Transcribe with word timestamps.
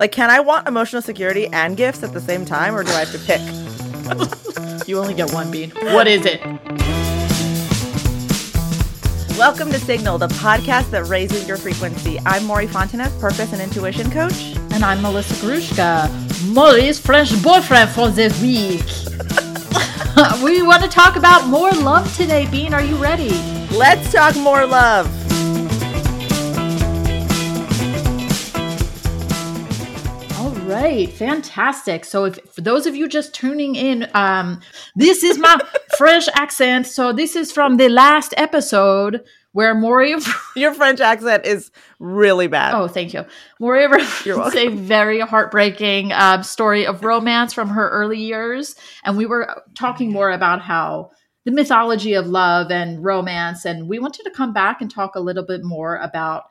Like, 0.00 0.10
can 0.10 0.28
I 0.28 0.40
want 0.40 0.66
emotional 0.66 1.02
security 1.02 1.46
and 1.48 1.76
gifts 1.76 2.02
at 2.02 2.12
the 2.12 2.20
same 2.20 2.44
time, 2.44 2.74
or 2.74 2.82
do 2.82 2.90
I 2.90 3.04
have 3.04 3.12
to 3.12 3.18
pick? 3.18 3.40
You 4.86 4.98
only 4.98 5.14
get 5.14 5.32
one 5.32 5.50
bean. 5.50 5.70
What 5.70 6.06
is 6.06 6.26
it? 6.26 6.42
Welcome 9.38 9.70
to 9.70 9.78
Signal, 9.78 10.18
the 10.18 10.28
podcast 10.28 10.90
that 10.90 11.06
raises 11.08 11.48
your 11.48 11.56
frequency. 11.56 12.20
I'm 12.26 12.44
Mory 12.44 12.66
Fontanez, 12.66 13.18
purpose 13.18 13.54
and 13.54 13.62
intuition 13.62 14.10
coach. 14.10 14.54
And 14.72 14.84
I'm 14.84 15.00
Melissa 15.00 15.32
Grushka, 15.36 16.52
Mory's 16.52 16.98
French 16.98 17.42
boyfriend 17.42 17.88
for 17.90 18.10
the 18.10 18.28
week. 18.42 18.84
we 20.44 20.60
want 20.60 20.82
to 20.82 20.88
talk 20.88 21.16
about 21.16 21.46
more 21.46 21.70
love 21.70 22.14
today, 22.14 22.46
Bean. 22.50 22.74
Are 22.74 22.84
you 22.84 22.96
ready? 22.96 23.30
Let's 23.70 24.12
talk 24.12 24.36
more 24.36 24.66
love. 24.66 25.23
Right, 30.84 31.08
fantastic. 31.08 32.04
So, 32.04 32.26
if 32.26 32.38
for 32.52 32.60
those 32.60 32.84
of 32.84 32.94
you 32.94 33.08
just 33.08 33.34
tuning 33.34 33.74
in, 33.74 34.06
um, 34.12 34.60
this 34.94 35.24
is 35.24 35.38
my 35.38 35.58
French 35.96 36.28
accent. 36.34 36.86
So, 36.86 37.10
this 37.10 37.36
is 37.36 37.50
from 37.50 37.78
the 37.78 37.88
last 37.88 38.34
episode 38.36 39.24
where 39.52 39.74
Mory. 39.74 40.14
Your 40.56 40.74
French 40.74 41.00
accent 41.00 41.46
is 41.46 41.70
really 42.00 42.48
bad. 42.48 42.74
Oh, 42.74 42.86
thank 42.86 43.14
you. 43.14 43.24
Mory 43.58 43.86
it's 43.86 44.26
a 44.56 44.68
very 44.68 45.20
heartbreaking 45.20 46.12
um, 46.12 46.42
story 46.42 46.86
of 46.86 47.02
romance 47.02 47.54
from 47.54 47.70
her 47.70 47.88
early 47.88 48.20
years, 48.20 48.76
and 49.04 49.16
we 49.16 49.24
were 49.24 49.62
talking 49.74 50.12
more 50.12 50.32
about 50.32 50.60
how 50.60 51.12
the 51.46 51.50
mythology 51.50 52.12
of 52.12 52.26
love 52.26 52.70
and 52.70 53.02
romance, 53.02 53.64
and 53.64 53.88
we 53.88 53.98
wanted 53.98 54.24
to 54.24 54.30
come 54.32 54.52
back 54.52 54.82
and 54.82 54.90
talk 54.90 55.14
a 55.14 55.20
little 55.20 55.46
bit 55.46 55.64
more 55.64 55.96
about 55.96 56.42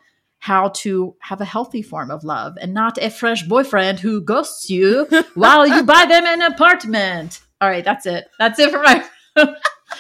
how 0.43 0.67
to 0.67 1.15
have 1.19 1.39
a 1.39 1.45
healthy 1.45 1.81
form 1.81 2.11
of 2.11 2.25
love 2.25 2.57
and 2.59 2.73
not 2.73 2.97
a 3.01 3.09
fresh 3.09 3.43
boyfriend 3.43 3.97
who 3.97 4.19
ghosts 4.19 4.69
you 4.69 5.07
while 5.35 5.65
you 5.65 5.83
buy 5.83 6.05
them 6.05 6.25
an 6.25 6.41
apartment. 6.41 7.39
All 7.61 7.69
right, 7.69 7.85
that's 7.85 8.05
it. 8.05 8.25
That's 8.39 8.59
it 8.59 8.69
for 8.69 8.83
my. 8.83 9.01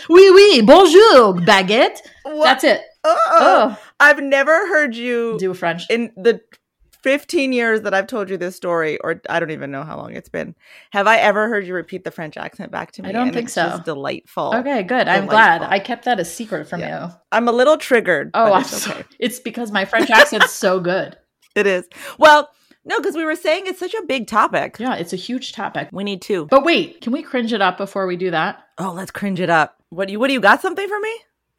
oui, 0.09 0.29
oui, 0.35 0.61
bonjour, 0.61 1.33
baguette. 1.45 1.99
What? 2.23 2.43
That's 2.43 2.65
it. 2.65 2.81
Oh, 3.05 3.17
Oh, 3.31 3.79
I've 4.01 4.21
never 4.21 4.67
heard 4.67 4.97
you 4.97 5.37
do 5.39 5.53
French. 5.53 5.83
in 5.89 6.11
the 6.17 6.41
15 7.03 7.51
years 7.53 7.81
that 7.81 7.93
I've 7.93 8.07
told 8.07 8.29
you 8.29 8.37
this 8.37 8.55
story, 8.55 8.97
or 8.99 9.21
I 9.29 9.39
don't 9.39 9.51
even 9.51 9.71
know 9.71 9.83
how 9.83 9.97
long 9.97 10.13
it's 10.13 10.29
been. 10.29 10.55
Have 10.91 11.05
I 11.05 11.17
ever 11.17 11.47
heard 11.49 11.67
you 11.67 11.73
repeat 11.73 12.03
the 12.03 12.11
French 12.11 12.37
accent 12.37 12.71
back 12.71 12.91
to 12.93 13.03
me? 13.03 13.09
I 13.09 13.11
don't 13.11 13.27
And 13.27 13.33
think 13.33 13.45
it's 13.45 13.53
so. 13.53 13.67
Just 13.69 13.83
delightful. 13.83 14.53
Okay, 14.55 14.83
good. 14.83 15.07
I'm 15.07 15.25
glad. 15.25 15.61
I 15.61 15.79
kept 15.79 16.05
that 16.05 16.19
a 16.19 16.25
secret 16.25 16.67
from 16.67 16.79
Yeah. 16.79 17.07
you. 17.09 17.13
I'm 17.31 17.47
a 17.47 17.51
little 17.51 17.77
triggered. 17.77 18.31
Oh, 18.33 18.53
I'm 18.53 18.61
it's 18.61 18.83
sorry. 18.83 19.01
okay. 19.01 19.07
It's 19.19 19.39
because 19.39 19.71
my 19.71 19.85
French 19.85 20.09
accent's 20.09 20.51
so 20.51 20.79
good. 20.79 21.17
It 21.55 21.67
is. 21.67 21.87
Well, 22.17 22.49
no, 22.83 22.97
because 22.99 23.15
we 23.15 23.23
were 23.25 23.35
saying 23.35 23.67
it's 23.67 23.77
such 23.79 23.93
a 23.93 24.01
big 24.07 24.25
topic. 24.25 24.77
Yeah, 24.79 24.95
it's 24.95 25.13
a 25.13 25.17
huge 25.17 25.51
topic. 25.53 25.89
We 25.91 26.03
need 26.03 26.21
two. 26.23 26.47
But 26.47 26.63
wait, 26.65 26.99
can 27.01 27.13
we 27.13 27.21
cringe 27.21 27.53
it 27.53 27.61
up 27.61 27.77
before 27.77 28.07
we 28.07 28.17
do 28.17 28.31
that? 28.31 28.63
Oh, 28.79 28.91
let's 28.91 29.11
cringe 29.11 29.39
it 29.39 29.51
up. 29.51 29.75
What 29.89 30.07
do 30.07 30.13
you? 30.13 30.19
What 30.19 30.27
do 30.29 30.33
you 30.33 30.39
got? 30.41 30.61
Something 30.63 30.87
for 30.87 30.99
me? 30.99 31.13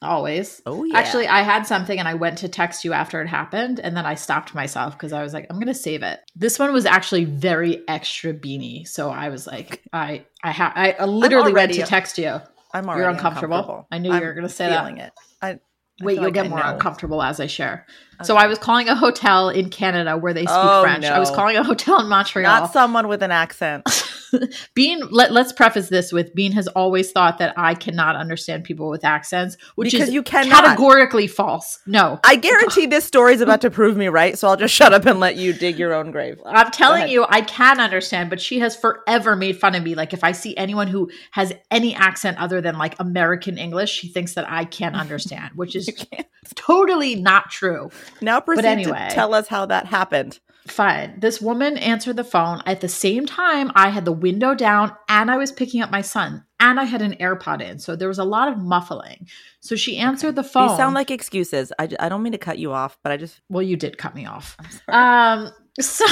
Always. 0.05 0.63
Oh 0.67 0.85
yeah. 0.85 0.97
Actually, 0.99 1.27
I 1.27 1.43
had 1.43 1.67
something 1.67 1.99
and 1.99 2.07
I 2.07 2.15
went 2.15 2.39
to 2.39 2.49
text 2.49 2.85
you 2.85 2.93
after 2.93 3.21
it 3.23 3.27
happened, 3.27 3.81
and 3.81 3.97
then 3.97 4.07
I 4.07 4.15
stopped 4.15 4.55
myself 4.55 4.93
because 4.95 5.13
I 5.13 5.23
was 5.23 5.33
like, 5.35 5.47
I'm 5.51 5.59
gonna 5.59 5.75
save 5.75 6.03
it. 6.03 6.21
This 6.37 6.59
one 6.59 6.73
was 6.73 6.87
actually 6.87 7.25
very 7.25 7.83
extra 7.89 8.33
beanie, 8.35 8.87
so 8.87 9.11
I 9.11 9.31
was 9.31 9.47
like, 9.47 9.83
I, 9.93 10.25
I, 10.43 10.53
ha- 10.53 10.73
I 10.77 11.05
literally 11.05 11.53
went 11.53 11.73
to 11.75 11.83
text 11.83 12.19
you. 12.19 12.41
I'm 12.73 12.89
already 12.89 13.03
You're 13.03 13.11
uncomfortable. 13.11 13.87
I 13.91 13.99
knew 13.99 14.11
you 14.11 14.15
I'm 14.17 14.23
were 14.23 14.35
gonna 14.35 14.49
say 14.49 14.69
that. 14.69 14.99
it. 14.99 15.13
I, 15.41 15.51
I 15.51 15.59
Wait, 16.03 16.15
you'll 16.15 16.25
like 16.25 16.35
get 16.35 16.47
I 16.47 16.49
more 16.49 16.59
know. 16.59 16.75
uncomfortable 16.75 17.23
as 17.23 17.39
I 17.41 17.47
share. 17.47 17.87
So 18.25 18.37
I 18.37 18.47
was 18.47 18.59
calling 18.59 18.89
a 18.89 18.95
hotel 18.95 19.49
in 19.49 19.71
Canada 19.71 20.17
where 20.17 20.33
they 20.33 20.43
speak 20.43 20.51
Oh, 20.51 20.83
French. 20.83 21.05
I 21.05 21.19
was 21.19 21.31
calling 21.31 21.57
a 21.57 21.65
hotel 21.65 22.01
in 22.01 22.09
Montreal. 22.09 22.43
Not 22.61 22.73
someone 22.73 23.09
with 23.09 23.23
an 23.23 23.31
accent. 23.31 23.87
Bean, 24.75 25.01
let, 25.11 25.33
let's 25.33 25.53
preface 25.53 25.89
this 25.89 26.13
with 26.13 26.35
Bean 26.35 26.53
has 26.53 26.67
always 26.69 27.13
thought 27.13 27.39
that 27.39 27.55
I 27.57 27.75
cannot 27.75 28.17
understand 28.17 28.65
people 28.65 28.89
with 28.91 29.05
accents, 29.05 29.57
which 29.77 29.93
Because 29.93 30.09
is 30.09 30.15
you 30.15 30.23
cannot. 30.23 30.65
categorically 30.65 31.27
false. 31.27 31.79
No, 31.87 32.19
I 32.25 32.37
guarantee 32.37 32.87
this 32.87 33.05
story 33.05 33.35
is 33.35 33.41
about 33.41 33.61
to 33.63 33.71
prove 33.71 33.97
me 33.97 34.09
right, 34.09 34.37
so 34.37 34.49
I'll 34.49 34.57
just 34.57 34.75
shut 34.75 34.93
up 34.93 35.07
and 35.07 35.21
let 35.21 35.37
you 35.37 35.53
dig 35.53 35.79
your 35.79 35.95
own 35.95 36.11
grave. 36.11 36.41
I'm 36.47 36.71
telling 36.71 37.09
you, 37.09 37.25
I 37.29 37.43
can 37.43 37.81
understand, 37.81 38.31
but 38.31 38.41
she 38.41 38.59
has 38.61 38.75
forever 38.77 39.37
made 39.37 39.59
fun 39.59 39.75
of 39.75 39.83
me. 39.83 39.95
Like, 39.95 40.13
if 40.13 40.25
I 40.25 40.33
see 40.33 40.57
anyone 40.57 40.89
who 40.89 41.11
has 41.33 41.53
any 41.71 41.95
accent 41.95 42.39
other 42.39 42.61
than 42.61 42.77
like 42.77 42.97
American 42.99 43.59
English, 43.59 43.91
she 43.93 44.09
thinks 44.09 44.35
that 44.35 44.51
I 44.51 44.65
can't 44.65 44.97
understand, 44.97 45.53
which 45.55 45.77
is 45.77 45.89
totally 46.55 47.15
not 47.15 47.51
true. 47.51 47.91
Now 48.21 48.41
proceed 48.41 48.65
anyway. 48.65 49.07
to 49.09 49.15
tell 49.15 49.35
us 49.35 49.49
how 49.49 49.67
that 49.67 49.87
happened. 49.87 50.41
Fine. 50.67 51.21
This 51.21 51.43
woman 51.43 51.77
answered 51.77 52.17
the 52.17 52.25
phone. 52.25 52.63
At 52.65 52.81
the 52.81 52.89
same 52.89 53.27
time, 53.27 53.71
I 53.75 53.91
had 53.91 54.07
the 54.07 54.13
window 54.13 54.55
down 54.55 54.93
and 55.09 55.31
I 55.31 55.37
was 55.37 55.53
picking 55.53 55.83
up 55.83 55.91
my 55.91 56.01
son 56.01 56.45
and 56.59 56.81
I 56.81 56.85
had 56.85 57.03
an 57.03 57.15
AirPod 57.21 57.61
in. 57.61 57.79
So 57.79 57.97
there 57.97 58.09
was 58.09 58.19
a 58.19 58.25
lot 58.25 58.49
of 58.49 58.57
muffling. 58.57 59.29
So 59.61 59.77
she 59.77 59.99
answered 59.99 60.37
the 60.37 60.43
phone. 60.43 60.69
These 60.69 60.77
sound 60.79 60.95
like 60.95 61.11
excuses. 61.11 61.71
I, 61.79 61.89
I 62.01 62.09
don't 62.09 62.23
mean 62.23 62.33
to 62.33 62.39
cut 62.39 62.59
you 62.59 62.73
off, 62.73 62.97
but 63.03 63.13
I 63.13 63.19
just 63.19 63.41
well, 63.51 63.63
you 63.63 63.77
did 63.77 63.99
cut 63.99 64.15
me 64.15 64.25
off. 64.25 64.57
Um, 64.89 65.51
so 65.81 66.07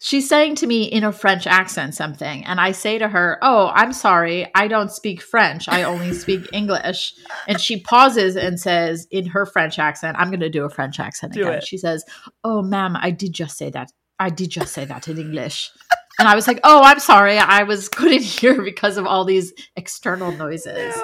she's 0.00 0.28
saying 0.28 0.56
to 0.56 0.66
me 0.66 0.84
in 0.84 1.04
a 1.04 1.12
French 1.12 1.46
accent 1.46 1.94
something, 1.94 2.44
and 2.44 2.60
I 2.60 2.72
say 2.72 2.98
to 2.98 3.08
her, 3.08 3.38
"Oh, 3.42 3.70
I'm 3.74 3.92
sorry, 3.92 4.50
I 4.54 4.66
don't 4.66 4.90
speak 4.90 5.22
French. 5.22 5.68
I 5.68 5.84
only 5.84 6.12
speak 6.24 6.48
English." 6.52 7.14
And 7.46 7.60
she 7.60 7.80
pauses 7.80 8.36
and 8.36 8.58
says 8.58 9.06
in 9.10 9.26
her 9.26 9.46
French 9.46 9.78
accent, 9.78 10.16
"I'm 10.18 10.30
going 10.30 10.40
to 10.40 10.50
do 10.50 10.64
a 10.64 10.70
French 10.70 10.98
accent 10.98 11.34
Do 11.34 11.42
again." 11.42 11.58
it. 11.58 11.66
She 11.66 11.78
says, 11.78 12.04
"Oh, 12.42 12.62
ma'am, 12.62 12.96
I 12.96 13.10
did 13.12 13.32
just 13.32 13.56
say 13.56 13.70
that. 13.70 13.92
I 14.18 14.30
did 14.30 14.50
just 14.50 14.72
say 14.72 14.84
that 14.86 15.06
in 15.08 15.18
English." 15.18 15.70
And 16.18 16.28
I 16.28 16.34
was 16.34 16.48
like, 16.48 16.60
"Oh, 16.64 16.82
I'm 16.82 17.00
sorry. 17.00 17.38
I 17.38 17.62
was 17.62 17.88
couldn't 17.96 18.22
hear 18.22 18.62
because 18.62 18.96
of 18.96 19.06
all 19.06 19.24
these 19.24 19.52
external 19.76 20.32
noises." 20.32 20.94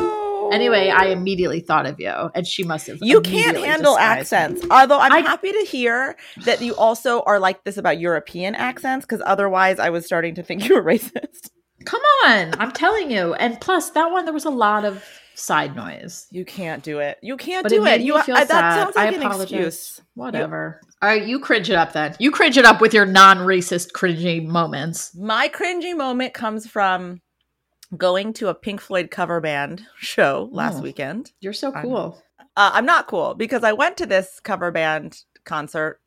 Anyway, 0.53 0.91
I 0.91 1.09
oh. 1.09 1.13
immediately 1.13 1.61
thought 1.61 1.87
of 1.87 1.99
you, 2.01 2.13
and 2.35 2.47
she 2.47 2.63
must 2.63 2.87
have. 2.87 2.99
You 3.01 3.21
can't 3.21 3.57
handle 3.57 3.95
disguised 3.95 4.33
me. 4.33 4.39
accents. 4.39 4.67
Although 4.71 4.99
I'm 4.99 5.13
I- 5.13 5.21
happy 5.21 5.53
to 5.53 5.67
hear 5.69 6.17
that 6.45 6.61
you 6.61 6.75
also 6.77 7.23
are 7.23 7.39
like 7.39 7.65
this 7.65 7.77
about 7.77 8.01
European 8.01 8.55
accents, 8.55 9.07
because 9.07 9.23
otherwise 9.25 9.79
I 9.79 9.91
was 9.91 10.05
starting 10.07 10.35
to 10.37 10.43
think 10.43 10.65
you 10.69 10.75
were 10.75 10.83
racist. 10.83 11.51
Come 11.85 12.03
on, 12.25 12.55
I'm 12.59 12.73
telling 12.73 13.11
you. 13.11 13.35
And 13.35 13.61
plus, 13.61 13.91
that 13.91 14.11
one 14.11 14.25
there 14.25 14.35
was 14.35 14.45
a 14.45 14.51
lot 14.51 14.85
of 14.85 15.05
side 15.37 15.77
noise. 15.77 16.27
You 16.31 16.45
can't 16.45 16.83
do 16.83 16.99
it. 16.99 17.19
You 17.23 17.37
can't 17.37 17.63
But 17.63 17.71
do 17.71 17.85
it. 17.87 18.01
You 18.01 18.21
feel 18.23 18.37
I, 18.37 18.45
that 18.45 18.75
sounds 18.75 18.97
like 18.97 19.15
I 19.15 19.17
an 19.17 19.23
apologize. 19.23 19.53
excuse. 19.53 20.01
Whatever. 20.15 20.81
All 21.03 21.09
right, 21.09 21.25
you 21.25 21.39
cringe 21.39 21.71
it 21.71 21.77
up 21.77 21.93
then. 21.93 22.17
You 22.19 22.31
cringe 22.31 22.57
it 22.57 22.65
up 22.65 22.81
with 22.81 22.95
your 22.95 23.07
non-racist 23.07 23.93
cringy 23.93 24.45
moments. 24.45 25.15
My 25.15 25.49
cringy 25.49 25.97
moment 25.97 26.35
comes 26.35 26.67
from 26.67 27.21
going 27.97 28.33
to 28.35 28.49
a 28.49 28.55
Pink 28.55 28.81
Floyd 28.81 29.11
cover 29.11 29.41
band 29.41 29.87
show 29.99 30.49
last 30.53 30.79
Oh. 30.79 30.83
weekend. 30.83 31.33
You're 31.41 31.53
so 31.53 31.73
I 31.75 31.83
cool. 31.83 32.23
Uh, 32.57 32.71
I'm 32.75 32.87
not 32.87 33.07
cool 33.07 33.35
because 33.35 33.65
I 33.65 33.73
went 33.73 33.97
to 33.99 34.07
this 34.07 34.41
cover 34.41 34.71
band 34.71 35.23
concert 35.45 36.01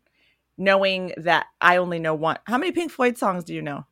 knowing 0.57 1.13
that 1.17 1.45
I 1.61 1.77
only 1.77 1.99
know 1.99 2.15
one. 2.15 2.37
How 2.45 2.57
many 2.57 2.71
Pink 2.71 2.91
Floyd 2.91 3.17
songs 3.17 3.43
do 3.43 3.53
you 3.53 3.61
know? 3.61 3.85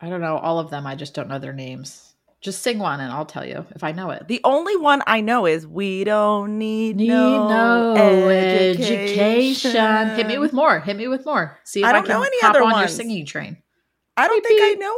I 0.00 0.08
don't 0.08 0.20
know 0.20 0.36
all 0.38 0.58
of 0.58 0.70
them. 0.70 0.86
I 0.86 0.94
just 0.94 1.14
don't 1.14 1.28
know 1.28 1.38
their 1.38 1.52
names. 1.52 2.12
Just 2.40 2.62
sing 2.62 2.78
one 2.78 3.00
and 3.00 3.10
I'll 3.10 3.24
tell 3.24 3.44
you 3.46 3.64
if 3.74 3.82
I 3.82 3.92
know 3.92 4.10
it. 4.10 4.28
The 4.28 4.40
only 4.44 4.76
one 4.76 5.02
I 5.06 5.22
know 5.22 5.46
is 5.46 5.66
"We 5.66 6.04
Don't 6.04 6.58
Need, 6.58 6.96
Need 6.96 7.08
No, 7.08 7.94
no 7.94 8.28
education. 8.28 8.98
education. 8.98 10.08
Hit 10.16 10.26
me 10.26 10.36
with 10.38 10.52
more. 10.52 10.78
Hit 10.80 10.96
me 10.98 11.08
with 11.08 11.24
more. 11.24 11.58
See 11.64 11.80
if 11.80 11.86
I 11.86 11.88
I, 11.88 11.92
don't 11.92 12.04
can 12.04 12.18
know 12.18 12.22
any 12.22 12.40
hop 12.40 12.50
other 12.50 12.62
on 12.62 12.78
your 12.80 12.88
singing 12.88 13.24
train. 13.24 13.56
I 14.18 14.28
don't 14.28 14.42
Beep, 14.44 14.58
think 14.58 14.78
I 14.78 14.78
know. 14.78 14.94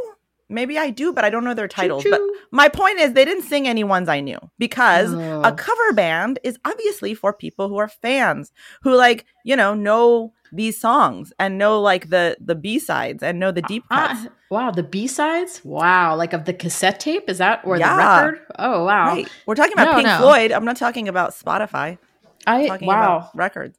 Maybe 0.48 0.78
I 0.78 0.90
do, 0.90 1.12
but 1.12 1.24
I 1.24 1.30
don't 1.30 1.42
know 1.44 1.54
their 1.54 1.66
titles. 1.68 2.04
But 2.04 2.18
Choo-choo. 2.18 2.36
my 2.52 2.68
point 2.68 3.00
is, 3.00 3.12
they 3.14 3.24
didn't 3.24 3.42
sing 3.44 3.66
any 3.66 3.82
ones 3.82 4.08
I 4.08 4.20
knew 4.20 4.38
because 4.58 5.12
Oh. 5.12 5.42
a 5.42 5.52
cover 5.52 5.92
band 5.92 6.38
is 6.44 6.56
obviously 6.64 7.14
for 7.14 7.32
people 7.32 7.68
who 7.68 7.76
are 7.78 7.88
fans 7.88 8.52
who 8.82 8.94
like 8.94 9.26
you 9.44 9.56
know 9.56 9.74
know 9.74 10.32
these 10.52 10.78
songs 10.80 11.32
and 11.40 11.58
know 11.58 11.80
like 11.80 12.10
the 12.10 12.36
the 12.40 12.54
b 12.54 12.78
sides 12.78 13.22
and 13.24 13.40
know 13.40 13.50
the 13.50 13.62
deep 13.62 13.82
cuts. 13.90 14.20
Ah, 14.26 14.28
wow, 14.50 14.70
the 14.70 14.84
B 14.84 15.08
sides? 15.08 15.60
Wow, 15.64 16.14
like 16.14 16.32
of 16.32 16.44
the 16.44 16.52
cassette 16.54 17.00
tape? 17.00 17.28
Is 17.28 17.38
that 17.38 17.62
or 17.64 17.76
Yeah. 17.76 17.90
the 17.94 17.98
record? 17.98 18.40
Oh 18.58 18.84
wow. 18.84 19.08
Right. 19.08 19.28
We're 19.46 19.56
talking 19.56 19.72
about 19.72 19.86
No, 19.90 19.94
Pink 19.96 20.06
no. 20.06 20.18
Floyd. 20.18 20.52
I'm 20.52 20.64
not 20.64 20.76
talking 20.76 21.08
about 21.08 21.30
Spotify. 21.32 21.98
I 22.46 22.68
talking 22.68 22.86
wow. 22.86 23.16
about 23.16 23.30
records. 23.36 23.76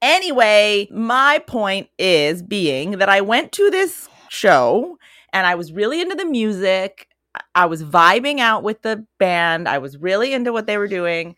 Anyway, 0.00 0.88
my 0.90 1.40
point 1.46 1.88
is 1.98 2.42
being 2.42 2.92
that 2.92 3.10
I 3.10 3.20
went 3.20 3.52
to 3.52 3.68
this 3.70 4.08
show 4.30 4.96
and 5.32 5.46
I 5.46 5.54
was 5.54 5.72
really 5.72 6.00
into 6.00 6.14
the 6.14 6.24
music. 6.24 7.08
I 7.54 7.66
was 7.66 7.82
vibing 7.84 8.40
out 8.40 8.62
with 8.62 8.82
the 8.82 9.06
band. 9.18 9.68
I 9.68 9.78
was 9.78 9.96
really 9.96 10.32
into 10.32 10.52
what 10.52 10.66
they 10.66 10.78
were 10.78 10.88
doing. 10.88 11.36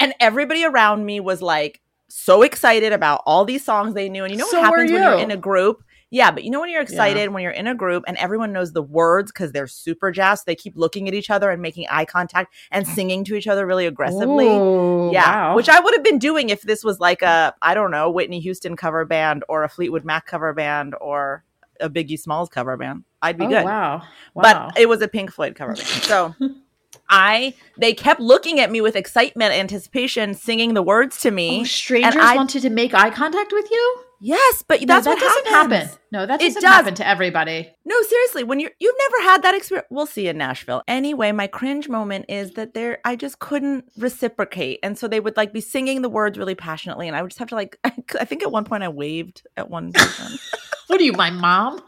And 0.00 0.14
everybody 0.20 0.64
around 0.64 1.04
me 1.04 1.20
was 1.20 1.42
like 1.42 1.80
so 2.08 2.42
excited 2.42 2.92
about 2.92 3.22
all 3.26 3.44
these 3.44 3.64
songs 3.64 3.94
they 3.94 4.08
knew. 4.08 4.24
And 4.24 4.32
you 4.32 4.38
know 4.38 4.46
what 4.46 4.54
were 4.54 4.64
happens 4.64 4.92
when 4.92 5.02
you're 5.02 5.18
in 5.18 5.30
a 5.30 5.36
group? 5.36 5.82
Yeah, 6.10 6.30
but 6.30 6.44
you 6.44 6.50
know 6.50 6.60
when 6.60 6.70
you're 6.70 6.82
excited 6.82 7.32
when 7.32 7.42
you're 7.42 7.52
in 7.52 7.66
a 7.66 7.74
group 7.74 8.04
and 8.06 8.16
everyone 8.18 8.52
knows 8.52 8.72
the 8.72 8.82
words 8.82 9.32
because 9.32 9.50
they're 9.50 9.66
super 9.66 10.12
jazzed, 10.12 10.46
they 10.46 10.54
keep 10.54 10.76
looking 10.76 11.08
at 11.08 11.14
each 11.14 11.30
other 11.30 11.50
and 11.50 11.60
making 11.60 11.86
eye 11.90 12.04
contact 12.04 12.54
and 12.70 12.86
mm. 12.86 12.94
singing 12.94 13.24
to 13.24 13.34
each 13.34 13.48
other 13.48 13.66
really 13.66 13.86
aggressively. 13.86 14.46
Ooh, 14.46 15.10
yeah, 15.12 15.48
wow. 15.48 15.56
which 15.56 15.68
I 15.68 15.80
would 15.80 15.94
have 15.94 16.04
been 16.04 16.20
doing 16.20 16.50
if 16.50 16.62
this 16.62 16.84
was 16.84 17.00
like 17.00 17.22
a 17.22 17.54
I 17.60 17.74
don't 17.74 17.90
know 17.90 18.08
Whitney 18.08 18.38
Houston 18.40 18.76
cover 18.76 19.04
band 19.04 19.44
or 19.48 19.64
a 19.64 19.68
Fleetwood 19.68 20.04
Mac 20.04 20.26
cover 20.26 20.54
band 20.54 20.94
or 21.00 21.44
a 21.80 21.90
Biggie 21.90 22.18
Smalls 22.18 22.48
cover 22.48 22.76
band. 22.76 23.04
I'd 23.22 23.38
be 23.38 23.44
oh, 23.46 23.48
good. 23.48 23.64
Wow. 23.64 24.02
wow. 24.34 24.42
But 24.72 24.78
it 24.78 24.88
was 24.88 25.02
a 25.02 25.08
Pink 25.08 25.32
Floyd 25.32 25.54
cover 25.54 25.74
band. 25.74 25.86
So 25.86 26.34
I 27.08 27.54
they 27.78 27.94
kept 27.94 28.20
looking 28.20 28.60
at 28.60 28.70
me 28.70 28.80
with 28.80 28.96
excitement, 28.96 29.52
anticipation, 29.52 30.34
singing 30.34 30.74
the 30.74 30.82
words 30.82 31.20
to 31.20 31.30
me. 31.30 31.60
Oh, 31.60 31.64
strangers 31.64 32.16
I- 32.16 32.36
wanted 32.36 32.62
to 32.62 32.70
make 32.70 32.94
eye 32.94 33.10
contact 33.10 33.52
with 33.52 33.70
you? 33.70 34.02
yes, 34.18 34.64
but 34.66 34.80
No, 34.80 34.86
that's 34.86 35.04
that 35.04 35.18
doesn't 35.18 35.46
happens. 35.48 35.90
happen. 35.90 35.98
No, 36.10 36.24
that 36.26 36.40
It 36.40 36.46
doesn't 36.46 36.62
does. 36.62 36.70
happen 36.72 36.94
to 36.94 37.06
everybody. 37.06 37.70
No, 37.84 38.00
seriously, 38.02 38.44
when 38.44 38.60
you're 38.60 38.70
you've 38.80 38.94
never 39.10 39.30
had 39.30 39.42
that 39.42 39.54
experience, 39.54 39.86
we'll 39.90 40.06
see 40.06 40.26
in 40.28 40.38
Nashville. 40.38 40.82
Anyway, 40.88 41.32
my 41.32 41.46
cringe 41.46 41.88
moment 41.88 42.24
is 42.28 42.52
that 42.52 42.72
there 42.74 42.98
I 43.04 43.14
just 43.16 43.38
couldn't 43.40 43.84
reciprocate, 43.98 44.80
and 44.82 44.96
so 44.98 45.06
they 45.06 45.20
would 45.20 45.36
like 45.36 45.52
be 45.52 45.60
singing 45.60 46.00
the 46.02 46.08
words 46.08 46.38
really 46.38 46.54
passionately, 46.54 47.08
and 47.08 47.16
I 47.16 47.22
would 47.22 47.30
just 47.30 47.38
have 47.38 47.48
to 47.48 47.54
like. 47.56 47.78
I 47.84 48.24
think 48.24 48.42
at 48.42 48.50
one 48.50 48.64
point 48.64 48.82
I 48.82 48.88
waved 48.88 49.46
at 49.56 49.68
one 49.70 49.92
person. 49.92 50.38
What 50.86 51.00
are 51.00 51.04
you, 51.04 51.12
my 51.12 51.30
mom? 51.30 51.80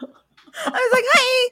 I 0.67 0.71
was 0.71 0.93
like, 0.93 1.05
"Hey, 1.15 1.49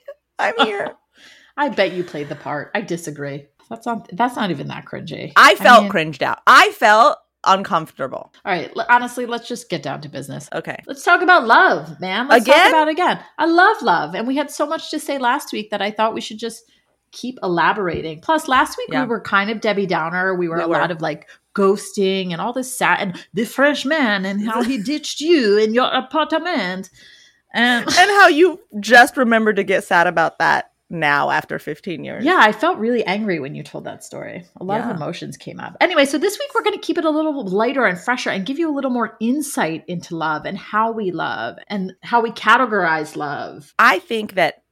I'm 0.61 0.67
here." 0.67 0.95
I 1.57 1.69
bet 1.71 1.93
you 1.93 2.05
played 2.05 2.29
the 2.29 2.35
part. 2.37 2.71
I 2.75 2.81
disagree. 2.83 3.47
That's 3.71 3.87
not 3.87 4.09
that's 4.13 4.37
not 4.37 4.51
even 4.51 4.69
that 4.69 4.85
cringy. 4.85 5.33
I 5.37 5.55
felt 5.57 5.85
mean- 5.85 5.91
cringed 5.91 6.23
out. 6.23 6.39
I 6.47 6.71
felt 6.73 7.19
uncomfortable. 7.45 8.33
All 8.45 8.53
right, 8.53 8.71
honestly, 8.89 9.25
let's 9.25 9.47
just 9.49 9.69
get 9.71 9.83
down 9.83 10.01
to 10.03 10.09
business. 10.09 10.49
Okay. 10.53 10.83
Let's 10.87 11.05
talk 11.05 11.23
about 11.23 11.47
love, 11.47 12.01
man. 12.01 12.29
Let's 12.29 12.45
Again? 12.45 12.59
talk 12.65 12.69
about 12.71 12.89
it 12.89 12.93
again. 12.93 13.21
I 13.39 13.47
love 13.47 13.81
love, 13.83 14.15
and 14.15 14.27
we 14.27 14.37
had 14.37 14.51
so 14.51 14.67
much 14.67 14.91
to 14.91 14.99
say 14.99 15.19
last 15.19 15.53
week 15.53 15.71
that 15.71 15.81
I 15.81 15.91
thought 15.93 16.15
we 16.15 16.21
should 16.21 16.39
just 16.39 16.65
keep 17.13 17.39
elaborating. 17.43 18.21
Plus, 18.21 18.49
last 18.49 18.77
week 18.77 18.89
Yeah. 18.91 19.03
we 19.03 19.09
were 19.09 19.21
kind 19.21 19.49
of 19.51 19.61
Debbie 19.61 19.87
Downer. 19.87 20.35
We 20.35 20.49
were 20.49 20.57
We 20.59 20.63
a 20.65 20.69
were. 20.69 20.75
lot 20.77 20.91
of 20.91 21.01
like 21.01 21.29
ghosting 21.55 22.33
and 22.33 22.41
all 22.41 22.53
this 22.53 22.77
sad 22.77 22.99
and 23.01 23.27
the 23.33 23.45
French 23.47 23.87
man 23.87 24.25
and 24.27 24.45
how 24.47 24.63
he 24.63 24.77
ditched 24.83 25.21
you 25.21 25.57
in 25.57 25.73
your 25.73 25.87
apartment. 25.87 26.91
And 27.57 27.85
And 27.99 28.11
how 28.11 28.29
you 28.29 28.61
just 28.79 29.17
remembered 29.17 29.57
to 29.57 29.65
get 29.65 29.83
sad 29.85 30.07
about 30.07 30.39
that 30.39 30.71
now 30.89 31.31
after 31.31 31.59
15 31.59 32.05
years. 32.05 32.25
yeah, 32.25 32.39
I 32.41 32.53
felt 32.53 32.79
really 32.79 33.05
angry 33.05 33.41
when 33.41 33.57
you 33.57 33.65
told 33.65 33.85
that 33.87 34.05
story. 34.05 34.45
A 34.61 34.63
lot 34.63 34.77
Yeah. 34.83 34.91
of 34.91 34.97
emotions 34.97 35.37
came 35.37 35.59
up. 35.59 35.77
Anyway, 35.81 36.05
so 36.05 36.17
this 36.17 36.39
week 36.39 36.49
we're 36.55 36.63
going 36.63 36.79
to 36.79 36.87
keep 36.87 36.97
it 36.97 37.05
a 37.05 37.11
little 37.11 37.45
lighter 37.45 37.85
and 37.87 37.99
fresher 37.99 38.31
and 38.31 38.47
give 38.47 38.61
you 38.61 38.71
a 38.71 38.75
little 38.75 38.93
more 38.93 39.17
insight 39.21 39.83
into 39.89 40.15
love 40.15 40.45
and 40.47 40.57
how 40.57 40.93
we 40.93 41.11
love 41.11 41.57
and 41.67 41.93
how 42.05 42.21
we 42.21 42.31
categorize 42.31 43.17
love. 43.17 43.75
I 43.81 43.99
think 43.99 44.35
that 44.35 44.63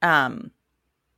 um 0.00 0.52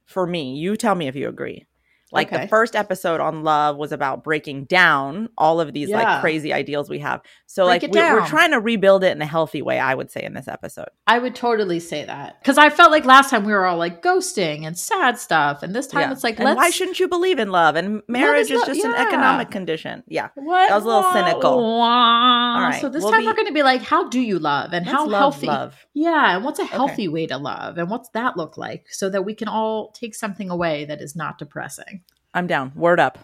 for 0.07 0.27
me, 0.27 0.57
you 0.57 0.77
tell 0.77 0.97
me 0.97 1.07
if 1.07 1.15
you 1.15 1.29
agree. 1.29 1.67
Like 2.13 2.33
Okay. 2.33 2.43
the 2.43 2.49
first 2.49 2.75
episode 2.77 3.21
on 3.21 3.45
love 3.45 3.77
was 3.77 3.93
about 3.93 4.25
breaking 4.25 4.65
down 4.65 5.29
all 5.39 5.61
of 5.61 5.73
these 5.73 5.89
Yeah. 5.89 5.99
like 6.03 6.21
crazy 6.21 6.53
ideals 6.53 6.89
we 6.91 6.99
have. 7.01 7.21
So 7.47 7.67
Break 7.67 7.83
like 7.83 7.93
we, 7.95 8.01
we're 8.01 8.27
trying 8.27 8.51
to 8.53 8.61
rebuild 8.61 9.05
it 9.05 9.13
in 9.13 9.21
a 9.23 9.27
healthy 9.27 9.63
way, 9.63 9.79
I 9.79 9.95
would 9.95 10.11
say 10.11 10.23
in 10.23 10.35
this 10.35 10.49
episode. 10.49 10.89
I 11.07 11.19
would 11.19 11.35
totally 11.35 11.81
say 11.81 12.05
that 12.05 12.41
because 12.41 12.59
I 12.59 12.71
felt 12.71 12.91
like 12.91 13.05
last 13.05 13.31
time 13.31 13.45
we 13.45 13.53
were 13.53 13.65
all 13.67 13.77
like 13.79 14.03
ghosting 14.03 14.67
and 14.67 14.77
sad 14.79 15.19
stuff, 15.19 15.63
and 15.63 15.75
this 15.75 15.87
time 15.87 16.03
Yeah. 16.03 16.13
it's 16.13 16.25
like, 16.25 16.39
why 16.39 16.71
shouldn't 16.71 16.99
you 17.01 17.09
believe 17.09 17.39
in 17.39 17.51
love? 17.51 17.77
And 17.77 18.03
marriage 18.09 18.51
is 18.51 18.59
not- 18.61 18.67
just 18.69 18.85
an 18.85 18.95
economic 18.95 19.51
condition. 19.51 20.03
Yeah. 20.07 20.29
what? 20.35 20.69
that 20.69 20.75
was 20.77 20.85
a 20.85 20.87
little 20.87 21.13
cynical. 21.13 21.51
All 21.51 22.61
right, 22.63 22.81
So 22.81 22.89
this 22.89 23.03
we'll 23.03 23.13
time 23.13 23.21
be- 23.23 23.27
we're 23.27 23.35
going 23.35 23.47
to 23.49 23.53
be 23.53 23.63
like, 23.63 23.83
how 23.83 24.09
do 24.09 24.21
you 24.21 24.39
love 24.39 24.73
and 24.73 24.87
how 24.87 25.07
love 25.07 25.21
healthy? 25.21 25.47
love. 25.47 25.87
Yeah, 25.95 26.37
and 26.37 26.45
what's 26.45 26.59
a 26.59 26.65
healthy 26.65 27.09
way 27.09 27.27
to 27.27 27.37
love, 27.37 27.79
and 27.79 27.91
what's 27.91 28.09
that 28.11 28.37
look 28.37 28.57
like, 28.57 28.87
so 28.91 29.09
that 29.11 29.25
we 29.25 29.35
can 29.35 29.49
all 29.49 29.91
take 29.93 30.15
something 30.15 30.51
away 30.51 30.85
that 30.87 31.01
is 31.01 31.15
not 31.17 31.39
depressing. 31.39 32.00
I'm 32.35 32.47
down. 32.47 32.73
Word 32.75 33.01
up. 33.01 33.19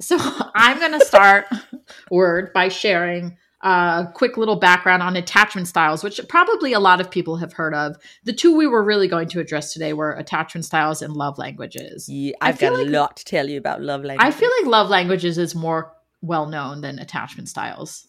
So 0.00 0.16
I'm 0.54 0.78
going 0.78 0.98
to 0.98 1.04
start 1.04 1.46
word 2.10 2.52
by 2.52 2.68
sharing 2.68 3.36
a 3.62 4.06
quick 4.14 4.36
little 4.36 4.54
background 4.56 5.02
on 5.02 5.16
attachment 5.16 5.66
styles, 5.66 6.04
which 6.04 6.20
probably 6.28 6.72
a 6.72 6.78
lot 6.80 7.00
of 7.00 7.10
people 7.10 7.36
have 7.36 7.52
heard 7.52 7.74
of. 7.74 7.96
The 8.24 8.32
two 8.32 8.54
we 8.56 8.66
were 8.68 8.84
really 8.84 9.08
going 9.08 9.28
to 9.30 9.40
address 9.40 9.72
today 9.72 9.92
were 9.92 10.12
attachment 10.12 10.64
styles 10.64 11.02
and 11.02 11.12
love 11.14 11.38
languages. 11.38 12.08
Yeah, 12.08 12.34
I've 12.40 12.58
got 12.58 12.74
like- 12.74 12.86
a 12.86 12.90
lot 12.90 13.16
to 13.16 13.24
tell 13.24 13.48
you 13.48 13.58
about 13.58 13.82
love 13.82 14.04
language. 14.04 14.24
I 14.26 14.30
feel 14.30 14.50
like 14.60 14.66
love 14.70 14.88
languages 14.88 15.38
is 15.38 15.54
more 15.56 15.92
well 16.22 16.46
known 16.46 16.80
than 16.80 16.98
attachment 17.00 17.48
styles. 17.48 18.06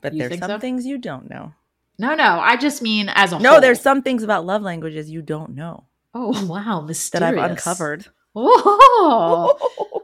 but 0.00 0.14
you 0.14 0.20
there's 0.20 0.38
some 0.38 0.48
so? 0.50 0.58
things 0.58 0.86
you 0.86 0.96
don't 0.98 1.28
know. 1.28 1.52
No, 1.98 2.14
no, 2.14 2.38
I 2.40 2.56
just 2.56 2.80
mean 2.80 3.08
as 3.10 3.32
a 3.32 3.36
whole. 3.36 3.42
No, 3.42 3.50
whole. 3.52 3.60
there's 3.60 3.80
some 3.80 4.02
things 4.02 4.22
about 4.22 4.46
love 4.46 4.62
languages 4.62 5.10
you 5.10 5.20
don't 5.20 5.54
know 5.54 5.84
Oh 6.14 6.46
wow, 6.50 6.80
mysterious. 6.80 7.34
that. 7.34 7.38
I've 7.38 7.50
uncovered. 7.50 8.06
Oh. 8.34 9.56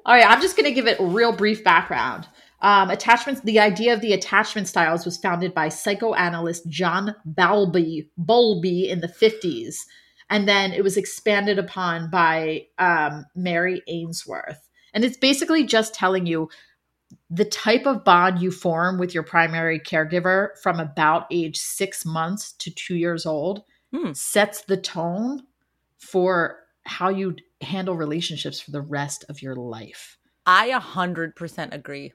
All 0.06 0.14
right, 0.14 0.26
I'm 0.26 0.40
just 0.40 0.56
going 0.56 0.66
to 0.66 0.72
give 0.72 0.86
it 0.86 1.00
a 1.00 1.04
real 1.04 1.32
brief 1.32 1.62
background. 1.64 2.28
Um, 2.60 2.88
attachments. 2.90 3.42
The 3.42 3.60
idea 3.60 3.92
of 3.92 4.00
the 4.00 4.14
attachment 4.14 4.68
styles 4.68 5.04
was 5.04 5.18
founded 5.18 5.52
by 5.54 5.68
psychoanalyst 5.68 6.68
John 6.68 7.14
Bowlby, 7.26 8.10
Bowlby 8.16 8.88
in 8.88 9.00
the 9.00 9.08
50s, 9.08 9.80
and 10.30 10.48
then 10.48 10.72
it 10.72 10.82
was 10.82 10.96
expanded 10.96 11.58
upon 11.58 12.10
by 12.10 12.66
um, 12.78 13.26
Mary 13.34 13.82
Ainsworth. 13.86 14.66
And 14.94 15.04
it's 15.04 15.18
basically 15.18 15.64
just 15.64 15.94
telling 15.94 16.24
you 16.24 16.48
the 17.28 17.44
type 17.44 17.84
of 17.86 18.04
bond 18.04 18.40
you 18.40 18.50
form 18.50 18.98
with 18.98 19.12
your 19.12 19.22
primary 19.24 19.78
caregiver 19.78 20.48
from 20.62 20.80
about 20.80 21.26
age 21.30 21.58
six 21.58 22.06
months 22.06 22.52
to 22.52 22.70
two 22.70 22.96
years 22.96 23.26
old 23.26 23.62
Hmm. 23.92 24.12
sets 24.12 24.62
the 24.62 24.76
tone 24.76 25.42
for 25.98 26.56
how 26.84 27.10
you 27.10 27.36
handle 27.64 27.96
relationships 27.96 28.60
for 28.60 28.70
the 28.70 28.80
rest 28.82 29.24
of 29.28 29.42
your 29.42 29.56
life. 29.56 30.18
I 30.46 30.66
a 30.66 30.78
hundred 30.80 31.34
percent 31.36 31.74
agree. 31.74 32.12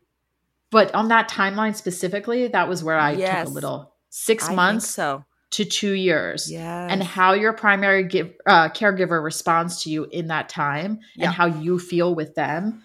But 0.72 0.94
on 0.94 1.08
that 1.08 1.30
timeline 1.30 1.76
specifically, 1.76 2.48
that 2.48 2.70
was 2.70 2.84
where 2.84 2.98
I 3.00 3.12
Yes. 3.14 3.46
took 3.46 3.52
a 3.52 3.54
little 3.56 3.94
six 4.10 4.50
I 4.50 4.54
months 4.56 4.88
so. 4.88 5.26
to 5.52 5.66
two 5.66 5.94
years. 5.94 6.52
Yeah. 6.52 6.88
And 6.90 7.02
how 7.02 7.34
your 7.34 7.54
primary 7.54 8.04
give, 8.04 8.32
uh, 8.46 8.70
caregiver 8.70 9.24
responds 9.24 9.82
to 9.84 9.90
you 9.90 10.06
in 10.12 10.28
that 10.28 10.48
time 10.50 11.00
Yeah. 11.16 11.26
and 11.26 11.34
how 11.34 11.48
you 11.48 11.80
feel 11.80 12.14
with 12.14 12.36
them 12.36 12.84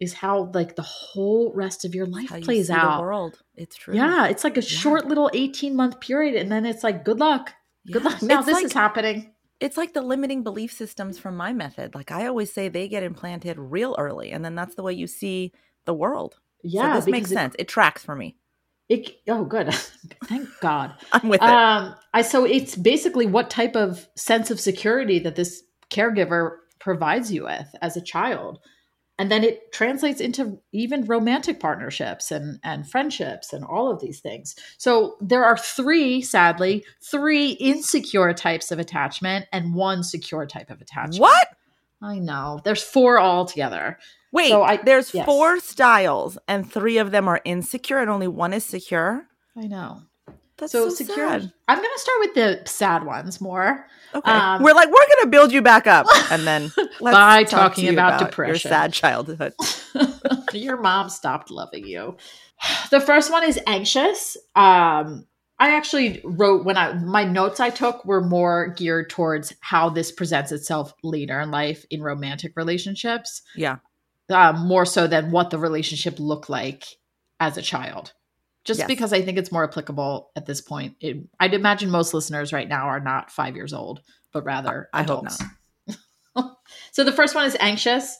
is 0.00 0.12
how 0.14 0.50
like 0.54 0.74
the 0.76 0.82
whole 0.82 1.52
rest 1.54 1.84
of 1.84 1.94
your 1.94 2.06
life 2.06 2.30
how 2.30 2.36
you 2.36 2.42
plays 2.44 2.66
see 2.66 2.72
out. 2.72 2.96
the 2.96 3.02
world. 3.02 3.38
It's 3.54 3.76
true. 3.76 3.94
Yeah, 3.94 4.26
it's 4.26 4.42
like 4.42 4.56
a 4.56 4.62
short 4.62 5.06
little 5.06 5.30
18 5.32 5.76
month 5.76 6.00
period 6.00 6.34
and 6.34 6.50
then 6.50 6.66
it's 6.66 6.82
like 6.82 7.04
good 7.04 7.20
luck. 7.20 7.52
Good 7.92 8.02
luck. 8.04 8.20
Now 8.22 8.38
It's 8.38 8.46
this 8.46 8.54
like, 8.54 8.64
is 8.64 8.72
happening. 8.72 9.32
It's 9.60 9.76
like 9.76 9.92
the 9.92 10.02
limiting 10.02 10.42
belief 10.42 10.72
systems 10.72 11.18
from 11.18 11.36
my 11.36 11.52
method. 11.52 11.94
Like 11.94 12.10
I 12.10 12.26
always 12.26 12.52
say 12.52 12.68
they 12.68 12.88
get 12.88 13.02
implanted 13.02 13.58
real 13.58 13.94
early 13.98 14.30
and 14.32 14.44
then 14.44 14.54
that's 14.54 14.74
the 14.74 14.82
way 14.82 14.92
you 14.92 15.06
see 15.06 15.52
the 15.84 15.94
world. 15.94 16.40
Yeah, 16.62 16.94
so 16.94 17.00
this 17.00 17.06
makes 17.06 17.16
because 17.28 17.32
it- 17.32 17.34
sense. 17.34 17.56
It, 17.58 17.68
tracks 17.68 18.04
for 18.04 18.16
me. 18.16 18.36
It, 18.88 19.20
oh 19.28 19.44
good. 19.44 19.72
Thank 20.24 20.48
God. 20.60 20.94
I'm 21.12 21.28
with 21.28 21.40
it. 21.40 21.48
Um, 21.48 21.94
I 22.12 22.22
so 22.22 22.44
it's 22.44 22.74
basically 22.74 23.26
what 23.26 23.48
type 23.48 23.76
of 23.76 24.08
sense 24.16 24.50
of 24.50 24.58
security 24.58 25.20
that 25.20 25.36
this 25.36 25.62
caregiver 25.90 26.56
provides 26.80 27.32
you 27.32 27.44
with 27.44 27.68
as 27.82 27.96
a 27.96 28.00
child. 28.00 28.58
And 29.20 29.30
then 29.30 29.44
it 29.44 29.70
translates 29.70 30.18
into 30.18 30.58
even 30.72 31.04
romantic 31.04 31.60
partnerships 31.60 32.30
and, 32.30 32.58
and 32.64 32.88
friendships 32.90 33.52
and 33.52 33.62
all 33.66 33.90
of 33.90 34.00
these 34.00 34.20
things. 34.20 34.56
So 34.78 35.16
there 35.20 35.44
are 35.44 35.58
three, 35.58 36.22
sadly, 36.22 36.86
three 37.02 37.50
insecure 37.50 38.32
types 38.32 38.72
of 38.72 38.78
attachment 38.78 39.44
and 39.52 39.74
one 39.74 40.02
secure 40.04 40.46
type 40.46 40.70
of 40.70 40.80
attachment. 40.80 41.20
what? 41.20 41.48
I 42.02 42.18
know. 42.18 42.60
There's 42.64 42.82
four 42.82 43.20
altogether. 43.20 43.98
Wait, 44.32 44.48
So 44.48 44.62
I- 44.62 44.78
there's 44.78 45.12
yes. 45.12 45.26
four 45.26 45.60
styles 45.60 46.38
and 46.48 46.70
three 46.72 46.96
of 46.96 47.10
them 47.10 47.28
are 47.28 47.42
insecure 47.44 47.98
and 47.98 48.08
only 48.08 48.28
one 48.28 48.54
is 48.54 48.64
secure. 48.64 49.26
I 49.54 49.66
know. 49.66 50.00
That's 50.60 50.72
So, 50.72 50.88
so, 50.90 50.94
secure. 50.94 51.16
sad. 51.28 51.52
I'm 51.68 51.78
going 51.78 51.90
to 51.94 52.00
start 52.00 52.18
with 52.20 52.34
the 52.34 52.62
sad 52.70 53.04
ones 53.04 53.40
more. 53.40 53.86
Okay. 54.14 54.30
Um, 54.30 54.62
We're 54.62 54.74
like, 54.74 54.88
we're 54.88 54.94
going 55.06 55.22
to 55.24 55.28
build 55.30 55.52
you 55.52 55.62
back 55.62 55.86
up. 55.86 56.06
And 56.30 56.46
then 56.46 56.72
let's 57.00 57.14
By 57.16 57.44
talk 57.44 57.72
talking 57.74 57.88
about 57.88 58.20
your 58.20 58.28
depression. 58.28 58.68
sad 58.70 58.92
childhood. 58.92 59.54
your 60.52 60.76
mom 60.76 61.08
stopped 61.08 61.50
loving 61.50 61.86
you. 61.86 62.16
The 62.90 63.00
first 63.00 63.30
one 63.30 63.44
is 63.48 63.58
anxious. 63.66 64.36
Um, 64.54 65.26
I 65.58 65.76
actually 65.76 66.20
wrote 66.24 66.64
when 66.64 66.76
I 66.76 66.94
my 66.94 67.24
notes 67.24 67.60
I 67.60 67.70
took 67.70 68.04
were 68.06 68.22
more 68.22 68.68
geared 68.76 69.10
towards 69.10 69.52
how 69.60 69.90
this 69.90 70.10
presents 70.10 70.52
itself 70.52 70.92
later 71.02 71.38
in 71.40 71.50
life 71.50 71.84
in 71.90 72.02
romantic 72.02 72.52
relationships, 72.56 73.42
Yeah. 73.54 73.76
um, 74.30 74.66
more 74.66 74.86
so 74.86 75.06
than 75.06 75.30
what 75.30 75.50
the 75.50 75.58
relationship 75.58 76.18
looked 76.18 76.48
like 76.50 76.84
as 77.40 77.56
a 77.58 77.62
child. 77.62 78.12
Just 78.64 78.80
Yes. 78.80 78.88
because 78.88 79.12
I 79.12 79.22
think 79.22 79.38
it's 79.38 79.50
more 79.52 79.64
applicable 79.64 80.30
at 80.36 80.46
this 80.46 80.60
point. 80.60 80.96
It, 81.00 81.16
I'd 81.38 81.54
imagine 81.54 81.90
most 81.90 82.12
listeners 82.12 82.52
right 82.52 82.68
now 82.68 82.86
are 82.86 83.00
not 83.00 83.30
five 83.30 83.56
years 83.56 83.72
old, 83.72 84.00
but 84.32 84.44
rather 84.44 84.88
I 84.92 85.02
hope 85.02 85.24
adults. 85.26 85.42
so 86.92 87.04
the 87.04 87.12
first 87.12 87.34
one 87.34 87.46
is 87.46 87.56
anxious. 87.60 88.18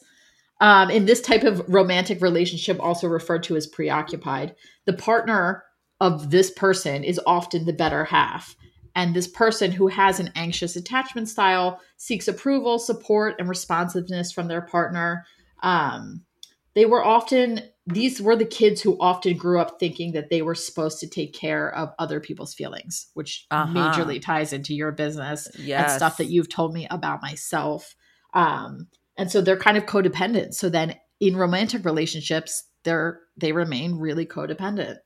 Um, 0.59 0.91
in 0.91 1.05
this 1.05 1.21
type 1.21 1.43
of 1.43 1.63
romantic 1.67 2.21
relationship, 2.21 2.79
also 2.79 3.07
referred 3.07 3.43
to 3.43 3.55
as 3.55 3.65
preoccupied, 3.67 4.55
the 4.85 4.93
partner 4.93 5.63
of 5.99 6.29
this 6.31 6.51
person 6.51 7.03
is 7.03 7.19
often 7.25 7.65
the 7.65 7.73
better 7.73 8.05
half. 8.05 8.55
and 8.93 9.15
this 9.15 9.27
person 9.27 9.71
who 9.71 9.87
has 9.87 10.19
an 10.19 10.29
anxious 10.35 10.75
attachment 10.75 11.29
style 11.29 11.79
seeks 11.95 12.27
approval, 12.27 12.77
support, 12.77 13.35
and 13.39 13.47
responsiveness 13.47 14.33
from 14.33 14.49
their 14.49 14.61
partner. 14.61 15.25
Um, 15.63 16.25
they 16.73 16.85
were 16.85 17.03
often 17.03 17.61
these 17.87 18.21
were 18.21 18.35
the 18.35 18.45
kids 18.45 18.79
who 18.81 18.95
often 18.99 19.35
grew 19.35 19.59
up 19.59 19.79
thinking 19.79 20.11
that 20.13 20.29
they 20.29 20.41
were 20.43 20.53
supposed 20.55 20.99
to 20.99 21.07
take 21.09 21.33
care 21.33 21.73
of 21.73 21.89
other 21.97 22.19
people's 22.19 22.53
feelings, 22.53 23.07
which 23.15 23.47
Uh-huh. 23.49 23.73
majorly 23.73 24.21
ties 24.21 24.53
into 24.53 24.73
your 24.75 24.91
business 24.91 25.47
Yes. 25.57 25.81
and 25.81 25.91
stuff 25.91 26.17
that 26.17 26.27
you've 26.29 26.47
told 26.49 26.73
me 26.73 26.87
about 26.91 27.21
myself. 27.23 27.95
Um, 28.33 28.87
and 29.17 29.31
so 29.31 29.41
they're 29.41 29.57
kind 29.57 29.77
of 29.77 29.85
codependent. 29.87 30.53
So 30.53 30.69
then 30.69 30.95
in 31.19 31.35
romantic 31.35 31.83
relationships, 31.85 32.63
they're 32.83 33.19
they 33.35 33.51
remain 33.51 33.95
really 33.95 34.25
codependent. 34.25 34.97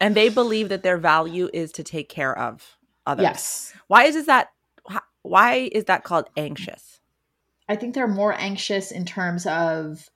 and 0.00 0.14
they 0.14 0.28
believe 0.28 0.68
that 0.68 0.82
their 0.82 0.98
value 0.98 1.48
is 1.52 1.72
to 1.72 1.82
take 1.82 2.08
care 2.08 2.36
of 2.38 2.76
others. 3.06 3.22
Yes. 3.22 3.72
Why 3.88 4.04
is 4.04 4.26
that? 4.26 4.50
Why 5.22 5.68
is 5.72 5.84
that 5.86 6.04
called 6.04 6.28
anxious? 6.36 7.00
I 7.68 7.76
think 7.76 7.94
they're 7.94 8.06
more 8.06 8.34
anxious 8.34 8.92
in 8.92 9.04
terms 9.04 9.46
of 9.46 10.08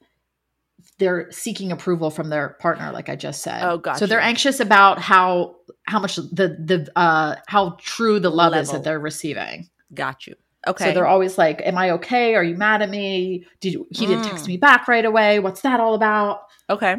they're 0.99 1.31
seeking 1.31 1.71
approval 1.71 2.11
from 2.11 2.29
their 2.29 2.49
partner, 2.59 2.91
like 2.91 3.09
I 3.09 3.15
just 3.15 3.41
said. 3.41 3.63
Oh, 3.63 3.77
gotcha. 3.77 3.99
So 3.99 4.05
they're 4.05 4.19
anxious 4.21 4.59
about 4.59 4.99
how 4.99 5.55
how 5.87 5.99
much 5.99 6.17
the 6.17 6.55
the 6.63 6.87
uh 6.95 7.35
how 7.47 7.77
true 7.79 8.19
the 8.19 8.29
love 8.29 8.53
is 8.53 8.69
that 8.71 8.83
they're 8.83 8.99
receiving. 8.99 9.69
Got 9.93 10.27
you. 10.27 10.35
Okay. 10.67 10.85
So 10.85 10.91
they're 10.91 11.07
always 11.07 11.37
like, 11.37 11.61
"Am 11.63 11.77
I 11.77 11.91
okay? 11.91 12.35
Are 12.35 12.43
you 12.43 12.55
mad 12.55 12.81
at 12.81 12.89
me? 12.89 13.45
Did 13.61 13.73
you, 13.73 13.87
he 13.91 14.05
didn't 14.05 14.25
Mm. 14.25 14.29
text 14.29 14.47
me 14.47 14.57
back 14.57 14.87
right 14.87 15.05
away? 15.05 15.39
What's 15.39 15.61
that 15.61 15.79
all 15.79 15.95
about?" 15.95 16.41
okay. 16.69 16.95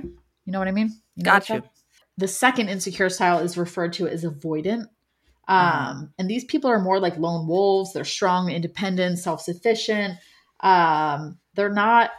You 0.46 0.52
know 0.52 0.58
what 0.58 0.66
I 0.68 0.72
mean? 0.72 0.88
You 1.14 1.24
know 1.24 1.30
Got 1.32 1.48
you. 1.50 1.62
The 2.16 2.26
second 2.26 2.68
insecure 2.70 3.08
style 3.10 3.38
is 3.38 3.56
referred 3.56 3.92
to 3.94 4.08
as 4.08 4.24
avoidant. 4.24 4.86
Um, 5.46 5.58
Uh-huh. 5.58 6.02
And 6.18 6.28
these 6.30 6.44
people 6.44 6.70
are 6.70 6.78
more 6.80 6.98
like 6.98 7.16
lone 7.18 7.46
wolves. 7.46 7.92
They're 7.92 8.04
strong, 8.04 8.50
independent, 8.50 9.18
self 9.18 9.42
sufficient. 9.42 10.14
Um, 10.60 11.38
they're 11.54 11.72
not. 11.72 12.10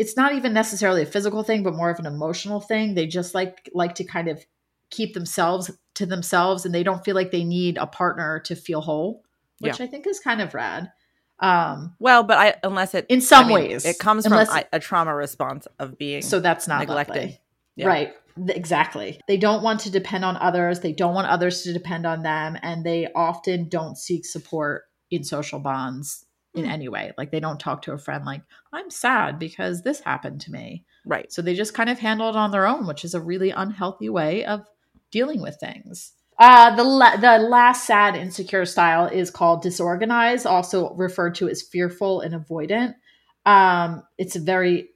It's 0.00 0.16
not 0.16 0.34
even 0.34 0.54
necessarily 0.54 1.02
a 1.02 1.06
physical 1.06 1.42
thing, 1.42 1.62
but 1.62 1.74
more 1.74 1.90
of 1.90 1.98
an 1.98 2.06
emotional 2.06 2.58
thing. 2.58 2.94
They 2.94 3.06
just 3.06 3.34
like 3.34 3.68
like 3.74 3.94
to 3.96 4.04
kind 4.04 4.28
of 4.28 4.42
keep 4.88 5.12
themselves 5.12 5.70
to 5.96 6.06
themselves, 6.06 6.64
and 6.64 6.74
they 6.74 6.82
don't 6.82 7.04
feel 7.04 7.14
like 7.14 7.32
they 7.32 7.44
need 7.44 7.76
a 7.76 7.86
partner 7.86 8.40
to 8.46 8.56
feel 8.56 8.80
whole, 8.80 9.22
which 9.58 9.78
I 9.78 9.86
think 9.86 10.06
is 10.06 10.18
kind 10.18 10.40
of 10.40 10.54
rad. 10.54 10.90
Um, 11.38 11.96
Well, 11.98 12.22
but 12.22 12.38
I 12.38 12.54
unless 12.62 12.94
it 12.94 13.04
in 13.10 13.20
some 13.20 13.44
I 13.44 13.48
mean, 13.48 13.54
ways, 13.56 13.84
it 13.84 13.98
comes 13.98 14.26
from 14.26 14.38
a, 14.38 14.64
a 14.72 14.80
trauma 14.80 15.14
response 15.14 15.68
of 15.78 15.98
being 15.98 16.22
so 16.22 16.40
that's 16.40 16.66
not 16.66 16.80
neglected. 16.80 17.38
Yeah. 17.76 17.86
Right. 17.86 18.14
Exactly. 18.48 19.20
They 19.28 19.36
don't 19.36 19.62
want 19.62 19.80
to 19.80 19.90
depend 19.90 20.24
on 20.24 20.38
others. 20.38 20.80
They 20.80 20.92
don't 20.94 21.14
want 21.14 21.28
others 21.28 21.62
to 21.64 21.74
depend 21.74 22.06
on 22.06 22.22
them. 22.22 22.56
And 22.62 22.86
they 22.86 23.08
often 23.14 23.68
don't 23.68 23.98
seek 23.98 24.24
support 24.24 24.84
in 25.10 25.24
social 25.24 25.58
bonds 25.58 26.24
in 26.54 26.64
Hmm. 26.64 26.70
any 26.70 26.88
way. 26.88 27.12
Like 27.16 27.30
they 27.30 27.40
don't 27.40 27.60
talk 27.60 27.82
to 27.82 27.92
a 27.92 27.98
friend 27.98 28.24
like, 28.24 28.42
I'm 28.72 28.90
sad 28.90 29.38
because 29.38 29.82
this 29.82 30.00
happened 30.00 30.40
to 30.42 30.52
me. 30.52 30.84
right. 31.06 31.32
So 31.32 31.42
they 31.42 31.54
just 31.54 31.74
kind 31.74 31.88
of 31.88 31.98
handle 31.98 32.28
it 32.28 32.36
on 32.36 32.50
their 32.50 32.66
own, 32.66 32.86
which 32.86 33.04
is 33.04 33.14
a 33.14 33.20
really 33.20 33.50
unhealthy 33.50 34.08
way 34.08 34.44
of 34.44 34.66
dealing 35.10 35.40
with 35.40 35.56
things. 35.56 36.12
Uh, 36.38 36.74
the 36.74 36.84
la- 36.84 37.16
the 37.16 37.38
last 37.38 37.86
sad 37.86 38.16
insecure 38.16 38.64
style 38.64 39.06
is 39.06 39.30
called 39.30 39.62
disorganized, 39.62 40.46
also 40.46 40.94
referred 40.94 41.34
to 41.34 41.48
as 41.48 41.62
fearful 41.62 42.20
and 42.22 42.34
avoidant. 42.34 42.94
Um, 43.44 44.02
it's 44.16 44.36
a 44.36 44.40
very, 44.40 44.88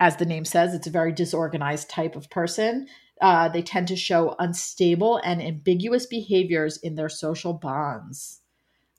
as 0.00 0.16
the 0.16 0.26
name 0.26 0.44
says, 0.44 0.74
it's 0.74 0.86
a 0.86 0.90
very 0.90 1.12
disorganized 1.12 1.90
type 1.90 2.16
of 2.16 2.28
person. 2.28 2.88
Uh, 3.20 3.48
they 3.48 3.62
tend 3.62 3.86
to 3.88 3.96
show 3.96 4.34
unstable 4.40 5.18
and 5.18 5.40
ambiguous 5.40 6.06
behaviors 6.06 6.76
in 6.78 6.96
their 6.96 7.08
social 7.08 7.52
bonds. 7.52 8.40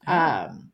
Um, 0.08 0.72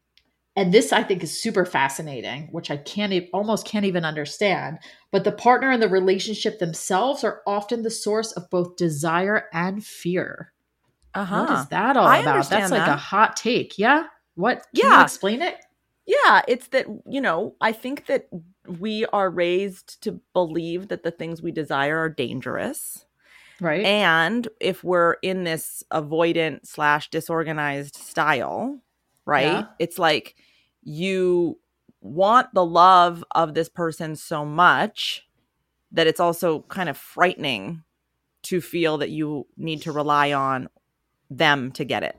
and 0.56 0.74
this 0.74 0.92
I 0.92 1.04
think 1.04 1.24
is 1.24 1.42
super 1.42 1.66
fascinating, 1.66 2.50
which 2.52 2.70
I 2.70 2.78
can't 2.78 3.14
almost 3.34 3.66
can't 3.66 3.86
even 3.86 4.04
understand. 4.06 4.80
But 5.12 5.24
the 5.24 5.32
partner 5.32 5.72
and 5.72 5.82
the 5.82 5.90
relationship 5.90 6.60
themselves 6.60 7.24
are 7.24 7.42
often 7.48 7.84
the 7.84 7.90
source 7.90 8.32
of 8.34 8.50
both 8.50 8.76
desire 8.76 9.46
and 9.54 9.84
fear. 9.86 10.54
Uh 11.14 11.26
huh. 11.26 11.46
What 11.48 11.60
is 11.60 11.68
that 11.68 11.98
all 11.98 12.08
I 12.08 12.20
about? 12.20 12.50
That's 12.50 12.72
like 12.72 12.86
that. 12.86 12.90
a 12.94 12.98
hot 12.98 13.36
take. 13.36 13.78
Yeah. 13.78 14.06
What? 14.36 14.66
Can 14.76 14.90
Yeah. 14.90 14.98
you 14.98 15.04
explain 15.04 15.42
it? 15.42 15.58
Yeah, 16.06 16.42
it's 16.48 16.68
that, 16.70 16.88
you 17.06 17.22
know, 17.22 17.56
I 17.62 17.72
think 17.72 18.08
that 18.08 18.28
we 18.68 19.06
are 19.08 19.30
raised 19.30 20.02
to 20.04 20.20
believe 20.34 20.88
that 20.88 21.04
the 21.04 21.12
things 21.12 21.42
we 21.42 21.52
desire 21.52 21.98
are 22.00 22.10
dangerous. 22.10 23.06
Right. 23.62 23.86
And 23.86 24.48
if 24.60 24.84
we're 24.84 25.14
in 25.22 25.44
this 25.44 25.84
avoidant 25.92 26.66
slash 26.66 27.10
disorganized 27.12 27.96
style, 27.96 28.80
right? 29.26 29.44
Yeah. 29.44 29.66
It's 29.80 30.00
like 30.00 30.36
you 30.84 31.60
want 32.02 32.54
the 32.54 32.66
love 32.66 33.24
of 33.32 33.54
this 33.54 33.70
person 33.70 34.16
so 34.16 34.44
much 34.44 35.28
that 35.92 36.08
it's 36.08 36.20
also 36.20 36.62
kind 36.64 36.90
of 36.90 36.98
frightening 36.98 37.84
to 38.44 38.62
feel 38.62 38.98
that 38.98 39.10
you 39.10 39.46
need 39.58 39.82
to 39.84 39.92
rely 39.92 40.32
on 40.32 40.68
them 41.30 41.72
to 41.74 41.86
get 41.86 42.04
it. 42.04 42.18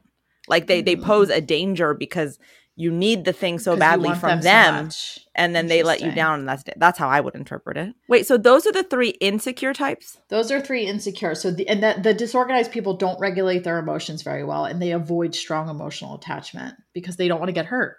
Like 0.49 0.67
they 0.67 0.83
they 0.83 0.97
pose 0.97 1.29
mm-hmm. 1.29 1.39
a 1.39 1.41
danger 1.41 1.95
because 1.95 2.39
you 2.75 2.91
need 2.91 3.25
the 3.25 3.33
thing 3.33 3.59
so 3.59 3.77
badly 3.77 4.15
from 4.15 4.41
so 4.41 4.49
them, 4.49 4.85
much. 4.87 5.19
and 5.35 5.55
then 5.55 5.67
they 5.67 5.83
let 5.83 6.01
you 6.01 6.11
down 6.13 6.41
and 6.41 6.49
that's 6.49 6.65
that's 6.77 6.99
how 6.99 7.09
I 7.09 7.21
would 7.21 7.35
interpret 7.35 7.77
it. 7.77 7.95
Wait, 8.09 8.27
so 8.27 8.39
those 8.39 8.67
are 8.67 8.73
the 8.73 8.83
three 8.83 9.11
insecure 9.21 9.75
types? 9.75 10.19
Those 10.29 10.51
are 10.51 10.61
three 10.61 10.87
insecure. 10.87 11.35
So 11.35 11.51
the 11.51 11.69
and 11.69 11.83
that 11.83 12.03
the 12.03 12.15
disorganized 12.15 12.73
people 12.73 12.97
don't 12.97 13.21
regulate 13.21 13.65
their 13.65 13.79
emotions 13.79 14.23
very 14.23 14.45
well, 14.45 14.65
and 14.65 14.81
they 14.81 14.93
avoid 14.93 15.35
strong 15.35 15.69
emotional 15.69 16.15
attachment 16.15 16.75
because 16.95 17.17
they 17.17 17.29
don't 17.29 17.39
want 17.41 17.51
to 17.51 17.55
get 17.55 17.67
hurt. 17.67 17.97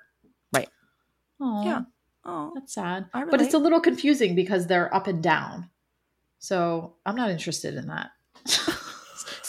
Right. 0.51 0.69
Oh, 1.39 1.65
Yeah. 1.65 1.81
Oh, 2.25 2.51
That's 2.55 2.73
sad. 2.73 3.07
But 3.13 3.41
it's 3.41 3.53
a 3.53 3.59
little 3.59 3.81
confusing 3.81 4.33
because 4.33 4.67
they're 4.67 4.93
up 4.95 5.07
and 5.07 5.21
down. 5.21 5.69
So 6.39 6.95
I'm 7.05 7.15
not 7.15 7.31
interested 7.31 7.75
in 7.75 7.87
that. 7.87 8.11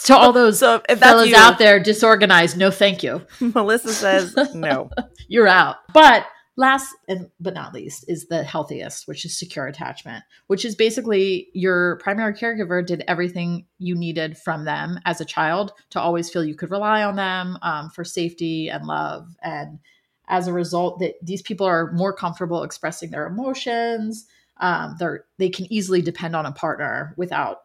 so 0.05 0.15
all 0.15 0.31
those 0.31 0.59
so 0.59 0.81
fellas 0.97 1.29
you, 1.29 1.35
out 1.35 1.57
there 1.57 1.79
disorganized, 1.79 2.57
no 2.57 2.71
thank 2.71 3.03
you. 3.03 3.25
Melissa 3.39 3.93
says 3.93 4.35
no. 4.53 4.89
You're 5.27 5.47
out. 5.47 5.77
But 5.93 6.27
last 6.57 6.95
and 7.07 7.29
but 7.39 7.53
not 7.53 7.73
least 7.73 8.05
is 8.07 8.27
the 8.27 8.43
healthiest, 8.43 9.07
which 9.07 9.25
is 9.25 9.37
secure 9.37 9.67
attachment, 9.67 10.23
which 10.47 10.63
is 10.63 10.75
basically 10.75 11.49
your 11.53 11.97
primary 11.97 12.33
caregiver 12.33 12.85
did 12.85 13.03
everything 13.07 13.65
you 13.79 13.95
needed 13.95 14.37
from 14.37 14.65
them 14.65 14.99
as 15.05 15.19
a 15.19 15.25
child 15.25 15.73
to 15.89 15.99
always 15.99 16.29
feel 16.29 16.45
you 16.45 16.55
could 16.55 16.71
rely 16.71 17.03
on 17.03 17.15
them 17.15 17.57
um, 17.61 17.89
for 17.89 18.03
safety 18.03 18.69
and 18.69 18.85
love. 18.85 19.27
And 19.41 19.79
as 20.27 20.47
a 20.47 20.53
result, 20.53 20.99
that 20.99 21.15
these 21.21 21.41
people 21.41 21.67
are 21.67 21.91
more 21.93 22.13
comfortable 22.13 22.63
expressing 22.63 23.11
their 23.11 23.27
emotions. 23.27 24.25
Um, 24.57 24.95
they're 24.99 25.25
they 25.37 25.49
can 25.49 25.71
easily 25.71 26.01
depend 26.01 26.35
on 26.35 26.45
a 26.45 26.51
partner 26.51 27.13
without 27.17 27.64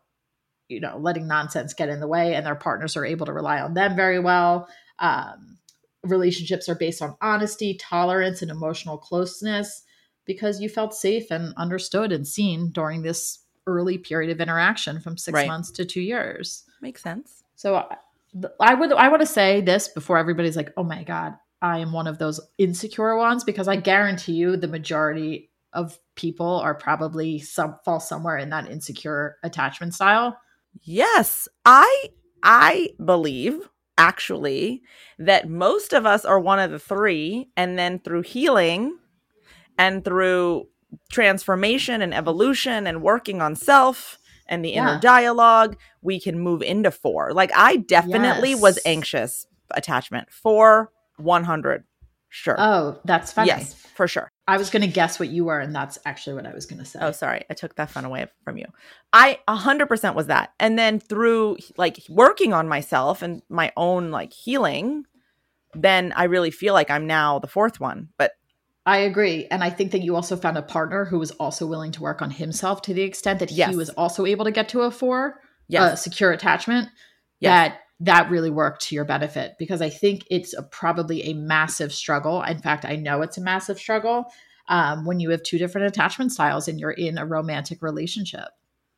you 0.71 0.81
know 0.81 0.97
letting 0.99 1.27
nonsense 1.27 1.75
get 1.75 1.89
in 1.89 2.01
the 2.01 2.07
way, 2.09 2.35
and 2.35 2.47
their 2.47 2.55
partners 2.55 2.97
are 2.97 3.05
able 3.05 3.27
to 3.27 3.33
rely 3.33 3.61
on 3.61 3.75
them 3.75 3.97
very 3.97 4.19
well. 4.21 4.69
Um, 4.99 5.59
relationships 6.03 6.69
are 6.69 6.75
based 6.75 7.03
on 7.03 7.17
honesty, 7.21 7.77
tolerance, 7.79 8.41
and 8.43 8.51
emotional 8.51 8.97
closeness 8.97 9.83
because 10.25 10.61
you 10.61 10.69
felt 10.69 10.95
safe 10.95 11.31
and 11.31 11.53
understood 11.57 12.13
and 12.13 12.27
seen 12.27 12.71
during 12.71 13.03
this 13.03 13.41
early 13.67 13.99
period 13.99 14.31
of 14.31 14.41
interaction 14.41 15.01
from 15.01 15.17
six 15.19 15.35
Right. 15.35 15.47
months 15.49 15.71
to 15.73 15.85
two 15.85 16.01
years. 16.01 16.65
Makes 16.81 17.03
sense. 17.03 17.43
So 17.57 17.77
I- 17.77 17.97
I 18.61 18.75
would 18.75 18.93
I 18.93 19.09
want 19.09 19.21
to 19.23 19.27
say 19.27 19.61
this 19.61 19.89
before 19.89 20.17
everybody's 20.17 20.57
like, 20.57 20.73
"Oh 20.77 20.85
my 20.85 21.03
god, 21.03 21.35
I 21.61 21.79
am 21.79 21.93
one 21.93 22.07
of 22.07 22.19
those 22.19 22.41
insecure 22.59 23.17
ones," 23.17 23.43
because 23.43 23.67
I 23.67 23.77
guarantee 23.77 24.35
you 24.35 24.57
the 24.57 24.69
majority 24.69 25.51
of 25.73 25.99
people 26.15 26.47
are 26.61 26.75
probably 26.75 27.39
some 27.41 27.77
fall 27.85 28.01
somewhere 28.01 28.37
in 28.37 28.51
that 28.51 28.71
insecure 28.71 29.37
attachment 29.43 29.95
style. 29.95 30.37
Yes, 30.83 31.49
I 31.65 32.09
I 32.43 32.91
believe 33.05 33.69
actually 33.99 34.83
that 35.19 35.49
most 35.49 35.93
of 35.93 36.07
us 36.07 36.25
are 36.25 36.41
one 36.41 36.59
of 36.59 36.71
the 36.71 36.79
three 36.79 37.49
and 37.57 37.79
then 37.79 37.99
through 37.99 38.23
healing 38.23 38.97
and 39.79 40.05
through 40.05 40.69
transformation 41.11 42.01
and 42.03 42.15
evolution 42.15 42.87
and 42.87 43.03
working 43.03 43.43
on 43.43 43.55
self 43.55 44.19
and 44.47 44.65
the 44.65 44.71
inner 44.71 44.99
dialogue, 45.01 45.77
we 46.03 46.19
can 46.19 46.39
move 46.39 46.63
into 46.63 46.91
4. 46.91 47.33
Like 47.33 47.53
I 47.55 47.77
definitely 47.77 48.55
was 48.55 48.79
anxious 48.85 49.47
attachment. 49.71 50.31
4 50.33 50.91
100. 51.19 51.85
Sure. 52.31 52.57
Oh, 52.59 52.99
that's 53.05 53.33
funny. 53.33 53.49
yes, 53.49 53.75
for 53.95 54.09
sure. 54.09 54.33
I 54.51 54.57
was 54.57 54.69
going 54.69 54.83
to 54.83 54.89
guess 54.89 55.21
what 55.21 55.29
you 55.29 55.45
were, 55.45 55.61
and 55.61 55.73
that's 55.73 55.97
actually 56.05 56.35
what 56.35 56.45
I 56.45 56.53
was 56.53 56.67
going 56.67 56.81
to 56.81 56.85
say. 56.85 56.99
Oh, 57.01 57.13
sorry. 57.13 57.45
I 57.49 57.55
took 57.55 57.77
that 57.77 57.89
fun 57.89 58.05
away 58.05 58.27
from 58.43 58.59
you. 58.59 58.65
I 59.13 59.39
100% 59.47 60.17
was 60.17 60.27
that. 60.27 60.55
And 60.59 60.77
then 60.77 60.99
through 60.99 61.59
like 61.77 62.03
working 62.09 62.53
on 62.53 62.67
myself 62.67 63.23
and 63.23 63.43
my 63.49 63.73
own 63.77 64.11
like 64.11 64.33
healing, 64.33 65.05
then 65.75 66.13
I 66.17 66.25
really 66.25 66.51
feel 66.51 66.75
like 66.75 66.91
I'm 66.91 67.07
now 67.07 67.39
the 67.39 67.47
fourth 67.47 67.79
one. 67.79 68.09
But 68.19 68.33
I 68.85 68.99
agree. 68.99 69.47
And 69.53 69.63
I 69.63 69.71
think 69.71 69.93
that 69.93 70.03
you 70.03 70.17
also 70.17 70.37
found 70.37 70.59
a 70.59 70.63
partner 70.63 71.05
who 71.05 71.21
was 71.21 71.31
also 71.33 71.65
willing 71.65 71.93
to 71.93 72.03
work 72.03 72.21
on 72.21 72.33
himself 72.33 72.83
to 72.83 72.93
the 72.93 73.03
extent 73.03 73.39
that 73.39 73.53
Yes. 73.53 73.71
he 73.71 73.77
was 73.77 73.91
also 73.91 74.27
able 74.27 74.47
to 74.47 74.51
get 74.51 74.69
to 74.71 74.81
a 74.81 74.91
four, 74.91 75.41
yes, 75.69 75.83
uh, 75.93 75.95
secure 75.95 76.33
attachment. 76.33 76.89
Yes. 77.39 77.51
That 77.71 77.81
that 78.01 78.31
really 78.31 78.51
worked 78.51 78.83
to 78.83 78.95
your 78.95 79.05
benefit 79.05 79.57
because 79.59 79.83
I 79.83 79.91
think 79.91 80.25
it's 80.31 80.55
a, 80.55 80.63
probably 80.63 81.23
a 81.25 81.35
massive 81.35 81.93
struggle. 81.93 82.43
In 82.43 82.59
fact, 82.59 82.85
I 82.87 82.97
know 82.97 83.21
it's 83.21 83.39
a 83.39 83.43
massive 83.43 83.79
struggle 83.79 84.33
um, 84.69 85.05
when 85.05 85.21
you 85.21 85.31
have 85.31 85.43
two 85.43 85.59
different 85.59 85.87
attachment 85.87 86.33
styles 86.33 86.67
and 86.67 86.81
you're 86.81 86.91
in 86.91 87.19
a 87.19 87.27
romantic 87.27 87.83
relationship. 87.83 88.49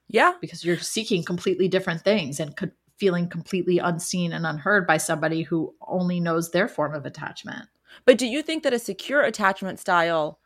Yeah. 0.09 0.35
Because 0.41 0.65
you're 0.65 0.79
seeking 0.79 1.25
completely 1.25 1.67
different 1.67 2.03
things 2.03 2.39
and 2.39 2.57
co- 2.57 2.71
feeling 2.97 3.29
completely 3.29 3.79
unseen 3.79 4.33
and 4.33 4.47
unheard 4.47 4.87
by 4.87 4.99
somebody 4.99 5.43
who 5.43 5.75
only 5.89 6.21
knows 6.21 6.51
their 6.51 6.69
form 6.69 6.95
of 6.95 7.05
attachment. 7.05 7.67
But 8.05 8.19
do 8.19 8.27
you 8.27 8.43
think 8.43 8.63
that 8.63 8.73
a 8.73 8.79
secure 8.79 9.23
attachment 9.23 9.81
style 9.81 10.39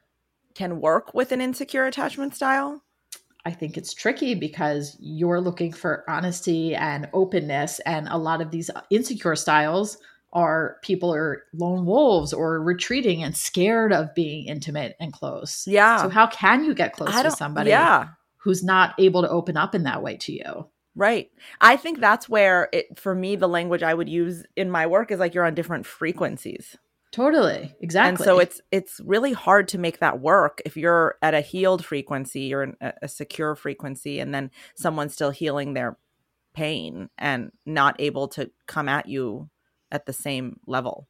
can 0.54 0.80
work 0.80 1.12
with 1.12 1.32
an 1.32 1.42
insecure 1.42 1.84
attachment 1.84 2.34
style? 2.34 2.82
I 3.46 3.52
think 3.52 3.78
it's 3.78 3.94
tricky 3.94 4.34
because 4.34 4.96
you're 4.98 5.40
looking 5.40 5.72
for 5.72 6.04
honesty 6.08 6.74
and 6.74 7.08
openness, 7.12 7.78
and 7.86 8.08
a 8.08 8.18
lot 8.18 8.40
of 8.40 8.50
these 8.50 8.70
insecure 8.90 9.36
styles 9.36 9.98
are 10.32 10.78
people 10.82 11.14
are 11.14 11.44
lone 11.54 11.86
wolves 11.86 12.32
or 12.32 12.60
retreating 12.60 13.22
and 13.22 13.36
scared 13.36 13.92
of 13.92 14.12
being 14.16 14.46
intimate 14.46 14.96
and 14.98 15.12
close. 15.12 15.64
Yeah. 15.68 16.02
So 16.02 16.08
how 16.08 16.26
can 16.26 16.64
you 16.64 16.74
get 16.74 16.92
close 16.92 17.22
to 17.22 17.30
somebody 17.30 17.70
yeah. 17.70 18.08
who's 18.38 18.64
not 18.64 18.94
able 18.98 19.22
to 19.22 19.30
open 19.30 19.56
up 19.56 19.76
in 19.76 19.84
that 19.84 20.02
way 20.02 20.16
to 20.16 20.32
you? 20.32 20.68
Right. 20.96 21.30
I 21.60 21.76
think 21.76 22.00
that's 22.00 22.28
where 22.28 22.68
it 22.72 22.98
for 22.98 23.14
me 23.14 23.36
the 23.36 23.48
language 23.48 23.84
I 23.84 23.94
would 23.94 24.08
use 24.08 24.44
in 24.56 24.70
my 24.70 24.88
work 24.88 25.12
is 25.12 25.20
like 25.20 25.34
you're 25.34 25.46
on 25.46 25.54
different 25.54 25.86
frequencies. 25.86 26.76
Totally. 27.16 27.74
Exactly. 27.80 28.08
And 28.10 28.18
so 28.18 28.38
it's 28.38 28.60
it's 28.70 29.00
really 29.02 29.32
hard 29.32 29.68
to 29.68 29.78
make 29.78 30.00
that 30.00 30.20
work 30.20 30.60
if 30.66 30.76
you're 30.76 31.16
at 31.22 31.32
a 31.32 31.40
healed 31.40 31.82
frequency 31.82 32.52
or 32.52 32.74
a, 32.78 32.92
a 33.00 33.08
secure 33.08 33.54
frequency 33.54 34.20
and 34.20 34.34
then 34.34 34.50
someone's 34.74 35.14
still 35.14 35.30
healing 35.30 35.72
their 35.72 35.96
pain 36.52 37.08
and 37.16 37.52
not 37.64 37.98
able 38.00 38.28
to 38.28 38.50
come 38.66 38.86
at 38.86 39.08
you 39.08 39.48
at 39.90 40.04
the 40.04 40.12
same 40.12 40.60
level. 40.66 41.08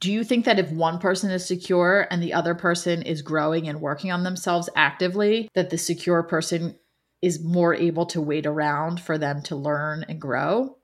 Do 0.00 0.12
you 0.12 0.24
think 0.24 0.44
that 0.44 0.58
if 0.58 0.72
one 0.72 0.98
person 0.98 1.30
is 1.30 1.46
secure 1.46 2.08
and 2.10 2.20
the 2.20 2.32
other 2.32 2.56
person 2.56 3.02
is 3.02 3.22
growing 3.22 3.68
and 3.68 3.80
working 3.80 4.10
on 4.10 4.24
themselves 4.24 4.68
actively, 4.74 5.48
that 5.54 5.70
the 5.70 5.78
secure 5.78 6.24
person 6.24 6.76
is 7.22 7.44
more 7.44 7.76
able 7.76 8.06
to 8.06 8.20
wait 8.20 8.44
around 8.44 9.00
for 9.00 9.18
them 9.18 9.40
to 9.42 9.54
learn 9.54 10.04
and 10.08 10.20
grow? 10.20 10.78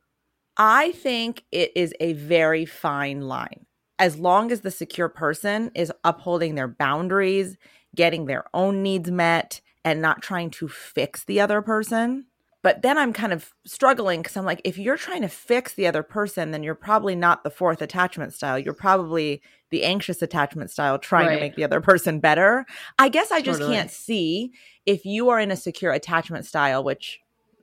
I 0.56 0.92
think 0.92 1.42
it 1.50 1.72
is 1.74 1.92
a 1.98 2.12
very 2.12 2.66
fine 2.66 3.22
line 3.22 3.66
as 3.98 4.18
long 4.18 4.52
as 4.52 4.60
the 4.60 4.70
secure 4.70 5.08
person 5.08 5.70
is 5.74 5.92
upholding 6.04 6.54
their 6.54 6.68
boundaries, 6.68 7.56
getting 7.94 8.26
their 8.26 8.44
own 8.54 8.82
needs 8.82 9.10
met, 9.10 9.60
and 9.84 10.02
not 10.02 10.22
trying 10.22 10.50
to 10.50 10.68
fix 10.68 11.24
the 11.24 11.40
other 11.40 11.62
person. 11.62 12.26
But 12.62 12.82
then 12.82 12.98
I'm 12.98 13.12
kind 13.12 13.32
of 13.32 13.52
struggling 13.64 14.20
because 14.20 14.36
I'm 14.36 14.44
like, 14.44 14.60
if 14.64 14.78
you're 14.78 14.96
trying 14.96 15.22
to 15.22 15.28
fix 15.28 15.74
the 15.74 15.86
other 15.86 16.02
person, 16.02 16.50
then 16.50 16.62
you're 16.64 16.74
probably 16.74 17.14
not 17.14 17.44
the 17.44 17.50
fourth 17.50 17.80
attachment 17.80 18.34
style. 18.34 18.58
You're 18.58 18.74
probably 18.74 19.40
the 19.70 19.84
anxious 19.84 20.22
attachment 20.22 20.70
style 20.70 20.98
trying 20.98 21.28
Right. 21.28 21.34
to 21.34 21.40
make 21.40 21.54
the 21.54 21.64
other 21.64 21.80
person 21.80 22.18
better. 22.18 22.66
I 22.98 23.08
guess 23.10 23.30
I 23.30 23.40
just 23.40 23.60
Totally. 23.60 23.76
can't 23.76 23.90
see 23.90 24.52
if 24.86 25.04
you 25.04 25.28
are 25.28 25.38
in 25.38 25.52
a 25.52 25.56
secure 25.56 25.92
attachment 25.92 26.46
style, 26.46 26.82
which 26.82 27.20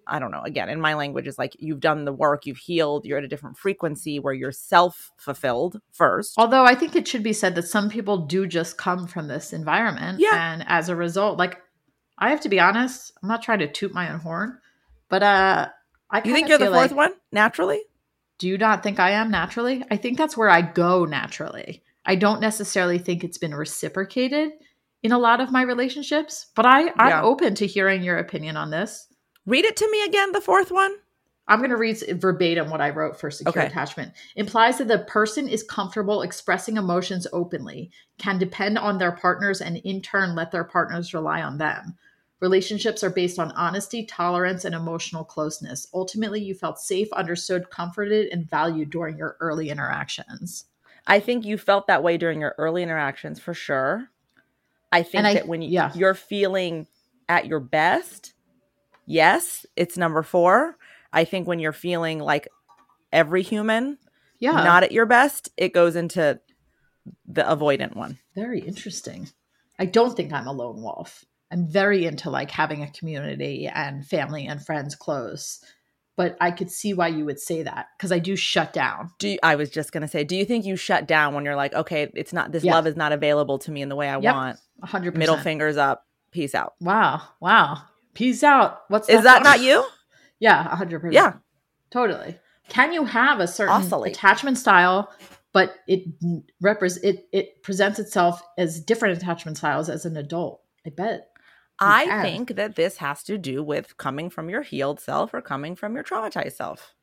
I 0.07 0.19
don't 0.19 0.31
know, 0.31 0.41
again, 0.43 0.69
in 0.69 0.79
my 0.79 0.93
language 0.93 1.27
is 1.27 1.37
like 1.37 1.55
you've 1.59 1.79
done 1.79 2.05
the 2.05 2.13
work, 2.13 2.45
you've 2.45 2.57
healed, 2.57 3.05
you're 3.05 3.17
at 3.17 3.23
a 3.23 3.27
different 3.27 3.57
frequency 3.57 4.19
where 4.19 4.33
you're 4.33 4.51
self 4.51 5.11
fulfilled 5.17 5.79
first. 5.91 6.33
Although 6.37 6.63
I 6.63 6.75
think 6.75 6.95
it 6.95 7.07
should 7.07 7.23
be 7.23 7.33
said 7.33 7.55
that 7.55 7.63
some 7.67 7.89
people 7.89 8.17
do 8.25 8.45
just 8.47 8.77
come 8.77 9.07
from 9.07 9.27
this 9.27 9.53
environment. 9.53 10.19
Yeah. 10.19 10.53
And 10.53 10.63
as 10.67 10.89
a 10.89 10.95
result, 10.95 11.37
like 11.39 11.59
I 12.17 12.29
have 12.29 12.41
to 12.41 12.49
be 12.49 12.59
honest, 12.59 13.11
I'm 13.21 13.29
not 13.29 13.41
trying 13.41 13.59
to 13.59 13.71
toot 13.71 13.93
my 13.93 14.11
own 14.11 14.19
horn, 14.19 14.59
but 15.09 15.23
uh 15.23 15.69
I 16.11 16.21
You 16.23 16.33
think 16.33 16.49
you're 16.49 16.57
the 16.59 16.65
fourth 16.67 16.91
like- 16.91 16.95
one 16.95 17.13
naturally? 17.31 17.81
Do 18.37 18.47
you 18.47 18.57
not 18.57 18.83
think 18.83 18.99
I 18.99 19.11
am 19.11 19.31
naturally? 19.31 19.83
I 19.89 19.95
think 19.97 20.17
that's 20.17 20.35
where 20.37 20.49
I 20.49 20.61
go 20.61 21.05
naturally. 21.05 21.81
I 22.05 22.15
don't 22.15 22.41
necessarily 22.41 22.97
think 22.99 23.23
it's 23.23 23.37
been 23.37 23.55
reciprocated 23.55 24.51
in 25.03 25.11
a 25.11 25.17
lot 25.17 25.39
of 25.41 25.51
my 25.51 25.61
relationships, 25.61 26.47
but 26.55 26.65
I, 26.65 26.89
I'm 26.97 27.09
Yeah. 27.09 27.21
open 27.23 27.55
to 27.55 27.65
hearing 27.67 28.03
your 28.03 28.17
opinion 28.17 28.57
on 28.57 28.71
this. 28.71 29.07
Read 29.45 29.65
it 29.65 29.75
to 29.77 29.89
me 29.91 30.03
again, 30.03 30.31
the 30.31 30.41
fourth 30.41 30.71
one. 30.71 30.95
I'm 31.47 31.59
going 31.59 31.69
to 31.69 31.77
read 31.77 32.01
verbatim 32.19 32.71
what 32.71 32.81
I 32.81 32.89
wrote 32.89 33.19
for 33.19 33.29
secure 33.29 33.51
Okay. 33.63 33.67
attachment. 33.67 34.13
Implies 34.35 34.79
that 34.79 34.87
the 34.87 34.99
person 34.99 35.47
is 35.47 35.61
comfortable 35.61 36.23
expressing 36.23 36.77
emotions 36.77 37.27
openly, 37.31 37.91
can 38.17 38.39
depend 38.39 38.79
on 38.79 38.97
their 38.97 39.11
partners, 39.11 39.61
and 39.61 39.77
in 39.77 40.01
turn 40.01 40.33
let 40.33 40.51
their 40.51 40.63
partners 40.63 41.13
rely 41.13 41.43
on 41.43 41.59
them. 41.59 41.95
Relationships 42.39 43.03
are 43.03 43.11
based 43.11 43.37
on 43.37 43.51
honesty, 43.51 44.05
tolerance, 44.05 44.65
and 44.65 44.73
emotional 44.73 45.23
closeness. 45.23 45.87
Ultimately, 45.93 46.41
you 46.41 46.55
felt 46.55 46.79
safe, 46.79 47.11
understood, 47.13 47.69
comforted, 47.69 48.29
and 48.31 48.49
valued 48.49 48.89
during 48.89 49.17
your 49.17 49.37
early 49.39 49.69
interactions. 49.69 50.65
I 51.07 51.19
think 51.19 51.45
you 51.45 51.57
felt 51.59 51.85
that 51.87 52.01
way 52.03 52.17
during 52.17 52.41
your 52.41 52.55
early 52.57 52.81
interactions 52.81 53.39
for 53.39 53.53
sure. 53.53 54.09
I 54.91 55.03
think 55.03 55.25
I- 55.25 55.33
that 55.35 55.47
when 55.47 55.61
you, 55.61 55.69
yeah. 55.69 55.91
you're 55.93 56.15
feeling 56.15 56.87
at 57.29 57.45
your 57.45 57.59
best, 57.59 58.33
yes, 59.05 59.65
it's 59.75 59.97
number 59.97 60.23
four. 60.23 60.77
I 61.13 61.23
think 61.25 61.47
when 61.47 61.59
you're 61.59 61.71
feeling 61.71 62.19
like 62.19 62.47
every 63.11 63.41
human, 63.41 63.97
Yeah. 64.39 64.63
not 64.63 64.83
at 64.83 64.91
your 64.91 65.05
best, 65.05 65.49
it 65.57 65.73
goes 65.73 65.95
into 65.95 66.39
the 67.27 67.43
avoidant 67.43 67.95
one. 67.95 68.17
Very 68.35 68.59
interesting. 68.59 69.29
I 69.79 69.85
don't 69.85 70.15
think 70.15 70.33
I'm 70.33 70.47
a 70.47 70.51
lone 70.51 70.81
wolf. 70.81 71.23
I'm 71.51 71.67
very 71.67 72.05
into 72.05 72.29
like 72.29 72.51
having 72.51 72.81
a 72.81 72.91
community 72.91 73.67
and 73.67 74.05
family 74.05 74.45
and 74.47 74.63
friends 74.65 74.95
close. 74.95 75.63
But 76.17 76.37
I 76.39 76.51
could 76.51 76.71
see 76.71 76.93
why 76.93 77.09
you 77.09 77.25
would 77.25 77.39
say 77.39 77.61
that 77.63 77.87
because 77.97 78.11
I 78.13 78.19
do 78.19 78.35
shut 78.37 78.71
down. 78.71 79.11
Do 79.19 79.27
you, 79.29 79.37
I 79.43 79.55
was 79.55 79.69
just 79.69 79.91
gonna 79.91 80.07
say, 80.07 80.23
do 80.23 80.35
you 80.35 80.45
think 80.45 80.65
you 80.65 80.75
shut 80.77 81.07
down 81.07 81.33
when 81.33 81.43
you're 81.45 81.57
like, 81.57 81.73
okay, 81.73 82.09
it's 82.15 82.31
not 82.33 82.51
this 82.53 82.63
Yeah. 82.63 82.73
love 82.73 82.87
is 82.87 82.95
not 82.95 83.11
available 83.11 83.59
to 83.59 83.71
me 83.71 83.81
in 83.81 83.89
the 83.89 83.95
way 83.97 84.09
I 84.09 84.17
Yep. 84.17 84.33
want. 84.33 84.59
100%. 84.81 85.15
Middle 85.17 85.37
fingers 85.37 85.75
up, 85.77 86.05
peace 86.31 86.55
out. 86.55 86.73
Wow. 86.79 87.21
Wow. 87.41 87.83
Peace 88.15 88.43
out. 88.43 88.81
What's 88.87 89.07
Is 89.09 89.21
that 89.23 89.37
song? 89.37 89.43
not 89.43 89.61
you? 89.61 89.85
Yeah, 90.39 90.67
100%. 90.75 91.13
Yeah. 91.13 91.33
Totally. 91.91 92.37
Can 92.67 92.91
you 92.91 93.05
have 93.05 93.39
a 93.39 93.47
certain 93.47 93.73
Oscillate. 93.75 94.11
attachment 94.13 94.57
style, 94.57 95.13
but 95.53 95.75
it 95.87 96.03
repres 96.61 97.01
it 97.03 97.27
it 97.31 97.63
presents 97.63 97.99
itself 97.99 98.41
as 98.57 98.81
different 98.81 99.17
attachment 99.17 99.57
styles 99.57 99.87
as 99.89 100.05
an 100.05 100.17
adult? 100.17 100.61
I 100.85 100.89
bet. 100.89 101.29
I 101.79 102.05
can. 102.05 102.21
think 102.21 102.55
that 102.57 102.75
this 102.75 102.97
has 102.97 103.23
to 103.23 103.37
do 103.37 103.63
with 103.63 103.95
coming 103.95 104.29
from 104.29 104.49
your 104.49 104.61
healed 104.61 104.99
self 104.99 105.33
or 105.33 105.41
coming 105.41 105.75
from 105.75 105.95
your 105.95 106.03
traumatized 106.03 106.53
self. 106.57 106.93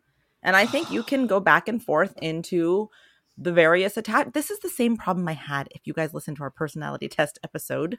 And 0.43 0.55
I 0.55 0.67
think 0.67 0.91
you 0.91 1.03
can 1.13 1.27
go 1.27 1.41
back 1.41 1.69
and 1.69 1.83
forth 1.83 2.15
into 2.21 2.91
the 3.39 3.53
various 3.53 3.97
attack. 3.97 4.33
This 4.33 4.51
is 4.51 4.61
the 4.61 4.69
same 4.69 4.97
problem 4.97 5.27
I 5.29 5.33
had 5.33 5.69
if 5.73 5.83
you 5.87 5.93
guys 5.93 6.15
listen 6.15 6.35
to 6.37 6.43
our 6.43 6.51
personality 6.51 7.09
test 7.09 7.39
episode 7.43 7.99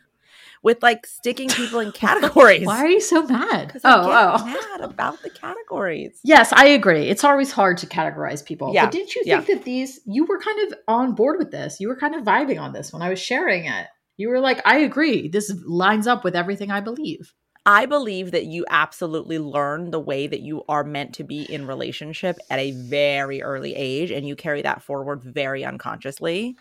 with 0.62 0.82
like 0.82 1.06
sticking 1.06 1.50
people 1.50 1.80
in 1.80 1.92
categories. 1.94 2.66
Why 2.66 2.80
are 2.80 2.88
you 2.88 3.02
so 3.02 3.24
mad? 3.24 3.80
Oh, 3.84 4.08
get 4.08 4.42
oh. 4.42 4.46
mad 4.46 4.82
about 4.82 5.22
the 5.22 5.30
categories. 5.30 6.20
Yes, 6.24 6.52
I 6.54 6.68
agree. 6.68 7.10
It's 7.10 7.24
always 7.24 7.52
hard 7.52 7.78
to 7.80 7.88
categorize 7.88 8.44
people. 8.46 8.74
Yeah, 8.74 8.86
But 8.86 8.94
didn't 8.94 9.16
you 9.16 9.24
yeah. 9.26 9.42
think 9.42 9.60
that 9.60 9.66
these 9.66 10.00
you 10.06 10.26
were 10.26 10.40
kind 10.40 10.72
of 10.72 10.78
on 10.88 11.16
board 11.16 11.38
with 11.40 11.52
this? 11.52 11.80
You 11.80 11.88
were 11.88 11.96
kind 11.96 12.16
of 12.16 12.24
vibing 12.24 12.60
on 12.60 12.74
this 12.74 12.94
when 12.94 13.02
I 13.02 13.10
was 13.10 13.20
sharing 13.20 13.66
it. 13.66 13.88
You 14.18 14.30
were 14.30 14.40
like, 14.40 14.62
I 14.66 14.80
agree. 14.80 15.28
This 15.28 15.54
lines 15.66 16.08
up 16.08 16.24
with 16.24 16.36
everything 16.36 16.70
I 16.70 16.82
believe. 16.82 17.34
I 17.66 17.86
believe 17.86 18.32
that 18.32 18.46
you 18.46 18.66
absolutely 18.70 19.40
learn 19.40 19.92
the 19.92 20.00
way 20.00 20.28
that 20.28 20.42
you 20.42 20.64
are 20.68 20.84
meant 20.84 21.14
to 21.16 21.24
be 21.24 21.44
in 21.44 21.66
relationship 21.66 22.38
at 22.50 22.60
a 22.60 22.72
very 22.72 23.42
early 23.42 23.74
age 23.74 24.12
and 24.12 24.28
you 24.28 24.36
carry 24.36 24.62
that 24.64 24.84
forward 24.84 25.24
very 25.24 25.64
unconsciously. 25.64 26.58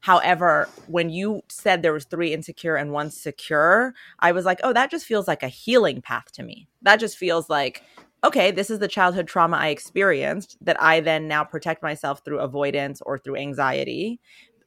However, 0.00 0.72
when 0.86 1.10
you 1.10 1.42
said 1.50 1.82
there 1.82 1.92
was 1.92 2.06
three 2.06 2.32
insecure 2.32 2.76
and 2.76 2.92
one 2.92 3.10
secure, 3.10 3.94
I 4.20 4.32
was 4.32 4.44
like, 4.44 4.60
"Oh, 4.64 4.72
that 4.72 4.90
just 4.90 5.06
feels 5.06 5.28
like 5.28 5.42
a 5.42 5.48
healing 5.48 6.02
path 6.02 6.32
to 6.34 6.42
me. 6.42 6.68
That 6.82 7.00
just 7.00 7.16
feels 7.18 7.50
like 7.50 7.82
okay, 8.24 8.50
this 8.50 8.68
is 8.70 8.80
the 8.80 8.88
childhood 8.88 9.26
trauma 9.28 9.56
I 9.56 9.68
experienced 9.68 10.58
that 10.62 10.80
I 10.82 11.00
then 11.00 11.26
now 11.26 11.42
protect 11.44 11.82
myself 11.82 12.22
through 12.24 12.40
avoidance 12.40 13.00
or 13.02 13.18
through 13.18 13.36
anxiety 13.36 14.20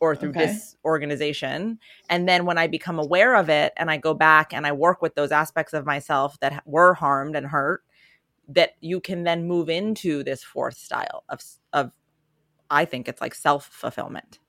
or 0.03 0.17
through 0.17 0.31
Okay. 0.31 0.45
disorganization. 0.47 1.79
And 2.09 2.27
then 2.27 2.45
when 2.45 2.57
I 2.57 2.67
become 2.67 2.99
aware 2.99 3.35
of 3.35 3.49
it 3.49 3.71
and 3.77 3.89
I 3.89 3.95
go 3.97 4.13
back 4.13 4.53
and 4.53 4.67
I 4.67 4.73
work 4.73 5.01
with 5.01 5.15
those 5.15 5.31
aspects 5.31 5.71
of 5.73 5.85
myself 5.85 6.37
that 6.41 6.61
were 6.65 6.93
harmed 6.93 7.37
and 7.37 7.47
hurt, 7.47 7.83
that 8.49 8.71
you 8.81 8.99
can 8.99 9.23
then 9.23 9.47
move 9.47 9.69
into 9.69 10.23
this 10.23 10.43
fourth 10.43 10.77
style 10.77 11.23
of 11.29 11.41
of 11.71 11.91
I 12.69 12.85
think 12.85 13.07
it's 13.07 13.21
like 13.21 13.35
self 13.35 13.65
fulfillment. 13.67 14.39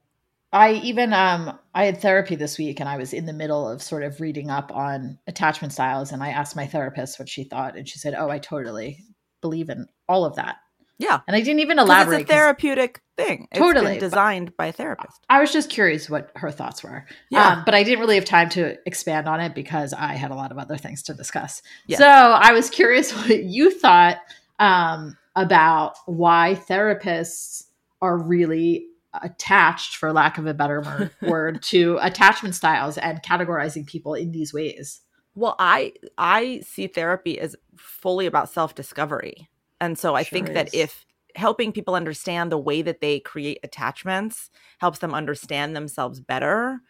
I 0.52 0.72
even 0.74 1.12
um 1.12 1.58
I 1.74 1.84
had 1.84 2.00
therapy 2.00 2.36
this 2.36 2.58
week 2.58 2.80
and 2.80 2.88
I 2.88 2.96
was 2.96 3.12
in 3.12 3.26
the 3.26 3.32
middle 3.32 3.68
of 3.68 3.82
sort 3.82 4.02
of 4.04 4.20
reading 4.20 4.50
up 4.50 4.72
on 4.72 5.18
attachment 5.26 5.72
styles 5.72 6.12
and 6.12 6.22
I 6.22 6.30
asked 6.30 6.56
my 6.56 6.66
therapist 6.66 7.18
what 7.18 7.28
she 7.28 7.44
thought 7.44 7.76
and 7.76 7.88
she 7.88 7.98
said, 7.98 8.14
"Oh, 8.14 8.30
I 8.30 8.38
totally 8.38 9.04
believe 9.40 9.68
in 9.70 9.86
all 10.08 10.24
of 10.24 10.36
that." 10.36 10.56
Yeah. 10.98 11.20
And 11.26 11.36
I 11.36 11.40
didn't 11.40 11.60
even 11.60 11.78
elaborate. 11.78 12.22
It's 12.22 12.30
a 12.30 12.34
therapeutic 12.34 13.00
thing. 13.16 13.48
It's 13.50 13.60
Totally. 13.60 13.92
been 13.92 14.00
designed 14.00 14.56
by 14.56 14.66
a 14.66 14.72
therapist. 14.72 15.24
I 15.28 15.40
was 15.40 15.52
just 15.52 15.70
curious 15.70 16.08
what 16.08 16.30
her 16.36 16.50
thoughts 16.50 16.82
were. 16.82 17.06
Yeah. 17.30 17.48
Um, 17.48 17.62
but 17.64 17.74
I 17.74 17.82
didn't 17.82 18.00
really 18.00 18.14
have 18.14 18.24
time 18.24 18.48
to 18.50 18.76
expand 18.86 19.28
on 19.28 19.40
it 19.40 19.54
because 19.54 19.92
I 19.92 20.14
had 20.14 20.30
a 20.30 20.34
lot 20.34 20.52
of 20.52 20.58
other 20.58 20.76
things 20.76 21.02
to 21.04 21.14
discuss. 21.14 21.62
Yeah. 21.86 21.98
So 21.98 22.06
I 22.06 22.52
was 22.52 22.70
curious 22.70 23.12
what 23.16 23.44
you 23.44 23.70
thought 23.70 24.18
um, 24.58 25.16
about 25.36 25.96
why 26.06 26.58
therapists 26.68 27.64
are 28.00 28.16
really 28.16 28.86
attached, 29.22 29.96
for 29.96 30.12
lack 30.12 30.38
of 30.38 30.46
a 30.46 30.54
better 30.54 31.10
word, 31.22 31.62
to 31.62 31.98
attachment 32.02 32.54
styles 32.54 32.98
and 32.98 33.22
categorizing 33.22 33.86
people 33.86 34.14
in 34.14 34.32
these 34.32 34.52
ways. 34.52 35.00
Well, 35.36 35.56
I 35.58 35.94
I 36.16 36.60
see 36.64 36.86
therapy 36.86 37.40
as 37.40 37.56
fully 37.76 38.26
about 38.26 38.50
self-discovery. 38.50 39.48
And 39.80 39.98
so 39.98 40.14
I 40.14 40.22
sure 40.22 40.36
think 40.36 40.48
is. 40.48 40.54
that 40.54 40.74
if 40.74 41.04
helping 41.36 41.72
people 41.72 41.94
understand 41.94 42.52
the 42.52 42.58
way 42.58 42.82
that 42.82 43.00
they 43.00 43.20
create 43.20 43.58
attachments 43.62 44.50
helps 44.78 45.00
them 45.00 45.14
understand 45.14 45.74
themselves 45.74 46.20
better, 46.20 46.80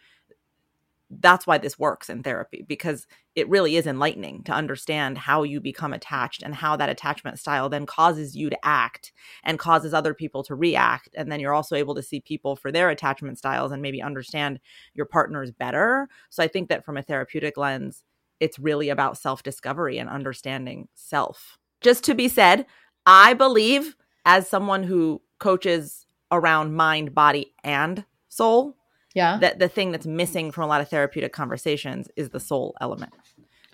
that's 1.21 1.47
why 1.47 1.59
this 1.59 1.79
works 1.79 2.09
in 2.09 2.23
therapy 2.23 2.65
because 2.67 3.07
it 3.35 3.49
really 3.49 3.77
is 3.77 3.87
enlightening 3.87 4.43
to 4.43 4.53
understand 4.53 5.19
how 5.19 5.43
you 5.43 5.61
become 5.61 5.93
attached 5.93 6.43
and 6.43 6.55
how 6.55 6.77
that 6.77 6.89
attachment 6.89 7.39
style 7.39 7.69
then 7.69 7.87
causes 7.87 8.37
you 8.37 8.51
to 8.51 8.67
act 8.67 9.13
and 9.45 9.59
causes 9.59 9.95
other 9.95 10.15
people 10.15 10.43
to 10.43 10.55
react. 10.55 11.11
And 11.15 11.31
then 11.31 11.41
you're 11.41 11.55
also 11.55 11.77
able 11.77 11.95
to 11.95 12.03
see 12.03 12.21
people 12.21 12.57
for 12.57 12.73
their 12.73 12.91
attachment 12.91 13.39
styles 13.39 13.71
and 13.71 13.83
maybe 13.83 14.03
understand 14.03 14.61
your 14.95 15.07
partners 15.07 15.51
better. 15.53 16.09
So 16.31 16.43
i 16.43 16.49
think 16.49 16.69
that 16.69 16.85
from 16.85 16.97
a 16.97 17.03
therapeutic 17.03 17.57
lens 17.57 18.03
it's 18.41 18.59
really 18.59 18.89
about 18.89 19.17
self-discovery 19.17 19.99
and 19.99 20.11
understanding 20.11 20.89
self 20.95 21.59
just 21.85 22.03
to 22.03 22.15
be 22.15 22.27
said 22.27 22.67
i 23.07 23.33
believe 23.33 23.97
as 24.25 24.49
someone 24.49 24.83
who 24.83 25.21
coaches 25.39 26.07
around 26.33 26.75
mind 26.75 27.15
body 27.15 27.55
and 27.63 28.05
soul 28.29 28.77
yeah. 29.15 29.39
That 29.41 29.61
the 29.61 29.69
thing 29.69 29.93
that's 29.93 30.07
missing 30.07 30.51
from 30.51 30.65
a 30.65 30.67
lot 30.67 30.81
of 30.81 30.89
therapeutic 30.89 31.33
conversations 31.33 32.09
is 32.17 32.31
the 32.31 32.41
soul 32.41 32.75
element. 32.81 33.15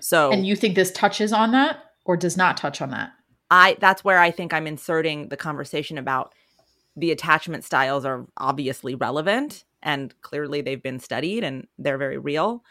So 0.00 0.30
And 0.30 0.46
you 0.46 0.54
think 0.54 0.74
this 0.74 0.92
touches 0.92 1.32
on 1.32 1.52
that 1.52 1.78
or 2.04 2.16
does 2.16 2.36
not 2.36 2.56
touch 2.56 2.80
on 2.80 2.90
that? 2.90 3.12
I 3.50 3.76
that's 3.80 4.04
where 4.04 4.18
I 4.18 4.30
think 4.30 4.52
I'm 4.52 4.66
inserting 4.66 5.28
the 5.28 5.36
conversation 5.36 5.98
about 5.98 6.34
the 6.94 7.10
attachment 7.10 7.64
styles 7.64 8.04
are 8.04 8.26
obviously 8.36 8.94
relevant 8.94 9.64
and 9.82 10.14
clearly 10.20 10.60
they've 10.60 10.82
been 10.82 11.00
studied 11.00 11.42
and 11.42 11.66
they're 11.78 11.98
very 11.98 12.18
real. 12.18 12.62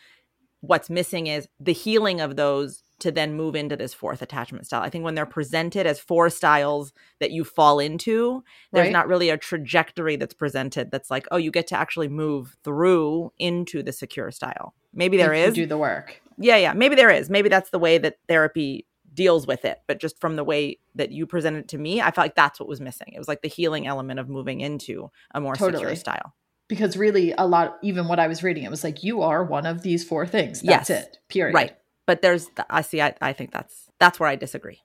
What's 0.62 0.89
missing 0.89 1.28
is 1.28 1.47
the 1.60 1.73
healing 1.73 2.21
of 2.21 2.36
those 2.36 2.84
to 2.99 3.12
then 3.12 3.33
move 3.33 3.55
into 3.55 3.75
this 3.75 3.93
fourth 3.93 4.21
attachment 4.21 4.65
style. 4.65 4.81
I 4.81 4.89
think 4.89 5.03
when 5.03 5.15
they're 5.15 5.25
presented 5.25 5.85
as 5.85 5.99
four 5.99 6.29
styles 6.29 6.93
that 7.19 7.31
you 7.31 7.43
fall 7.43 7.79
into, 7.79 8.43
there's 8.71 8.85
right. 8.85 8.93
not 8.93 9.07
really 9.07 9.29
a 9.29 9.38
trajectory 9.38 10.15
that's 10.15 10.33
presented 10.33 10.91
that's 10.91 11.09
like, 11.09 11.27
oh, 11.31 11.38
you 11.38 11.51
get 11.51 11.67
to 11.67 11.75
actually 11.75 12.07
move 12.07 12.55
through 12.63 13.31
into 13.38 13.81
the 13.83 13.91
secure 13.91 14.31
style. 14.31 14.73
Maybe 14.93 15.17
there 15.17 15.33
if 15.33 15.49
is. 15.49 15.55
do 15.55 15.65
the 15.65 15.77
work. 15.77 16.21
Yeah, 16.38 16.57
yeah. 16.57 16.73
Maybe 16.73 16.95
there 16.95 17.09
is. 17.09 17.29
Maybe 17.29 17.49
that's 17.49 17.69
the 17.69 17.79
way 17.79 17.97
that 17.97 18.17
therapy 18.27 18.85
deals 19.13 19.47
with 19.47 19.65
it. 19.65 19.79
But 19.88 19.99
just 19.99 20.19
from 20.19 20.35
the 20.35 20.43
way 20.43 20.79
that 20.95 21.12
you 21.12 21.25
presented 21.25 21.59
it 21.59 21.67
to 21.69 21.77
me, 21.77 22.01
I 22.01 22.12
felt 22.12 22.25
like 22.25 22.35
that's 22.35 22.59
what 22.59 22.69
was 22.69 22.79
missing. 22.79 23.12
It 23.13 23.17
was 23.17 23.27
like 23.27 23.41
the 23.41 23.47
healing 23.47 23.88
element 23.88 24.19
of 24.19 24.29
moving 24.29 24.62
into 24.62 25.12
a 25.33 25.41
more 25.41 25.55
totally. 25.55 25.83
secure 25.83 25.95
style 25.95 26.33
because 26.69 26.95
really 26.95 27.33
a 27.38 27.45
lot 27.45 27.77
even 27.81 28.07
what 28.07 28.19
i 28.19 28.27
was 28.27 28.41
reading 28.41 28.63
it 28.63 28.71
was 28.71 28.83
like 28.83 29.03
you 29.03 29.21
are 29.21 29.43
one 29.43 29.65
of 29.65 29.81
these 29.81 30.05
four 30.05 30.25
things 30.25 30.62
that's 30.62 30.89
yes. 30.89 31.03
it 31.03 31.17
period 31.27 31.53
right 31.53 31.75
but 32.10 32.24
there's, 32.24 32.50
I 32.72 32.82
see, 32.82 33.04
I, 33.04 33.13
I 33.22 33.34
think 33.34 33.52
that's 33.52 33.91
that's 34.00 34.19
where 34.19 34.28
I 34.28 34.36
disagree. 34.36 34.82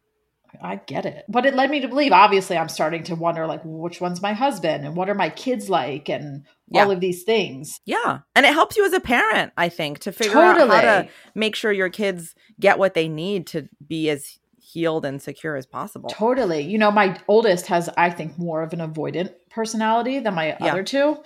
I 0.62 0.76
get 0.76 1.06
it. 1.06 1.24
But 1.26 1.46
it 1.46 1.54
led 1.54 1.70
me 1.70 1.80
to 1.80 1.88
believe, 1.88 2.12
obviously, 2.12 2.58
I'm 2.58 2.68
starting 2.68 3.02
to 3.04 3.14
wonder, 3.14 3.46
like, 3.46 3.62
which 3.64 3.98
one's 3.98 4.20
my 4.20 4.34
husband 4.34 4.84
and 4.84 4.94
what 4.94 5.08
are 5.08 5.14
my 5.14 5.30
kids 5.30 5.70
like 5.70 6.10
and 6.10 6.44
yeah. 6.68 6.84
all 6.84 6.90
of 6.90 7.00
these 7.00 7.22
things. 7.22 7.80
Yeah. 7.86 8.18
And 8.36 8.44
it 8.44 8.52
helps 8.52 8.76
you 8.76 8.84
as 8.84 8.92
a 8.92 9.00
parent, 9.00 9.54
I 9.56 9.70
think, 9.70 10.00
to 10.00 10.12
figure 10.12 10.34
totally. 10.34 10.70
out 10.70 10.84
how 10.84 11.02
to 11.02 11.08
make 11.34 11.56
sure 11.56 11.72
your 11.72 11.88
kids 11.88 12.34
get 12.60 12.78
what 12.78 12.92
they 12.92 13.08
need 13.08 13.46
to 13.48 13.70
be 13.88 14.10
as 14.10 14.38
healed 14.60 15.06
and 15.06 15.22
secure 15.22 15.56
as 15.56 15.64
possible. 15.64 16.10
Totally. 16.10 16.60
You 16.60 16.76
know, 16.76 16.90
my 16.90 17.18
oldest 17.26 17.68
has, 17.68 17.88
I 17.96 18.10
think, 18.10 18.38
more 18.38 18.62
of 18.62 18.74
an 18.74 18.80
avoidant 18.80 19.32
personality 19.48 20.18
than 20.18 20.34
my 20.34 20.48
yeah. 20.48 20.56
other 20.60 20.82
two. 20.82 21.16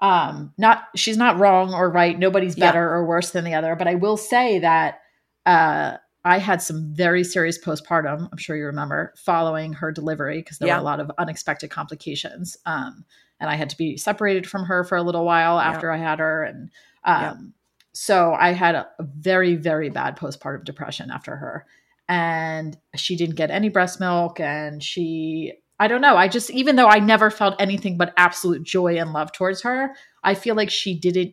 Um, 0.00 0.54
not 0.56 0.84
she's 0.94 1.16
not 1.16 1.40
wrong 1.40 1.74
or 1.74 1.90
right. 1.90 2.16
Nobody's 2.16 2.54
better 2.54 2.78
yeah. 2.78 2.90
or 2.90 3.04
worse 3.04 3.32
than 3.32 3.42
the 3.42 3.54
other. 3.54 3.74
But 3.74 3.88
I 3.88 3.96
will 3.96 4.16
say 4.16 4.60
that 4.60 5.00
uh, 5.48 5.96
I 6.24 6.38
had 6.38 6.60
some 6.60 6.92
very 6.94 7.24
serious 7.24 7.58
postpartum. 7.58 8.28
I'm 8.30 8.36
sure 8.36 8.54
you 8.54 8.66
remember 8.66 9.14
following 9.16 9.72
her 9.72 9.90
delivery 9.90 10.42
because 10.42 10.58
there 10.58 10.68
yeah. 10.68 10.76
were 10.76 10.82
a 10.82 10.84
lot 10.84 11.00
of 11.00 11.10
unexpected 11.16 11.70
complications. 11.70 12.54
Um, 12.66 13.06
and 13.40 13.48
I 13.48 13.54
had 13.54 13.70
to 13.70 13.76
be 13.78 13.96
separated 13.96 14.46
from 14.46 14.64
her 14.64 14.84
for 14.84 14.98
a 14.98 15.02
little 15.02 15.24
while 15.24 15.58
after 15.58 15.86
yeah. 15.86 15.94
I 15.94 15.96
had 15.96 16.18
her. 16.18 16.42
And 16.42 16.70
um, 17.04 17.22
yeah. 17.22 17.34
so 17.94 18.34
I 18.34 18.52
had 18.52 18.74
a, 18.74 18.88
a 18.98 19.04
very, 19.04 19.56
very 19.56 19.88
bad 19.88 20.18
postpartum 20.18 20.64
depression 20.64 21.10
after 21.10 21.34
her. 21.34 21.64
And 22.10 22.76
she 22.94 23.16
didn't 23.16 23.36
get 23.36 23.50
any 23.50 23.70
breast 23.70 23.98
milk. 23.98 24.38
And 24.38 24.82
she, 24.82 25.54
I 25.80 25.88
don't 25.88 26.02
know. 26.02 26.16
I 26.16 26.28
just, 26.28 26.50
even 26.50 26.76
though 26.76 26.88
I 26.88 26.98
never 26.98 27.30
felt 27.30 27.56
anything 27.58 27.96
but 27.96 28.12
absolute 28.18 28.64
joy 28.64 28.98
and 28.98 29.14
love 29.14 29.32
towards 29.32 29.62
her, 29.62 29.94
I 30.22 30.34
feel 30.34 30.56
like 30.56 30.70
she 30.70 30.98
didn't 30.98 31.32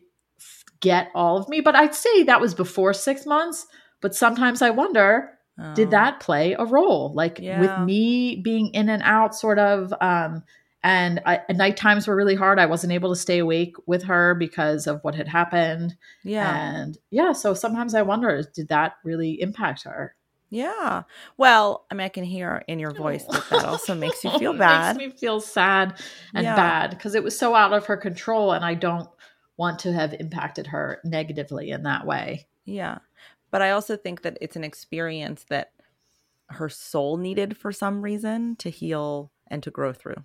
get 0.80 1.10
all 1.14 1.36
of 1.36 1.50
me. 1.50 1.60
But 1.60 1.76
I'd 1.76 1.94
say 1.94 2.22
that 2.22 2.40
was 2.40 2.54
before 2.54 2.94
six 2.94 3.26
months 3.26 3.66
but 4.06 4.14
sometimes 4.14 4.62
I 4.62 4.70
wonder, 4.70 5.30
oh. 5.58 5.74
did 5.74 5.90
that 5.90 6.20
play 6.20 6.52
a 6.52 6.64
role? 6.64 7.12
Like 7.12 7.40
yeah. 7.40 7.58
with 7.58 7.84
me 7.84 8.36
being 8.36 8.68
in 8.68 8.88
and 8.88 9.02
out, 9.02 9.34
sort 9.34 9.58
of. 9.58 9.92
Um, 10.00 10.44
and, 10.84 11.20
I, 11.26 11.40
night 11.50 11.76
times 11.76 12.06
were 12.06 12.14
really 12.14 12.36
hard. 12.36 12.60
I 12.60 12.66
wasn't 12.66 12.92
able 12.92 13.10
to 13.10 13.20
stay 13.20 13.40
awake 13.40 13.74
with 13.84 14.04
her 14.04 14.36
because 14.36 14.86
of 14.86 15.00
what 15.02 15.16
had 15.16 15.26
happened. 15.26 15.96
Yeah. 16.22 16.56
And 16.56 16.96
yeah, 17.10 17.32
so 17.32 17.52
sometimes 17.52 17.96
I 17.96 18.02
wonder, 18.02 18.44
did 18.54 18.68
that 18.68 18.92
really 19.02 19.40
impact 19.40 19.82
her? 19.82 20.14
Yeah. 20.50 21.02
Well, 21.36 21.84
I 21.90 21.96
mean, 21.96 22.04
I 22.04 22.10
can 22.10 22.22
hear 22.22 22.62
in 22.68 22.78
your 22.78 22.94
voice 22.94 23.24
that 23.24 23.50
that 23.50 23.64
also 23.64 23.96
makes 23.96 24.22
you 24.22 24.30
feel 24.38 24.52
bad. 24.52 24.96
makes 24.98 25.14
me 25.14 25.18
feel 25.18 25.40
sad 25.40 25.98
and 26.32 26.44
yeah. 26.44 26.54
bad 26.54 26.90
because 26.90 27.16
it 27.16 27.24
was 27.24 27.36
so 27.36 27.56
out 27.56 27.72
of 27.72 27.86
her 27.86 27.96
control, 27.96 28.52
and 28.52 28.64
I 28.64 28.74
don't 28.74 29.08
want 29.56 29.80
to 29.80 29.92
have 29.92 30.14
impacted 30.20 30.68
her 30.68 31.00
negatively 31.02 31.70
in 31.72 31.82
that 31.82 32.06
way. 32.06 32.46
Yeah. 32.66 32.98
But 33.56 33.62
I 33.62 33.70
also 33.70 33.96
think 33.96 34.20
that 34.20 34.36
it's 34.42 34.54
an 34.54 34.64
experience 34.64 35.46
that 35.48 35.70
her 36.50 36.68
soul 36.68 37.16
needed 37.16 37.56
for 37.56 37.72
some 37.72 38.02
reason 38.02 38.54
to 38.56 38.68
heal 38.68 39.32
and 39.46 39.62
to 39.62 39.70
grow 39.70 39.94
through. 39.94 40.16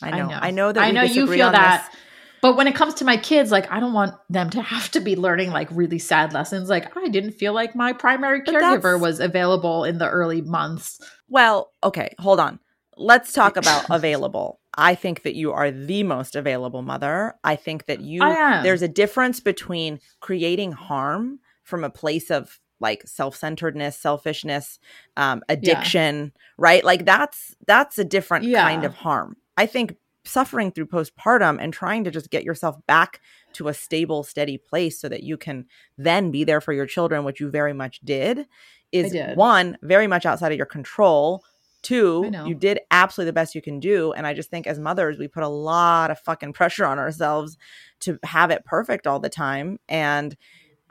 I 0.00 0.12
know. 0.12 0.16
I 0.16 0.28
know, 0.28 0.38
I 0.40 0.50
know 0.52 0.72
that 0.72 0.80
I 0.84 0.90
know 0.92 1.02
you 1.02 1.26
feel 1.26 1.50
that. 1.50 1.88
This. 1.90 2.00
But 2.40 2.56
when 2.56 2.68
it 2.68 2.76
comes 2.76 2.94
to 2.94 3.04
my 3.04 3.16
kids, 3.16 3.50
like 3.50 3.68
I 3.72 3.80
don't 3.80 3.94
want 3.94 4.14
them 4.30 4.48
to 4.50 4.62
have 4.62 4.92
to 4.92 5.00
be 5.00 5.16
learning 5.16 5.50
like 5.50 5.70
really 5.72 5.98
sad 5.98 6.32
lessons. 6.32 6.68
Like 6.68 6.96
I 6.96 7.08
didn't 7.08 7.32
feel 7.32 7.52
like 7.52 7.74
my 7.74 7.92
primary 7.92 8.42
caregiver 8.42 9.00
was 9.00 9.18
available 9.18 9.82
in 9.82 9.98
the 9.98 10.08
early 10.08 10.40
months. 10.40 11.00
Well, 11.28 11.72
okay, 11.82 12.14
hold 12.20 12.38
on. 12.38 12.60
Let's 12.96 13.32
talk 13.32 13.56
about 13.56 13.86
available. 13.90 14.60
I 14.72 14.94
think 14.94 15.24
that 15.24 15.34
you 15.34 15.50
are 15.52 15.72
the 15.72 16.04
most 16.04 16.36
available 16.36 16.82
mother. 16.82 17.34
I 17.42 17.56
think 17.56 17.86
that 17.86 18.02
you 18.02 18.20
there's 18.20 18.82
a 18.82 18.88
difference 18.88 19.40
between 19.40 19.98
creating 20.20 20.70
harm 20.70 21.40
from 21.62 21.84
a 21.84 21.90
place 21.90 22.30
of 22.30 22.58
like 22.80 23.06
self-centeredness 23.06 23.96
selfishness 23.96 24.78
um, 25.16 25.42
addiction 25.48 26.32
yeah. 26.34 26.40
right 26.58 26.84
like 26.84 27.04
that's 27.04 27.54
that's 27.66 27.98
a 27.98 28.04
different 28.04 28.44
yeah. 28.44 28.62
kind 28.62 28.84
of 28.84 28.94
harm 28.94 29.36
i 29.56 29.66
think 29.66 29.96
suffering 30.24 30.70
through 30.70 30.86
postpartum 30.86 31.58
and 31.60 31.72
trying 31.72 32.04
to 32.04 32.10
just 32.10 32.30
get 32.30 32.44
yourself 32.44 32.76
back 32.86 33.20
to 33.52 33.68
a 33.68 33.74
stable 33.74 34.22
steady 34.22 34.56
place 34.56 35.00
so 35.00 35.08
that 35.08 35.22
you 35.22 35.36
can 35.36 35.64
then 35.98 36.30
be 36.30 36.44
there 36.44 36.60
for 36.60 36.72
your 36.72 36.86
children 36.86 37.24
which 37.24 37.40
you 37.40 37.50
very 37.50 37.72
much 37.72 38.00
did 38.00 38.46
is 38.90 39.12
did. 39.12 39.36
one 39.36 39.76
very 39.82 40.06
much 40.06 40.26
outside 40.26 40.52
of 40.52 40.58
your 40.58 40.66
control 40.66 41.42
Two, 41.82 42.30
you 42.46 42.54
did 42.54 42.78
absolutely 42.92 43.30
the 43.30 43.34
best 43.34 43.56
you 43.56 43.60
can 43.60 43.80
do. 43.80 44.12
And 44.12 44.24
I 44.24 44.34
just 44.34 44.50
think 44.50 44.68
as 44.68 44.78
mothers, 44.78 45.18
we 45.18 45.26
put 45.26 45.42
a 45.42 45.48
lot 45.48 46.12
of 46.12 46.20
fucking 46.20 46.52
pressure 46.52 46.86
on 46.86 47.00
ourselves 47.00 47.58
to 48.00 48.20
have 48.22 48.52
it 48.52 48.64
perfect 48.64 49.08
all 49.08 49.18
the 49.18 49.28
time. 49.28 49.80
And 49.88 50.36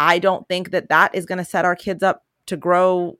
I 0.01 0.17
don't 0.17 0.47
think 0.47 0.71
that 0.71 0.89
that 0.89 1.13
is 1.13 1.27
going 1.27 1.37
to 1.37 1.45
set 1.45 1.63
our 1.63 1.75
kids 1.75 2.01
up 2.01 2.25
to 2.47 2.57
grow 2.57 3.19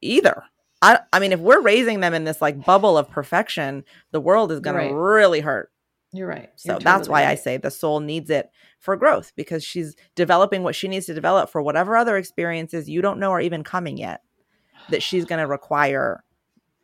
either. 0.00 0.44
I, 0.80 1.00
I 1.12 1.18
mean, 1.18 1.32
if 1.32 1.40
we're 1.40 1.60
raising 1.60 1.98
them 1.98 2.14
in 2.14 2.22
this 2.22 2.40
like 2.40 2.64
bubble 2.64 2.96
of 2.96 3.10
perfection, 3.10 3.84
the 4.12 4.20
world 4.20 4.52
is 4.52 4.60
going 4.60 4.76
right. 4.76 4.88
to 4.88 4.94
really 4.94 5.40
hurt. 5.40 5.72
You're 6.12 6.28
right. 6.28 6.42
You're 6.42 6.48
so 6.54 6.72
totally 6.74 6.84
that's 6.84 7.08
why 7.08 7.24
right. 7.24 7.30
I 7.30 7.34
say 7.34 7.56
the 7.56 7.70
soul 7.72 7.98
needs 7.98 8.30
it 8.30 8.48
for 8.78 8.96
growth 8.96 9.32
because 9.34 9.64
she's 9.64 9.96
developing 10.14 10.62
what 10.62 10.76
she 10.76 10.86
needs 10.86 11.06
to 11.06 11.14
develop 11.14 11.50
for 11.50 11.62
whatever 11.62 11.96
other 11.96 12.16
experiences 12.16 12.88
you 12.88 13.02
don't 13.02 13.18
know 13.18 13.32
are 13.32 13.40
even 13.40 13.64
coming 13.64 13.98
yet 13.98 14.22
that 14.90 15.02
she's 15.02 15.24
going 15.24 15.40
to 15.40 15.48
require 15.48 16.22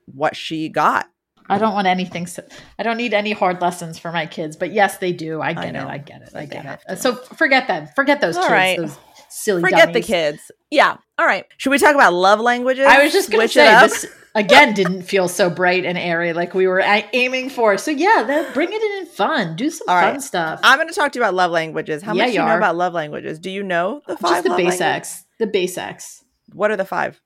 what 0.06 0.35
she 0.35 0.68
got. 0.68 1.06
I 1.48 1.59
don't 1.59 1.74
want 1.74 1.87
anything. 1.87 2.26
So, 2.26 2.42
I 2.80 2.82
don't 2.82 2.96
need 2.96 3.14
any 3.14 3.30
hard 3.30 3.61
lessons 3.61 3.96
for 4.00 4.11
my 4.11 4.26
kids, 4.26 4.56
but 4.56 4.72
yes, 4.72 4.98
they 4.98 5.12
do. 5.12 5.40
I 5.40 5.52
get 5.52 5.76
I 5.76 5.78
it. 5.78 5.87
I 5.87 5.98
get 5.98 6.22
it. 6.22 6.30
I 6.35 6.46
get 6.46 6.80
it. 6.88 6.98
So 6.98 7.14
forget 7.14 7.68
them. 7.68 7.87
Forget 7.94 8.20
those 8.20 8.37
All 8.37 8.42
kids. 8.42 8.52
Right. 8.52 8.78
Those 8.78 8.98
silly 9.28 9.62
Forget 9.62 9.88
dummies. 9.88 9.94
the 9.94 10.12
kids. 10.12 10.50
Yeah. 10.70 10.96
All 11.18 11.26
right. 11.26 11.44
Should 11.56 11.70
we 11.70 11.78
talk 11.78 11.94
about 11.94 12.12
love 12.12 12.40
languages? 12.40 12.86
I 12.86 13.02
was 13.02 13.12
just 13.12 13.30
going 13.30 13.46
to 13.46 13.52
say 13.52 13.64
this 13.80 14.06
again 14.34 14.74
didn't 14.74 15.02
feel 15.02 15.28
so 15.28 15.48
bright 15.48 15.84
and 15.86 15.96
airy 15.96 16.32
like 16.34 16.52
we 16.54 16.66
were 16.66 16.82
aiming 16.84 17.48
for. 17.50 17.78
So 17.78 17.90
yeah, 17.90 18.24
then 18.26 18.52
bring 18.52 18.68
it 18.72 18.82
in 19.00 19.06
fun. 19.06 19.56
Do 19.56 19.70
some 19.70 19.88
All 19.88 20.00
fun 20.00 20.12
right. 20.14 20.22
stuff. 20.22 20.60
I'm 20.62 20.76
going 20.78 20.88
to 20.88 20.94
talk 20.94 21.12
to 21.12 21.18
you 21.18 21.22
about 21.22 21.34
love 21.34 21.50
languages. 21.50 22.02
How 22.02 22.12
yeah, 22.14 22.24
much 22.24 22.32
do 22.32 22.38
you 22.38 22.44
know 22.44 22.56
about 22.56 22.76
love 22.76 22.92
languages? 22.92 23.38
Do 23.38 23.50
you 23.50 23.62
know 23.62 24.02
the 24.06 24.16
five? 24.16 24.44
Just 24.44 24.56
the 24.56 24.62
basics. 24.64 25.24
The 25.38 25.46
basics. 25.46 26.24
What 26.52 26.70
are 26.70 26.76
the 26.76 26.84
five? 26.84 27.20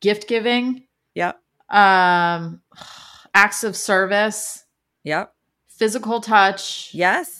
Gift 0.00 0.26
giving. 0.28 0.84
Yep. 1.14 1.38
Um 1.68 2.62
acts 3.34 3.62
of 3.62 3.76
service, 3.76 4.64
Yep. 5.04 5.32
physical 5.68 6.20
touch, 6.20 6.90
Yes. 6.92 7.39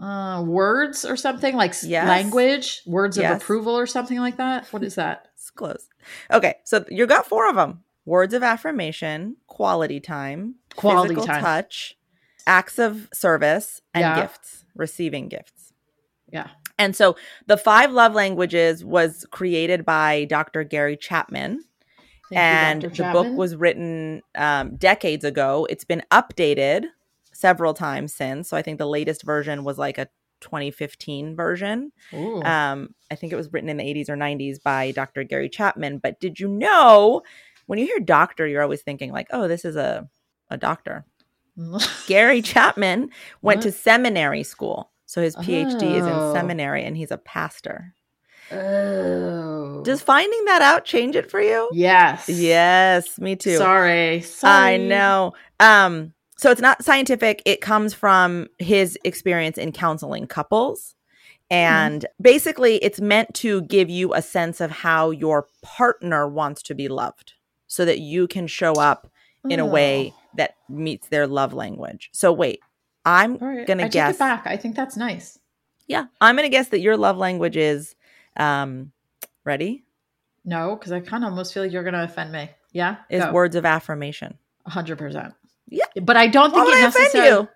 Uh, 0.00 0.42
words 0.46 1.04
or 1.04 1.16
something 1.16 1.54
like 1.56 1.74
Yes. 1.82 2.08
language, 2.08 2.82
words 2.86 3.16
Yes. 3.18 3.30
of 3.30 3.36
approval 3.42 3.76
or 3.78 3.86
something 3.86 4.18
like 4.18 4.36
that. 4.38 4.66
What 4.72 4.82
is 4.82 4.94
that? 4.96 5.28
It's 5.34 5.50
close. 5.50 5.88
Okay, 6.30 6.54
so 6.64 6.84
you 6.88 7.04
got 7.06 7.26
four 7.26 7.48
of 7.48 7.56
them: 7.56 7.82
words 8.04 8.32
of 8.32 8.42
affirmation, 8.44 9.36
quality 9.48 9.98
time, 10.00 10.54
Quality 10.76 11.14
physical 11.16 11.26
time. 11.26 11.42
touch, 11.42 11.96
acts 12.46 12.78
of 12.78 13.08
service, 13.12 13.80
and 13.92 14.02
Yeah. 14.02 14.20
gifts. 14.22 14.64
Receiving 14.76 15.28
gifts. 15.28 15.72
Yeah. 16.32 16.48
And 16.78 16.94
so 16.96 17.16
the 17.46 17.56
five 17.56 17.90
love 17.92 18.14
languages 18.14 18.84
was 18.84 19.26
created 19.30 19.84
by 19.84 20.24
Dr. 20.26 20.64
Gary 20.64 20.96
Chapman. 20.96 21.64
Thank 22.30 22.30
you, 22.30 22.38
and 22.38 22.82
Dr. 22.82 23.02
the 23.02 23.10
book 23.12 23.36
was 23.36 23.54
written 23.56 24.22
um, 24.36 24.76
decades 24.76 25.24
ago. 25.24 25.66
It's 25.68 25.84
been 25.84 26.02
updated 26.10 26.84
several 27.42 27.74
times 27.74 28.14
since. 28.14 28.48
So 28.48 28.56
I 28.56 28.62
think 28.62 28.78
the 28.78 28.86
latest 28.98 29.22
version 29.24 29.64
was 29.64 29.76
like 29.76 29.98
a 29.98 30.08
2015 30.40 31.36
version. 31.36 31.92
Um, 32.12 32.94
I 33.10 33.14
think 33.16 33.32
it 33.32 33.36
was 33.36 33.52
written 33.52 33.68
in 33.68 33.76
the 33.76 33.84
80s 33.84 34.08
or 34.08 34.16
90s 34.16 34.62
by 34.62 34.90
Dr. 34.92 35.22
Gary 35.24 35.48
Chapman. 35.48 35.98
But 35.98 36.18
did 36.20 36.40
you 36.40 36.48
know 36.48 37.22
when 37.66 37.78
you 37.78 37.86
hear 37.86 38.00
doctor, 38.00 38.46
you're 38.46 38.62
always 38.62 38.82
thinking 38.82 39.12
like, 39.12 39.26
oh, 39.30 39.46
this 39.48 39.64
is 39.64 39.76
a 39.76 40.08
a 40.50 40.56
doctor. 40.56 41.04
Gary 42.06 42.42
Chapman 42.42 43.10
went 43.42 43.58
What? 43.58 43.62
to 43.62 43.72
seminary 43.72 44.42
school. 44.42 44.90
So 45.06 45.20
his 45.22 45.36
PhD 45.36 45.96
is 46.00 46.06
Oh. 46.06 46.28
in 46.30 46.34
seminary 46.34 46.82
and 46.84 46.96
he's 46.96 47.10
a 47.10 47.18
pastor. 47.18 47.94
oh. 48.50 49.82
Does 49.84 50.00
finding 50.02 50.44
that 50.46 50.62
out 50.62 50.84
change 50.84 51.16
it 51.16 51.30
for 51.30 51.40
you? 51.40 51.68
yes. 51.72 52.28
Yes, 52.28 53.18
me 53.18 53.36
too. 53.36 53.56
Sorry. 53.56 54.24
I 54.42 54.76
know. 54.76 55.32
Um, 55.60 56.12
so 56.42 56.50
it's 56.50 56.60
not 56.60 56.84
scientific. 56.84 57.40
It 57.46 57.60
comes 57.60 57.94
from 57.94 58.48
his 58.58 58.98
experience 59.04 59.56
in 59.58 59.70
counseling 59.70 60.26
couples. 60.26 60.96
And 61.50 62.04
basically, 62.20 62.76
it's 62.76 63.00
meant 63.00 63.32
to 63.34 63.62
give 63.62 63.88
you 63.88 64.12
a 64.12 64.22
sense 64.22 64.60
of 64.60 64.70
how 64.70 65.10
your 65.10 65.46
partner 65.62 66.26
wants 66.28 66.62
to 66.62 66.74
be 66.74 66.88
loved 66.88 67.34
so 67.68 67.84
that 67.84 68.00
you 68.00 68.26
can 68.26 68.46
show 68.48 68.72
up 68.72 69.08
in 69.48 69.60
a 69.60 69.66
way 69.66 70.12
Oh. 70.16 70.20
that 70.36 70.56
meets 70.68 71.08
their 71.08 71.26
love 71.26 71.52
language. 71.52 72.10
So, 72.12 72.32
wait, 72.32 72.60
I'm 73.04 73.36
right. 73.36 73.66
going 73.66 73.80
I 73.80 73.88
guess. 73.88 74.16
it 74.16 74.18
back. 74.18 74.42
I 74.46 74.56
think 74.56 74.74
that's 74.74 74.96
nice. 74.96 75.38
Yeah, 75.86 76.06
I'm 76.20 76.34
going 76.36 76.46
to 76.46 76.50
guess 76.50 76.68
that 76.68 76.80
your 76.80 76.96
love 76.96 77.18
language 77.18 77.56
is 77.56 77.94
um, 78.36 78.90
ready? 79.44 79.84
No, 80.44 80.74
because 80.74 80.90
I 80.90 81.00
kind 81.00 81.22
of 81.22 81.30
almost 81.30 81.54
feel 81.54 81.62
like 81.62 81.72
you're 81.72 81.82
going 81.84 81.94
to 81.94 82.02
offend 82.04 82.32
me. 82.32 82.50
Yeah. 82.72 82.96
Is 83.10 83.22
Go. 83.22 83.32
words 83.32 83.54
of 83.56 83.64
affirmation. 83.64 84.38
hundred 84.66 84.98
percent. 84.98 85.34
Yeah. 85.72 85.84
But 86.02 86.16
I 86.16 86.26
don't 86.26 86.52
Why 86.52 86.64
think 86.64 86.66
would 86.66 86.78
it 86.78 86.82
necessarily. 86.82 87.48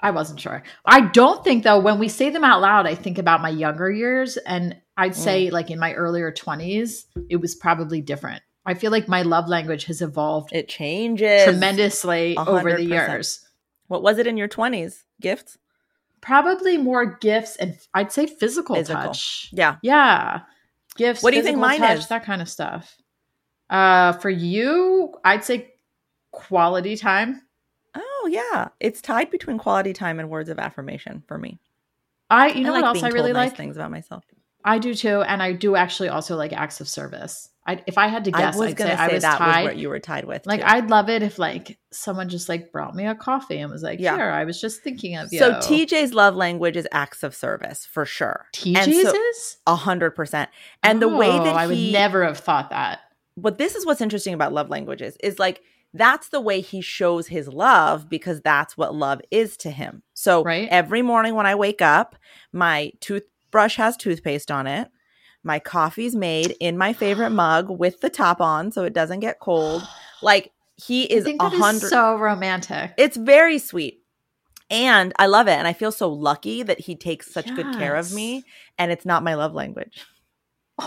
I 0.00 0.10
wasn't 0.12 0.40
sure. 0.40 0.62
I 0.86 1.00
don't 1.00 1.42
think 1.44 1.64
though 1.64 1.80
when 1.80 1.98
we 1.98 2.08
say 2.08 2.30
them 2.30 2.44
out 2.44 2.60
loud, 2.60 2.86
I 2.86 2.94
think 2.94 3.18
about 3.18 3.42
my 3.42 3.48
younger 3.48 3.90
years, 3.90 4.36
and 4.36 4.76
I'd 4.96 5.12
Mm. 5.12 5.16
say 5.16 5.50
like 5.50 5.70
in 5.70 5.78
my 5.78 5.92
earlier 5.94 6.30
twenties, 6.32 7.06
it 7.28 7.36
was 7.36 7.54
probably 7.56 8.00
different. 8.00 8.42
I 8.64 8.74
feel 8.74 8.90
like 8.92 9.08
my 9.08 9.22
love 9.22 9.48
language 9.48 9.84
has 9.86 10.00
evolved 10.02 10.50
It 10.52 10.68
changes 10.68 11.44
tremendously 11.44 12.36
A 12.36 12.40
over 12.44 12.74
the 12.74 12.84
years. 12.84 13.44
What 13.88 14.02
was 14.02 14.18
it 14.18 14.26
in 14.26 14.36
your 14.36 14.48
20s? 14.48 15.04
Gifts? 15.20 15.56
Probably 16.20 16.76
more 16.78 17.04
gifts 17.06 17.56
and 17.56 17.76
I'd 17.94 18.12
say 18.12 18.26
physical, 18.26 18.76
Physical. 18.76 19.02
touch. 19.02 19.48
Yeah. 19.52 19.76
Yeah, 19.82 20.40
gifts. 20.96 21.22
What 21.22 21.30
do 21.30 21.38
you 21.38 21.42
think 21.42 21.58
mine 21.58 21.80
touch, 21.80 21.98
is? 21.98 22.08
That 22.08 22.24
kind 22.24 22.42
of 22.42 22.48
stuff. 22.48 22.96
Uh, 23.70 24.12
for 24.14 24.30
you, 24.30 25.14
I'd 25.24 25.44
say 25.44 25.72
quality 26.30 26.96
time. 26.96 27.42
Oh, 28.20 28.26
yeah. 28.26 28.68
It's 28.80 29.00
tied 29.00 29.30
between 29.30 29.58
quality 29.58 29.92
time 29.92 30.18
and 30.18 30.28
words 30.30 30.48
of 30.48 30.58
affirmation 30.58 31.22
for 31.26 31.38
me. 31.38 31.58
I, 32.30 32.48
you 32.48 32.62
know 32.64 32.70
I 32.70 32.80
like 32.80 32.82
what 32.82 32.96
else 32.96 33.02
I 33.04 33.08
really 33.08 33.32
nice 33.32 33.50
like? 33.50 33.56
things 33.56 33.76
about 33.76 33.90
myself. 33.90 34.24
I 34.64 34.78
do 34.78 34.92
too, 34.94 35.22
and 35.22 35.42
I 35.42 35.52
do 35.52 35.76
actually 35.76 36.08
also 36.10 36.36
like 36.36 36.52
acts 36.52 36.80
of 36.80 36.88
service. 36.88 37.48
I, 37.66 37.82
if 37.86 37.96
I 37.96 38.08
had 38.08 38.24
to 38.24 38.30
guess, 38.30 38.56
I 38.56 38.58
was 38.58 38.70
I'd 38.70 38.76
going 38.76 38.90
say 38.90 38.96
to 38.96 39.02
I 39.02 39.08
say 39.08 39.14
was 39.14 39.22
that 39.22 39.38
tied. 39.38 39.62
was 39.62 39.68
what 39.70 39.76
you 39.76 39.88
were 39.88 39.98
tied 40.00 40.24
with. 40.24 40.46
like 40.46 40.60
too. 40.60 40.66
I'd 40.66 40.90
love 40.90 41.08
it 41.08 41.22
if 41.22 41.38
like 41.38 41.78
someone 41.90 42.28
just 42.28 42.48
like 42.48 42.72
brought 42.72 42.94
me 42.94 43.06
a 43.06 43.14
coffee 43.14 43.58
and 43.58 43.70
was 43.70 43.82
like, 43.82 44.00
Yeah. 44.00 44.16
"Here, 44.16 44.28
I 44.30 44.44
was 44.44 44.60
just 44.60 44.82
thinking 44.82 45.16
of 45.16 45.28
you." 45.32 45.38
So 45.38 45.52
TJ's 45.54 46.12
love 46.12 46.34
language 46.34 46.76
is 46.76 46.88
acts 46.92 47.22
of 47.22 47.34
service 47.34 47.86
for 47.86 48.04
sure. 48.04 48.46
TJ's 48.54 48.76
and 48.88 48.92
so- 49.08 49.14
is, 49.14 49.56
A 49.66 49.76
hundred 49.76 50.10
percent. 50.10 50.50
And 50.82 51.00
the 51.00 51.08
way 51.08 51.30
Oh, 51.30 51.44
that 51.44 51.54
I 51.54 51.66
would 51.66 51.76
he, 51.76 51.92
never 51.92 52.24
have 52.24 52.38
thought 52.38 52.70
that. 52.70 53.00
but 53.36 53.56
this 53.58 53.74
is 53.74 53.86
what's 53.86 54.00
interesting 54.00 54.34
about 54.34 54.52
love 54.52 54.68
languages 54.70 55.16
is 55.22 55.38
like 55.38 55.62
that's 55.94 56.28
the 56.28 56.40
way 56.40 56.60
he 56.60 56.80
shows 56.80 57.28
his 57.28 57.48
love 57.48 58.08
because 58.08 58.40
that's 58.40 58.76
what 58.76 58.94
love 58.94 59.20
is 59.30 59.56
to 59.58 59.70
him. 59.70 60.02
So 60.14 60.42
Right. 60.44 60.68
every 60.70 61.02
morning 61.02 61.34
when 61.34 61.46
I 61.46 61.54
wake 61.54 61.80
up, 61.82 62.16
my 62.52 62.92
toothbrush 63.00 63.76
has 63.76 63.96
toothpaste 63.96 64.50
on 64.50 64.66
it. 64.66 64.90
My 65.42 65.58
coffee's 65.58 66.14
made 66.14 66.56
in 66.60 66.76
my 66.76 66.92
favorite 66.92 67.30
mug 67.44 67.70
with 67.70 68.00
the 68.00 68.10
top 68.10 68.40
on 68.40 68.70
so 68.70 68.84
it 68.84 68.92
doesn't 68.92 69.20
get 69.20 69.40
cold. 69.40 69.82
Like 70.22 70.52
he 70.76 71.04
is 71.04 71.26
a 71.26 71.48
hundred. 71.48 71.88
so 71.88 72.16
romantic. 72.16 72.92
it's 72.96 73.16
very 73.16 73.58
sweet. 73.58 74.02
And 74.70 75.14
I 75.18 75.26
love 75.26 75.48
it. 75.48 75.52
And 75.52 75.66
I 75.66 75.72
feel 75.72 75.90
so 75.90 76.10
lucky 76.10 76.62
that 76.62 76.80
he 76.80 76.94
takes 76.94 77.32
such 77.32 77.54
good 77.54 77.72
care 77.72 77.96
of 77.96 78.12
me. 78.12 78.44
And 78.76 78.92
it's 78.92 79.06
not 79.06 79.22
my 79.24 79.32
love 79.34 79.54
language. 79.54 80.04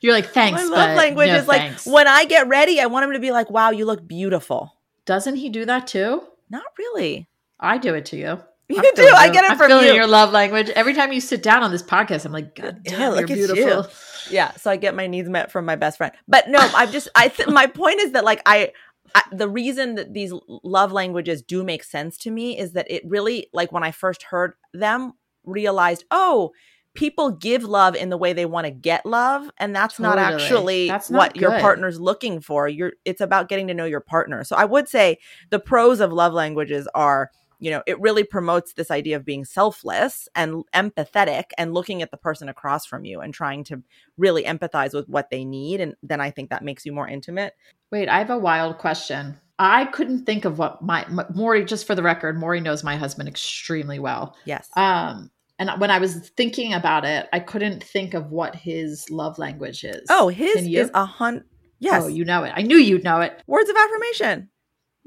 You're 0.00 0.12
like, 0.14 0.26
thanks, 0.28 0.62
my 0.62 0.68
love 0.68 0.96
language 0.96 1.28
no 1.28 1.36
is 1.36 1.48
like 1.48 1.60
thanks." 1.60 1.86
when 1.86 2.06
I 2.08 2.24
get 2.24 2.48
ready, 2.48 2.80
I 2.80 2.86
want 2.86 3.04
him 3.06 3.12
to 3.12 3.18
be 3.20 3.30
like, 3.32 3.50
wow, 3.50 3.70
you 3.70 3.84
look 3.86 4.06
beautiful. 4.06 4.72
Doesn't 5.04 5.36
he 5.36 5.48
do 5.50 5.64
that 5.66 5.86
too? 5.86 6.22
Not 6.50 6.64
really. 6.78 7.28
I 7.60 7.78
do 7.78 7.94
it 7.94 8.06
to 8.06 8.16
you. 8.16 8.38
You 8.68 8.78
I'm 8.78 8.94
do. 8.96 9.08
I 9.14 9.28
get 9.30 9.44
it 9.44 9.52
I'm 9.52 9.56
from 9.58 9.68
feeling 9.68 9.86
you. 9.86 9.92
your 9.94 10.08
love 10.08 10.32
language. 10.32 10.68
Every 10.70 10.92
time 10.92 11.12
you 11.12 11.20
sit 11.20 11.40
down 11.42 11.62
on 11.62 11.70
this 11.70 11.82
podcast, 11.84 12.24
I'm 12.24 12.32
like, 12.32 12.56
God 12.56 12.80
Yeah, 12.84 12.98
damn, 12.98 13.12
look 13.12 13.28
you're 13.28 13.38
at 13.38 13.48
you. 13.48 13.54
beautiful. 13.54 13.86
yeah. 14.28 14.52
So 14.54 14.70
I 14.72 14.76
get 14.76 14.96
my 14.96 15.06
needs 15.06 15.28
met 15.28 15.52
from 15.52 15.64
my 15.64 15.76
best 15.76 15.98
friend. 15.98 16.12
But 16.26 16.48
no, 16.48 16.58
I've 16.58 16.90
just, 16.90 17.08
I, 17.14 17.28
th- 17.28 17.48
my 17.48 17.66
point 17.68 18.00
is 18.00 18.10
that 18.12 18.24
like 18.24 18.42
I, 18.44 18.72
I, 19.14 19.22
the 19.30 19.48
reason 19.48 19.94
that 19.94 20.12
these 20.14 20.32
love 20.48 20.90
languages 20.90 21.42
do 21.42 21.62
make 21.62 21.84
sense 21.84 22.18
to 22.18 22.30
me 22.32 22.58
is 22.58 22.72
that 22.72 22.90
it 22.90 23.02
really, 23.06 23.46
like 23.52 23.70
when 23.70 23.84
I 23.84 23.92
first 23.92 24.24
heard 24.24 24.54
them, 24.74 25.12
realized, 25.44 26.04
oh, 26.10 26.50
people 26.96 27.30
give 27.30 27.64
love 27.64 27.94
in 27.94 28.10
the 28.10 28.16
way 28.16 28.32
they 28.32 28.46
want 28.46 28.66
to 28.66 28.70
get 28.70 29.04
love 29.06 29.50
and 29.58 29.74
that's 29.74 29.98
not 29.98 30.18
actually 30.18 30.88
That's 30.88 31.10
not 31.10 31.18
what 31.18 31.36
your 31.36 31.58
partner's 31.60 32.00
looking 32.00 32.40
for 32.40 32.68
you're 32.68 32.92
it's 33.04 33.20
about 33.20 33.48
getting 33.48 33.68
to 33.68 33.74
know 33.74 33.84
your 33.84 34.00
partner 34.00 34.44
so 34.44 34.56
i 34.56 34.64
would 34.64 34.88
say 34.88 35.18
the 35.50 35.60
pros 35.60 36.00
of 36.00 36.12
love 36.12 36.32
languages 36.32 36.88
are 36.94 37.30
you 37.58 37.70
know 37.70 37.82
it 37.86 38.00
really 38.00 38.24
promotes 38.24 38.72
this 38.74 38.90
idea 38.90 39.16
of 39.16 39.24
being 39.24 39.44
selfless 39.44 40.28
and 40.34 40.64
empathetic 40.74 41.44
and 41.56 41.72
looking 41.72 42.02
at 42.02 42.10
the 42.10 42.16
person 42.16 42.48
across 42.48 42.84
from 42.84 43.04
you 43.04 43.20
and 43.20 43.32
trying 43.32 43.64
to 43.64 43.82
really 44.18 44.44
empathize 44.44 44.92
with 44.92 45.08
what 45.08 45.30
they 45.30 45.44
need 45.44 45.80
and 45.80 45.94
then 46.02 46.20
i 46.20 46.30
think 46.30 46.50
that 46.50 46.64
makes 46.64 46.84
you 46.84 46.92
more 46.92 47.08
intimate 47.08 47.54
Wait, 47.92 48.08
I 48.08 48.18
have 48.18 48.30
a 48.30 48.38
wild 48.38 48.78
question. 48.78 49.38
I 49.58 49.86
couldn't 49.86 50.26
think 50.26 50.44
of 50.44 50.58
what 50.58 50.82
my, 50.82 51.06
my 51.08 51.24
Mory. 51.34 51.64
Just 51.64 51.86
for 51.86 51.94
the 51.94 52.02
record, 52.02 52.38
Mory 52.38 52.60
knows 52.60 52.84
my 52.84 52.96
husband 52.96 53.28
extremely 53.28 53.98
well. 53.98 54.36
yes 54.44 54.68
Um, 54.76 55.30
and 55.58 55.70
when 55.80 55.90
I 55.90 55.98
was 55.98 56.28
thinking 56.36 56.74
about 56.74 57.04
it, 57.04 57.28
I 57.32 57.40
couldn't 57.40 57.82
think 57.82 58.12
of 58.14 58.30
what 58.30 58.54
his 58.54 59.08
love 59.10 59.38
language 59.38 59.84
is. 59.84 60.06
oh 60.10 60.28
his 60.28 60.66
is 60.66 60.90
a 60.94 61.04
hundred 61.06 61.44
yes 61.78 62.02
Oh, 62.04 62.08
you 62.08 62.24
know 62.24 62.44
it. 62.44 62.52
I 62.56 62.62
knew 62.62 62.76
you'd 62.78 63.04
know 63.04 63.20
it. 63.20 63.42
words 63.46 63.68
of 63.70 63.76
affirmation 63.76 64.48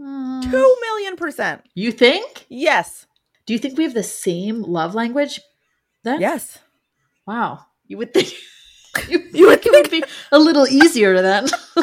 Hmm. 0.02 0.40
two 0.42 0.76
million 0.82 1.16
percent 1.18 1.62
You 1.76 1.92
think? 1.92 2.46
yes 2.50 3.06
Do 3.46 3.54
you 3.54 3.60
think 3.60 3.78
we 3.78 3.84
have 3.84 3.94
the 3.94 4.04
same 4.04 4.62
love 4.62 4.96
language? 4.96 5.42
Then 6.04 6.22
yes 6.22 6.58
Wow. 7.28 7.66
You 7.86 7.98
would 7.98 8.14
think. 8.14 8.34
You, 9.08 9.20
You 9.34 9.48
would 9.48 9.62
think 9.62 9.76
it 9.76 9.82
would 9.84 9.92
be 9.92 10.04
a 10.32 10.40
little 10.40 10.68
easier 10.68 11.22
then. 11.22 11.48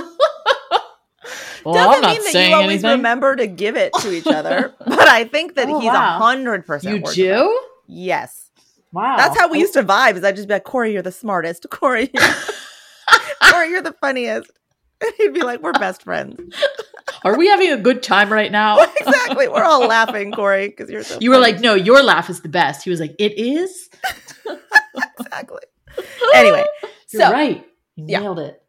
well, 1.65 1.75
doesn't 1.75 1.95
I'm 1.95 2.01
not 2.01 2.11
mean 2.13 2.23
that 2.25 2.33
saying 2.33 2.51
you 2.51 2.57
always 2.57 2.85
anything. 2.85 2.99
remember 2.99 3.37
to 3.37 3.47
give 3.47 3.77
it 3.77 3.93
to 4.01 4.13
each 4.13 4.27
other, 4.27 4.75
but 4.87 5.09
I 5.09 5.25
think 5.25 5.55
that 5.55 5.69
Oh, 5.69 5.79
he's 5.81 5.89
a 5.91 6.19
hundred 6.19 6.67
percent. 6.67 7.07
You 7.07 7.13
do? 7.13 7.61
Yes, 7.87 8.46
Wow. 8.97 9.19
that's 9.19 9.39
how 9.39 9.49
we 9.49 9.59
used 9.59 9.75
to 9.75 9.83
vibe. 9.83 10.17
Is 10.17 10.25
I'd 10.25 10.37
just 10.37 10.49
be 10.49 10.55
like, 10.55 10.65
Corey, 10.65 10.95
you're 10.95 11.03
the 11.03 11.13
smartest. 11.13 11.67
Corey, 11.71 12.11
you're, 12.15 12.25
Corey, 13.51 13.71
you're 13.71 13.83
the 13.83 13.95
funniest. 14.01 14.51
And 14.99 15.13
he'd 15.19 15.35
be 15.35 15.43
like, 15.43 15.61
we're 15.61 15.73
best 15.73 16.05
friends. 16.05 16.41
Are 17.23 17.37
we 17.37 17.49
having 17.49 17.71
a 17.71 17.77
good 17.77 18.03
time 18.03 18.33
right 18.33 18.51
now? 18.51 18.83
exactly. 18.99 19.47
We're 19.47 19.63
all 19.63 19.87
laughing, 19.87 20.33
Corey, 20.33 20.69
because 20.69 20.89
you're 20.89 21.03
so. 21.03 21.19
You 21.21 21.33
were 21.33 21.39
like, 21.39 21.61
no, 21.61 21.75
your 21.75 22.03
laugh 22.03 22.31
is 22.31 22.41
the 22.41 22.49
best. 22.49 22.83
He 22.83 22.89
was 22.89 22.99
like, 22.99 23.15
it 23.19 23.39
is. 23.39 23.91
exactly. 25.21 25.61
Anyway, 26.35 26.65
You're 27.13 27.21
so 27.21 27.31
right. 27.31 27.63
You 27.97 28.07
yeah. 28.09 28.21
nailed 28.21 28.39
it. 28.39 28.63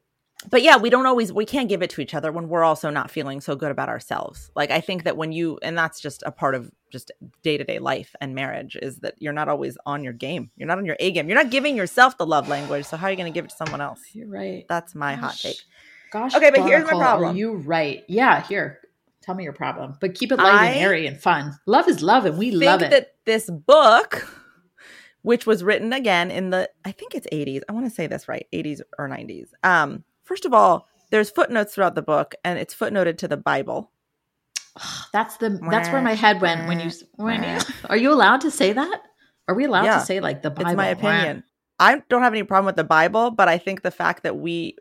But 0.50 0.62
yeah, 0.62 0.78
we 0.78 0.90
don't 0.90 1.06
always 1.06 1.32
we 1.34 1.46
can't 1.46 1.70
give 1.70 1.82
it 1.82 1.90
to 1.92 2.02
each 2.02 2.14
other 2.14 2.32
when 2.32 2.48
we're 2.48 2.64
also 2.64 2.90
not 2.90 3.12
feeling 3.12 3.42
so 3.42 3.56
good 3.56 3.72
about 3.72 3.90
ourselves. 3.90 4.50
Like 4.56 4.72
I 4.72 4.82
think 4.82 5.04
that 5.04 5.18
when 5.18 5.32
you 5.32 5.60
and 5.62 5.78
that's 5.78 6.00
just 6.00 6.24
a 6.26 6.32
part 6.32 6.56
of 6.56 6.72
just 6.90 7.12
day-to-day 7.44 7.80
life 7.80 8.16
and 8.22 8.34
marriage 8.34 8.78
is 8.82 9.00
that 9.00 9.16
you're 9.20 9.34
not 9.34 9.50
always 9.50 9.78
on 9.86 10.04
your 10.04 10.14
game. 10.14 10.52
You're 10.56 10.68
not 10.68 10.78
on 10.78 10.86
your 10.86 10.96
A 11.00 11.12
game. 11.12 11.28
You're 11.28 11.42
not 11.42 11.52
giving 11.52 11.76
yourself 11.76 12.18
the 12.18 12.26
love 12.26 12.48
language. 12.48 12.86
So 12.86 12.96
how 12.96 13.08
are 13.08 13.12
you 13.12 13.18
going 13.18 13.32
to 13.32 13.38
give 13.38 13.46
it 13.46 13.50
to 13.50 13.56
someone 13.56 13.82
else? 13.82 14.02
You're 14.14 14.30
right. 14.30 14.66
That's 14.70 14.96
my 14.96 15.16
hot 15.16 15.32
Gosh. 15.32 15.42
take. 15.42 15.58
Gosh, 16.12 16.36
Okay, 16.36 16.52
but 16.52 16.66
here's 16.66 16.86
my 16.86 16.92
problem. 16.92 17.36
You 17.36 17.56
right? 17.58 18.04
Yeah, 18.08 18.42
here. 18.42 18.80
Tell 19.22 19.36
me 19.36 19.44
your 19.44 19.54
problem. 19.54 19.96
But 20.00 20.16
keep 20.16 20.32
it 20.32 20.38
light 20.38 20.68
and 20.68 20.78
airy 20.78 21.06
and 21.06 21.20
fun. 21.20 21.54
Love 21.66 21.90
is 21.90 22.02
love, 22.02 22.24
and 22.26 22.38
we 22.38 22.52
love 22.52 22.82
it. 22.82 22.92
that 22.92 23.16
this 23.26 23.50
book, 23.50 24.26
which 25.24 25.46
was 25.46 25.66
written 25.66 25.92
again 25.92 26.32
in 26.32 26.50
the, 26.50 26.70
I 26.86 26.94
think 26.94 27.14
it's 27.14 27.28
80s. 27.34 27.62
I 27.68 27.74
want 27.74 27.86
to 27.86 27.90
say 27.90 28.08
this 28.08 28.30
right, 28.30 28.48
80s 28.54 28.80
or 28.98 29.10
90s. 29.10 29.50
Um, 29.64 30.06
first 30.28 30.46
of 30.46 30.54
all, 30.54 30.88
there's 31.10 31.30
footnotes 31.30 31.74
throughout 31.74 31.96
the 31.96 32.02
book, 32.02 32.36
and 32.44 32.60
it's 32.60 32.76
footnoted 32.76 33.18
to 33.20 33.28
the 33.28 33.38
Bible. 33.38 33.92
that's 35.14 35.38
the 35.38 35.50
that's 35.72 35.90
where 35.90 36.02
my 36.02 36.14
head 36.14 36.40
went 36.42 36.68
when 36.68 36.80
you 36.80 36.92
when 37.16 37.42
you 37.44 37.58
are 37.90 37.98
you 37.98 38.12
allowed 38.14 38.42
to 38.42 38.52
say 38.52 38.74
that? 38.74 39.02
Are 39.48 39.56
we 39.56 39.66
allowed 39.66 39.86
Yeah. 39.86 40.00
to 40.00 40.06
say 40.06 40.20
like 40.20 40.42
the 40.44 40.52
Bible? 40.52 40.70
It's 40.70 40.78
my 40.78 40.88
opinion. 40.88 41.44
I 41.80 42.02
don't 42.10 42.22
have 42.24 42.34
any 42.34 42.44
problem 42.44 42.66
with 42.68 42.76
the 42.76 42.84
Bible, 42.84 43.32
but 43.32 43.48
I 43.48 43.58
think 43.58 43.82
the 43.82 43.92
fact 43.92 44.24
that 44.24 44.38
we 44.38 44.76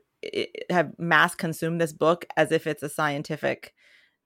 have 0.70 0.92
mass 0.98 1.34
consumed 1.34 1.80
this 1.80 1.92
book 1.92 2.26
as 2.36 2.50
if 2.52 2.66
it's 2.66 2.82
a 2.82 2.88
scientific 2.88 3.74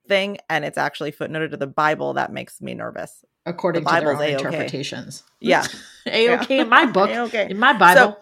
thing 0.09 0.38
and 0.48 0.64
it's 0.64 0.78
actually 0.78 1.12
footnoted 1.12 1.50
to 1.50 1.56
the 1.56 1.66
Bible, 1.66 2.14
that 2.14 2.33
makes 2.33 2.61
me 2.61 2.74
nervous. 2.74 3.24
According 3.46 3.85
The 3.85 3.90
to 3.90 4.00
their 4.00 4.14
own 4.14 4.22
A-okay. 4.22 4.33
interpretations. 4.33 5.22
Yeah. 5.40 5.66
A 6.06 6.30
okay 6.40 6.61
in 6.61 6.68
my 6.68 6.87
book. 6.87 7.11
Okay. 7.28 7.48
In 7.50 7.59
my 7.59 7.72
Bible. 7.76 8.16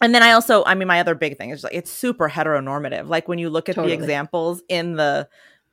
And 0.00 0.14
then 0.14 0.22
I 0.22 0.32
also, 0.32 0.62
I 0.64 0.74
mean, 0.74 0.88
my 0.88 1.00
other 1.00 1.14
big 1.14 1.36
thing 1.38 1.50
is 1.50 1.64
like 1.64 1.74
it's 1.74 1.90
super 1.90 2.28
heteronormative. 2.28 3.08
Like 3.08 3.26
when 3.28 3.38
you 3.38 3.50
look 3.50 3.68
at 3.68 3.74
Totally. 3.74 3.96
the 3.96 4.00
examples 4.02 4.62
in 4.68 4.94
the 4.96 5.28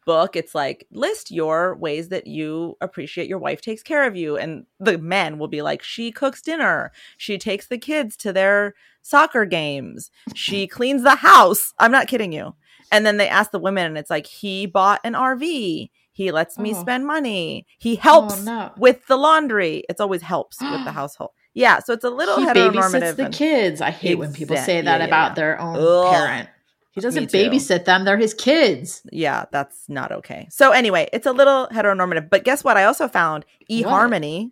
book, 0.06 0.36
it's 0.36 0.54
like 0.56 0.88
list 0.92 1.32
your 1.32 1.76
ways 1.78 2.10
that 2.10 2.28
you 2.28 2.76
appreciate 2.82 3.28
your 3.28 3.40
wife 3.40 3.62
takes 3.62 3.84
care 3.84 4.06
of 4.08 4.16
you. 4.16 4.38
And 4.38 4.66
the 4.80 4.98
men 4.98 5.38
will 5.38 5.48
be 5.48 5.62
like, 5.62 5.82
she 5.84 6.12
cooks 6.12 6.42
dinner, 6.42 6.92
she 7.18 7.38
takes 7.38 7.68
the 7.68 7.78
kids 7.78 8.16
to 8.18 8.34
their 8.34 8.74
soccer 9.02 9.46
games, 9.46 10.10
she 10.34 10.68
cleans 10.78 11.04
the 11.04 11.16
house. 11.16 11.74
I'm 11.80 11.92
not 11.92 12.08
kidding 12.08 12.32
you. 12.32 12.56
And 12.92 13.06
then 13.06 13.18
they 13.18 13.28
ask 13.28 13.50
the 13.52 13.60
women, 13.60 13.86
and 13.88 13.98
it's 13.98 14.12
like, 14.12 14.28
he 14.28 14.68
bought 14.68 15.02
an 15.04 15.14
RV. 15.14 15.90
He 16.12 16.32
lets 16.32 16.58
me 16.60 16.74
Oh. 16.76 16.80
spend 16.80 17.06
money. 17.08 17.66
He 17.80 17.98
oh, 17.98 18.02
helps 18.02 18.42
Oh, 18.42 18.44
no. 18.44 18.72
with 18.78 19.06
the 19.08 19.18
laundry. 19.18 19.84
It's 19.90 20.00
always 20.00 20.22
helps 20.22 20.62
with 20.62 20.86
the 20.86 20.92
household. 21.02 21.32
Yeah, 21.56 21.80
so 21.80 21.94
it's 21.94 22.04
a 22.04 22.10
little 22.10 22.38
he 22.38 22.46
heteronormative. 22.46 22.74
babysits 22.74 23.16
the 23.16 23.30
kids. 23.30 23.82
I 23.82 23.90
hate 23.90 24.16
when 24.20 24.34
people 24.34 24.58
say 24.58 24.82
that 24.82 24.92
yeah, 24.92 24.98
yeah, 24.98 25.06
about 25.06 25.32
yeah. 25.32 25.36
their 25.36 25.60
own 25.62 25.78
Ugh. 25.80 26.14
parent. 26.14 26.50
He 26.92 27.02
doesn't 27.02 27.32
babysit 27.32 27.86
them; 27.86 28.06
they're 28.06 28.18
his 28.18 28.34
kids. 28.34 29.02
yeah, 29.12 29.46
that's 29.52 29.90
not 29.90 30.12
okay. 30.12 30.48
So 30.52 30.72
anyway, 30.72 31.10
it's 31.12 31.26
a 31.26 31.32
little 31.34 31.68
heteronormative. 31.72 32.30
But 32.30 32.44
guess 32.46 32.64
what? 32.64 32.78
I 32.78 32.84
also 32.86 33.08
found 33.08 33.46
eHarmony 33.72 34.52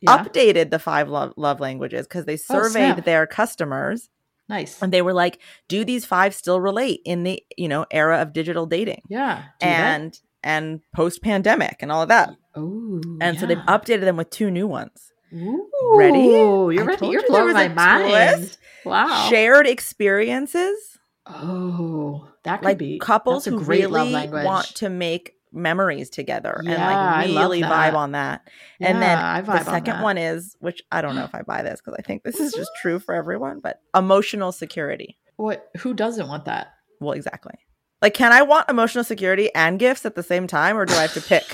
Yeah, 0.00 0.18
updated 0.24 0.70
the 0.70 0.78
five 0.78 1.08
love, 1.08 1.32
love 1.36 1.58
languages 1.60 2.06
because 2.06 2.24
they 2.24 2.34
Oh, 2.34 2.36
surveyed 2.36 3.04
their 3.04 3.26
customers 3.26 4.10
nice. 4.48 4.80
and 4.82 4.92
they 4.92 5.02
were 5.02 5.12
like, 5.12 5.38
"Do 5.68 5.84
these 5.84 6.04
five 6.04 6.34
still 6.34 6.60
relate 6.60 7.00
in 7.04 7.22
the 7.24 7.42
you 7.56 7.68
know 7.68 7.86
era 7.90 8.20
of 8.22 8.32
digital 8.32 8.66
dating 8.66 9.02
Yeah, 9.08 9.42
and 9.60 10.18
and 10.44 10.80
post 10.94 11.22
pandemic 11.22 11.76
and 11.80 11.90
all 11.92 12.02
of 12.02 12.08
that?" 12.08 12.30
Ooh, 12.58 13.00
And 13.20 13.38
so 13.40 13.46
they've 13.46 13.58
updated 13.58 14.02
them 14.02 14.16
with 14.16 14.30
two 14.30 14.50
new 14.50 14.66
ones. 14.66 15.11
Ooh, 15.34 15.68
Ready? 15.96 16.18
You're 16.20 16.82
I 16.82 16.86
ready. 16.86 17.06
You're 17.08 17.20
you 17.22 17.26
blowing 17.28 17.46
was 17.46 17.54
my 17.54 17.68
mind. 17.68 18.08
twist. 18.38 18.58
Wow. 18.84 19.28
Shared 19.30 19.66
experiences, 19.66 20.98
Oh, 21.26 22.28
that 22.44 22.58
could 22.58 22.64
like 22.64 22.78
be 22.78 22.98
couples 22.98 23.44
who 23.44 23.58
really 23.58 24.28
want 24.28 24.66
to 24.76 24.88
make 24.88 25.34
memories 25.52 26.10
together 26.10 26.60
Yeah, 26.64 27.20
and 27.22 27.32
like 27.34 27.42
really 27.42 27.62
vibe 27.62 27.94
on 27.94 28.12
that. 28.12 28.48
and 28.80 29.00
then 29.00 29.18
the 29.44 29.52
on 29.52 29.64
second 29.64 29.96
that. 29.96 30.02
one 30.02 30.18
is, 30.18 30.56
which 30.60 30.82
I 30.90 31.00
don't 31.02 31.14
know 31.14 31.24
if 31.24 31.34
I 31.34 31.42
buy 31.42 31.62
this 31.62 31.80
because 31.80 31.94
I 31.98 32.02
think 32.02 32.24
this 32.24 32.40
is 32.40 32.52
just 32.52 32.70
true 32.80 32.98
for 32.98 33.14
everyone, 33.14 33.60
but 33.60 33.80
emotional 33.94 34.50
security. 34.50 35.18
What? 35.36 35.68
Who 35.78 35.94
doesn't 35.94 36.26
want 36.28 36.46
that? 36.46 36.72
Well, 37.00 37.12
exactly. 37.12 37.54
Like, 38.00 38.14
can 38.14 38.32
I 38.32 38.42
want 38.42 38.68
emotional 38.68 39.04
security 39.04 39.54
and 39.54 39.78
gifts 39.78 40.04
at 40.04 40.14
the 40.16 40.22
same 40.24 40.46
time, 40.48 40.76
or 40.76 40.84
do 40.86 40.94
I 40.94 41.02
have 41.02 41.14
to 41.14 41.20
pick 41.20 41.44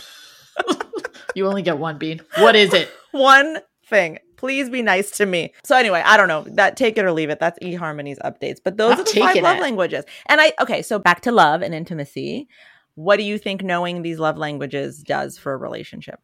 You 1.35 1.47
only 1.47 1.63
get 1.63 1.79
one 1.79 1.99
bean. 1.99 2.21
What 2.39 2.57
is 2.57 2.73
it? 2.73 2.91
one 3.13 3.59
thing? 3.89 4.19
Please 4.37 4.71
be 4.71 4.83
nice 4.83 5.11
to 5.13 5.27
me. 5.27 5.53
So 5.65 5.77
anyway, 5.77 6.03
I 6.05 6.17
don't 6.17 6.29
know. 6.29 6.45
That 6.55 6.77
take 6.77 6.97
it 6.97 7.05
or 7.05 7.11
leave 7.13 7.31
it. 7.31 7.41
That's 7.41 7.59
eHarmony's 7.61 8.19
updates. 8.21 8.59
But 8.63 8.77
those 8.77 8.99
are 8.99 9.05
the 9.05 9.21
five 9.21 9.37
love 9.43 9.57
it. 9.57 9.61
languages. 9.63 10.05
And 10.27 10.41
I 10.41 10.53
okay, 10.61 10.83
so 10.83 10.99
back 10.99 11.23
to 11.23 11.33
love 11.33 11.63
and 11.63 11.75
intimacy. 11.75 12.49
What 12.95 13.17
do 13.17 13.23
you 13.25 13.39
think 13.39 13.63
knowing 13.63 14.03
these 14.03 14.19
love 14.19 14.37
languages 14.37 15.03
does 15.03 15.39
for 15.39 15.53
a 15.53 15.57
relationship? 15.57 16.21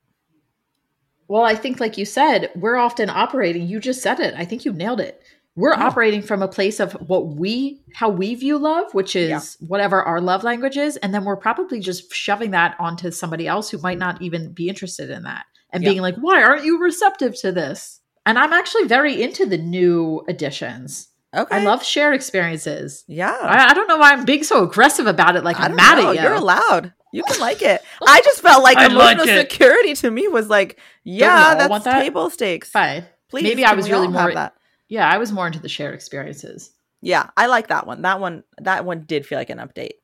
Well, 1.29 1.42
I 1.44 1.55
think, 1.55 1.81
like 1.81 1.96
you 1.96 2.05
said, 2.05 2.50
we're 2.55 2.77
often 2.77 3.09
operating. 3.09 3.66
You 3.66 3.81
just 3.81 4.03
said 4.03 4.20
it. 4.20 4.35
I 4.37 4.44
think 4.44 4.64
you 4.64 4.72
nailed 4.72 5.00
it. 5.00 5.22
We're 5.57 5.72
Yeah. 5.72 5.85
operating 5.87 6.20
from 6.20 6.42
a 6.42 6.48
place 6.48 6.81
of 6.81 6.92
what 6.94 7.37
we, 7.37 7.81
how 7.94 8.09
we 8.11 8.35
view 8.35 8.59
love, 8.59 8.92
which 8.92 9.14
is 9.16 9.31
Yeah. 9.31 9.66
whatever 9.68 10.03
our 10.03 10.20
love 10.20 10.42
language 10.44 10.77
is. 10.77 10.96
And 10.98 11.14
then 11.14 11.24
we're 11.24 11.37
probably 11.37 11.79
just 11.81 12.12
shoving 12.12 12.50
that 12.50 12.77
onto 12.79 13.11
somebody 13.11 13.46
else 13.46 13.70
who 13.70 13.79
might 13.79 13.98
not 13.98 14.20
even 14.20 14.53
be 14.53 14.68
interested 14.68 15.11
in 15.11 15.22
that 15.22 15.46
and 15.74 15.82
Yeah. 15.82 15.90
being 15.90 16.00
like, 16.00 16.16
why 16.16 16.42
aren't 16.42 16.64
you 16.64 16.80
receptive 16.80 17.38
to 17.40 17.52
this? 17.52 18.00
And 18.24 18.38
I'm 18.38 18.54
actually 18.54 18.84
very 18.84 19.20
into 19.22 19.44
the 19.44 19.58
new 19.58 20.24
additions. 20.28 21.08
Okay. 21.37 21.56
I 21.56 21.64
love 21.64 21.84
shared 21.84 22.14
experiences. 22.14 23.04
Yeah. 23.08 23.37
I, 23.42 23.66
I 23.70 23.74
don't 23.74 23.88
know 23.88 23.98
why 23.98 24.12
I'm 24.12 24.24
being 24.24 24.44
so 24.44 24.62
aggressive 24.64 25.06
about 25.06 25.37
it. 25.37 25.44
Like 25.44 25.58
I'm 25.60 25.74
mad 25.74 25.98
know. 25.98 26.10
at 26.10 26.16
you. 26.16 26.22
You're 26.22 26.34
allowed. 26.34 26.92
You 27.12 27.22
can 27.24 27.38
like 27.40 27.60
it. 27.60 27.82
I 28.06 28.20
just 28.22 28.40
felt 28.40 28.62
like 28.62 28.78
I 28.78 28.87
emotional 28.87 29.28
it. 29.28 29.50
security 29.50 29.94
to 29.94 30.10
me 30.10 30.28
was 30.28 30.48
like, 30.48 30.78
yeah, 31.02 31.54
that's 31.54 31.68
want 31.70 31.84
that? 31.84 32.00
table 32.00 32.30
stakes. 32.30 32.70
Fine. 32.70 33.04
Please, 33.28 33.42
Maybe 33.42 33.64
I 33.64 33.74
was 33.74 33.90
really 33.90 34.08
more- 34.08 34.32
that. 34.32 34.54
Yeah, 34.88 35.08
I 35.08 35.18
was 35.18 35.32
more 35.32 35.46
into 35.46 35.58
the 35.58 35.68
shared 35.68 35.94
experiences. 35.94 36.70
Yeah, 37.00 37.30
I 37.37 37.46
like 37.46 37.66
that 37.68 37.87
one. 37.87 38.02
That 38.02 38.20
one. 38.20 38.44
That 38.60 38.84
one 38.84 39.00
did 39.02 39.26
feel 39.26 39.38
like 39.38 39.50
an 39.50 39.58
update. 39.58 39.94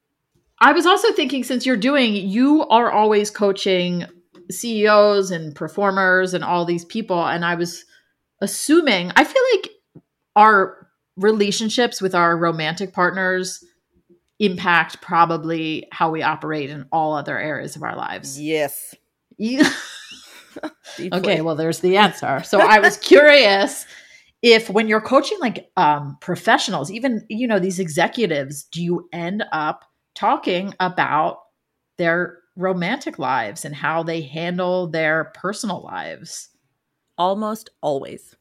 I 0.58 0.72
was 0.72 0.84
also 0.84 1.12
thinking 1.12 1.44
since 1.44 1.64
you're 1.64 1.76
doing, 1.76 2.14
you 2.14 2.66
are 2.68 2.90
always 2.90 3.30
coaching 3.30 4.04
CEOs 4.50 5.30
and 5.30 5.54
performers 5.54 6.34
and 6.34 6.44
all 6.44 6.64
these 6.64 6.84
people. 6.84 7.24
And 7.24 7.44
I 7.44 7.54
was 7.54 7.84
assuming, 8.40 9.12
I 9.16 9.24
feel 9.24 9.42
like 9.54 9.70
our 10.36 10.88
relationships 11.16 12.00
with 12.00 12.14
our 12.14 12.36
romantic 12.36 12.92
partners 12.92 13.64
impact 14.38 15.02
probably 15.02 15.86
how 15.92 16.10
we 16.10 16.22
operate 16.22 16.70
in 16.70 16.86
all 16.90 17.14
other 17.14 17.38
areas 17.38 17.76
of 17.76 17.82
our 17.82 17.96
lives. 17.96 18.40
Yes. 19.38 19.70
Okay, 21.12 21.40
well, 21.40 21.54
there's 21.54 21.78
the 21.78 21.96
answer. 21.96 22.42
So 22.42 22.60
I 22.60 22.80
was 22.80 22.96
curious 22.96 23.86
if 24.42 24.68
when 24.68 24.88
you're 24.88 25.00
coaching 25.00 25.38
like 25.40 25.70
um, 25.76 26.18
professionals, 26.20 26.90
even, 26.90 27.24
you 27.28 27.46
know, 27.46 27.58
these 27.58 27.78
executives, 27.78 28.64
do 28.64 28.82
you 28.82 29.08
end 29.12 29.44
up 29.52 29.84
talking 30.14 30.74
about 30.80 31.38
their 31.98 32.39
romantic 32.60 33.18
lives 33.18 33.64
and 33.64 33.74
how 33.74 34.02
they 34.02 34.20
handle 34.22 34.86
their 34.86 35.32
personal 35.34 35.82
lives? 35.82 36.48
almost 37.18 37.68
always. 37.82 38.34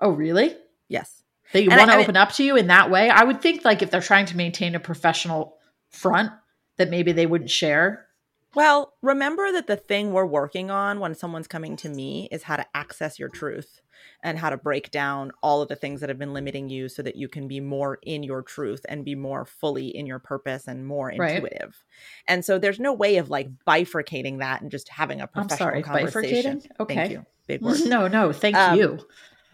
Oh, 0.00 0.10
really? 0.10 0.56
Yes. 0.88 1.22
They 1.52 1.68
want 1.68 1.78
to 1.80 1.84
I 1.84 1.96
mean- 1.98 2.00
open 2.02 2.16
up 2.16 2.32
to 2.32 2.42
you 2.42 2.56
in 2.56 2.66
that 2.66 2.90
way? 2.90 3.08
I 3.08 3.22
would 3.22 3.40
think 3.40 3.64
like 3.64 3.80
if 3.80 3.92
they're 3.92 4.00
trying 4.00 4.26
to 4.26 4.36
maintain 4.36 4.74
a 4.74 4.80
professional 4.80 5.56
front, 5.90 6.32
that 6.76 6.90
maybe 6.90 7.12
they 7.12 7.26
wouldn't 7.26 7.50
share. 7.50 8.06
Well, 8.54 8.94
remember 9.02 9.50
that 9.52 9.66
the 9.66 9.76
thing 9.76 10.12
we're 10.12 10.26
working 10.26 10.70
on 10.70 11.00
when 11.00 11.14
someone's 11.14 11.48
coming 11.48 11.76
to 11.78 11.88
me 11.88 12.28
is 12.30 12.44
how 12.44 12.56
to 12.56 12.66
access 12.74 13.18
your 13.18 13.28
truth 13.28 13.80
and 14.22 14.38
how 14.38 14.50
to 14.50 14.56
break 14.56 14.90
down 14.90 15.32
all 15.42 15.60
of 15.62 15.68
the 15.68 15.76
things 15.76 16.00
that 16.00 16.08
have 16.08 16.18
been 16.18 16.32
limiting 16.32 16.68
you 16.68 16.88
so 16.88 17.02
that 17.02 17.16
you 17.16 17.28
can 17.28 17.48
be 17.48 17.58
more 17.60 17.98
in 18.02 18.22
your 18.22 18.42
truth 18.42 18.86
and 18.88 19.04
be 19.04 19.14
more 19.14 19.44
fully 19.44 19.88
in 19.88 20.06
your 20.06 20.18
purpose 20.18 20.68
and 20.68 20.86
more 20.86 21.10
Right. 21.10 21.36
intuitive. 21.36 21.84
And 22.28 22.44
so 22.44 22.58
there's 22.58 22.78
no 22.80 22.92
way 22.92 23.16
of 23.16 23.28
like 23.30 23.48
bifurcating 23.66 24.38
that 24.38 24.62
and 24.62 24.70
just 24.70 24.88
having 24.88 25.20
a 25.20 25.26
I'm 25.26 25.48
professional 25.48 25.58
sorry, 25.58 25.82
conversation. 25.82 26.60
bifurcating? 26.60 26.80
Okay. 26.80 26.94
Thank 26.94 27.10
you. 27.10 27.26
Big 27.46 27.60
word. 27.64 27.84
No, 27.86 28.08
no, 28.08 28.32
thank 28.32 28.56
Um, 28.56 28.78
you. 28.78 28.98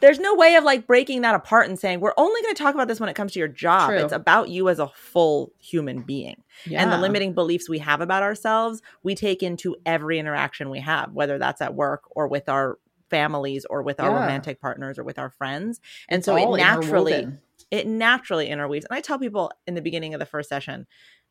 There's 0.01 0.19
no 0.19 0.35
way 0.35 0.57
of 0.57 0.65
like 0.65 0.87
breaking 0.87 1.23
that 1.23 1.35
apart 1.35 1.69
and 1.69 1.79
saying 1.79 2.01
we're 2.01 2.15
only 2.17 2.41
going 2.43 2.55
to 2.55 2.63
talk 2.63 2.75
about 2.75 2.89
this 2.89 3.01
when 3.01 3.09
it 3.09 3.15
comes 3.15 3.33
to 3.33 3.39
your 3.39 3.49
job. 3.49 3.91
True. 3.91 3.99
It's 3.99 4.13
about 4.13 4.49
you 4.49 4.69
as 4.69 4.79
a 4.79 4.89
full 4.89 5.53
human 5.59 6.03
being. 6.03 6.43
Yeah. 6.67 6.83
And 6.83 6.93
the 6.93 6.99
limiting 6.99 7.33
beliefs 7.35 7.69
we 7.69 7.79
have 7.79 8.01
about 8.01 8.23
ourselves, 8.23 8.83
we 9.03 9.15
take 9.15 9.43
into 9.43 9.77
every 9.87 10.19
interaction 10.19 10.71
we 10.71 10.81
have, 10.81 11.13
whether 11.13 11.39
that's 11.39 11.61
at 11.61 11.75
work 11.75 12.03
or 12.11 12.29
with 12.29 12.49
our 12.49 12.79
families 13.11 13.65
or 13.69 13.83
with 13.83 14.01
our 14.01 14.11
Yeah. 14.11 14.21
romantic 14.21 14.61
partners 14.61 14.99
or 14.99 15.05
with 15.05 15.19
our 15.19 15.31
friends. 15.31 15.81
And 16.09 16.19
It's 16.19 16.27
so 16.27 16.37
it 16.37 16.57
naturally 16.57 17.29
it 17.71 17.87
naturally 17.87 18.49
interweaves. 18.49 18.85
And 18.87 18.97
I 18.97 19.01
tell 19.01 19.19
people 19.19 19.53
in 19.67 19.75
the 19.75 19.83
beginning 19.83 20.15
of 20.15 20.21
the 20.21 20.27
first 20.27 20.49
session, 20.49 20.87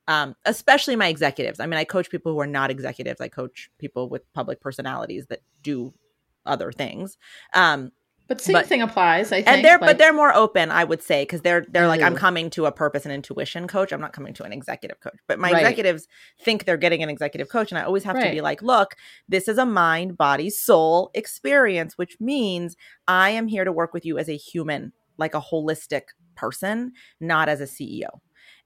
um, 0.08 0.36
especially 0.46 0.96
my 0.96 1.08
executives. 1.08 1.60
I 1.60 1.66
mean, 1.66 1.78
I 1.78 1.84
coach 1.84 2.10
people 2.10 2.32
who 2.32 2.40
are 2.40 2.48
not 2.48 2.72
executives. 2.72 3.20
I 3.20 3.28
coach 3.28 3.70
people 3.78 4.10
with 4.10 4.32
public 4.34 4.62
personalities 4.62 5.28
that 5.28 5.42
do 5.62 5.94
other 6.46 6.72
things. 6.72 7.18
Um, 7.54 7.92
But 8.30 8.40
same 8.40 8.54
But- 8.54 8.68
thing 8.68 8.82
applies. 8.82 9.32
I 9.34 9.38
think. 9.42 9.48
and 9.50 9.66
they're 9.66 9.78
like- 9.80 9.90
but 9.90 9.98
they're 9.98 10.14
more 10.14 10.34
open 10.34 10.72
i 10.72 10.84
would 10.84 11.02
say 11.02 11.24
because 11.24 11.42
they're 11.42 11.66
they're 11.70 11.88
like 11.88 12.02
i'm 12.02 12.16
coming 12.16 12.50
to 12.52 12.66
a 12.68 12.72
purpose 12.72 13.04
and 13.06 13.12
intuition 13.14 13.68
coach 13.68 13.92
i'm 13.92 14.00
not 14.00 14.14
coming 14.14 14.34
to 14.36 14.44
an 14.44 14.54
executive 14.54 15.00
coach 15.02 15.18
but 15.28 15.40
my 15.40 15.52
Right. 15.52 15.62
executives 15.64 16.08
think 16.40 16.64
they're 16.66 16.78
getting 16.78 17.04
an 17.04 17.10
executive 17.10 17.50
coach 17.50 17.72
and 17.72 17.80
i 17.80 17.84
always 17.84 18.04
have 18.06 18.18
to 18.22 18.30
be 18.32 18.40
like 18.42 18.62
look 18.62 18.96
this 19.28 19.48
is 19.48 19.58
a 19.58 19.66
mind 19.66 20.16
body 20.18 20.50
soul 20.50 21.10
experience 21.16 21.98
which 21.98 22.18
means 22.22 22.78
i 23.08 23.30
am 23.32 23.48
here 23.48 23.66
to 23.66 23.72
work 23.72 23.94
with 23.94 24.06
you 24.06 24.18
as 24.20 24.30
a 24.30 24.38
human 24.38 24.94
like 25.18 25.34
a 25.34 25.42
holistic 25.42 26.04
person 26.36 26.92
not 27.20 27.50
as 27.50 27.60
a 27.60 27.66
ceo 27.66 28.10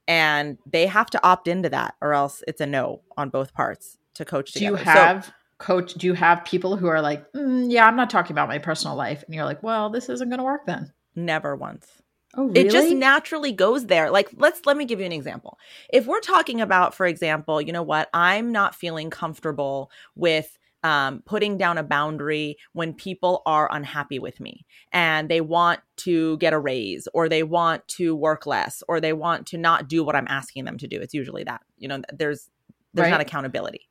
and 0.06 0.58
they 0.70 0.86
have 0.86 1.08
to 1.10 1.20
opt 1.26 1.48
into 1.48 1.68
that 1.70 1.94
or 2.02 2.12
else 2.12 2.42
it's 2.46 2.60
a 2.60 2.66
no 2.66 3.00
on 3.16 3.30
both 3.30 3.54
parts 3.54 3.98
to 4.14 4.24
coach 4.24 4.52
Do 4.52 4.60
together. 4.60 4.78
you 4.78 4.84
So- 4.84 4.90
have 4.90 5.32
coach? 5.58 5.94
Do 5.94 6.06
you 6.06 6.14
have 6.14 6.44
people 6.44 6.76
who 6.76 6.86
are 6.88 7.00
like, 7.00 7.30
"Mm, 7.32 7.70
yeah, 7.70 7.86
I'm 7.86 7.96
not 7.96 8.10
talking 8.10 8.32
about 8.32 8.48
my 8.48 8.58
personal 8.58 8.96
life, 8.96 9.22
and 9.26 9.34
you're 9.34 9.44
like, 9.44 9.62
well, 9.62 9.90
this 9.90 10.08
isn't 10.08 10.28
going 10.28 10.38
to 10.38 10.44
work 10.44 10.66
then. 10.66 10.92
never 11.16 11.54
once. 11.54 12.02
Oh, 12.36 12.46
really? 12.46 12.60
It 12.60 12.70
just 12.70 12.90
naturally 12.90 13.52
goes 13.52 13.86
there. 13.86 14.10
Like 14.10 14.30
let's 14.36 14.66
let 14.66 14.76
me 14.76 14.84
give 14.84 15.00
you 15.00 15.06
an 15.06 15.12
example. 15.12 15.58
If 15.92 16.06
we're 16.06 16.20
talking 16.20 16.60
about 16.60 16.94
for 16.94 17.06
example, 17.06 17.60
you 17.60 17.72
know 17.72 17.82
what? 17.82 18.08
I'm 18.12 18.50
not 18.52 18.74
feeling 18.74 19.10
comfortable 19.10 19.90
with 20.16 20.58
um, 20.82 21.22
putting 21.24 21.56
down 21.56 21.78
a 21.78 21.82
boundary 21.82 22.58
when 22.72 22.92
people 22.92 23.42
are 23.46 23.72
unhappy 23.72 24.18
with 24.18 24.38
me 24.38 24.66
and 24.92 25.30
they 25.30 25.40
want 25.40 25.80
to 25.98 26.36
get 26.36 26.52
a 26.52 26.58
raise 26.58 27.08
or 27.14 27.28
they 27.28 27.42
want 27.42 27.86
to 27.88 28.14
work 28.14 28.46
less 28.46 28.82
or 28.86 29.00
they 29.00 29.14
want 29.14 29.46
to 29.46 29.58
not 29.58 29.88
do 29.88 30.04
what 30.04 30.14
I'm 30.14 30.28
asking 30.28 30.66
them 30.66 30.76
to 30.78 30.86
do. 30.86 31.00
It's 31.00 31.14
usually 31.14 31.44
that. 31.44 31.62
You 31.78 31.88
know, 31.88 32.02
there's 32.12 32.50
there's 32.92 33.10
not 33.10 33.20
accountability. 33.20 33.88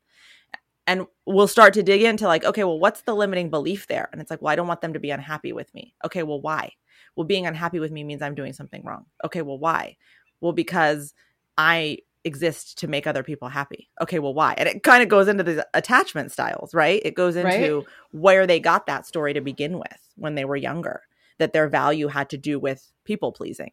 And 0.85 1.07
we'll 1.25 1.47
start 1.47 1.73
to 1.75 1.83
dig 1.83 2.01
into 2.03 2.27
like, 2.27 2.43
okay, 2.43 2.63
well, 2.63 2.79
what's 2.79 3.01
the 3.01 3.15
limiting 3.15 3.49
belief 3.49 3.87
there? 3.87 4.09
And 4.11 4.19
it's 4.19 4.29
like, 4.29 4.41
well, 4.41 4.51
I 4.51 4.55
don't 4.55 4.67
want 4.67 4.81
them 4.81 4.93
to 4.93 4.99
be 4.99 5.11
unhappy 5.11 5.53
with 5.53 5.73
me. 5.73 5.93
Okay, 6.03 6.23
well, 6.23 6.41
why? 6.41 6.73
Well, 7.15 7.25
being 7.25 7.45
unhappy 7.45 7.79
with 7.79 7.91
me 7.91 8.03
means 8.03 8.21
I'm 8.21 8.35
doing 8.35 8.53
something 8.53 8.83
wrong. 8.83 9.05
Okay, 9.23 9.41
well, 9.41 9.57
why? 9.57 9.97
Well, 10.41 10.51
because 10.51 11.13
I 11.57 11.99
exist 12.25 12.77
to 12.79 12.87
make 12.87 13.05
other 13.05 13.23
people 13.23 13.49
happy. 13.49 13.89
Okay, 14.01 14.19
well, 14.19 14.33
why? 14.33 14.55
And 14.57 14.67
it 14.67 14.83
kind 14.83 15.03
of 15.03 15.09
goes 15.09 15.27
into 15.27 15.43
the 15.43 15.67
attachment 15.73 16.31
styles, 16.31 16.73
right? 16.73 17.01
It 17.03 17.15
goes 17.15 17.35
into 17.35 17.85
where 18.11 18.47
they 18.47 18.59
got 18.59 18.85
that 18.87 19.05
story 19.05 19.33
to 19.33 19.41
begin 19.41 19.77
with 19.77 20.09
when 20.15 20.35
they 20.35 20.45
were 20.45 20.55
younger, 20.55 21.01
that 21.37 21.53
their 21.53 21.67
value 21.67 22.07
had 22.07 22.29
to 22.31 22.37
do 22.37 22.59
with 22.59 22.91
people 23.03 23.31
pleasing. 23.31 23.71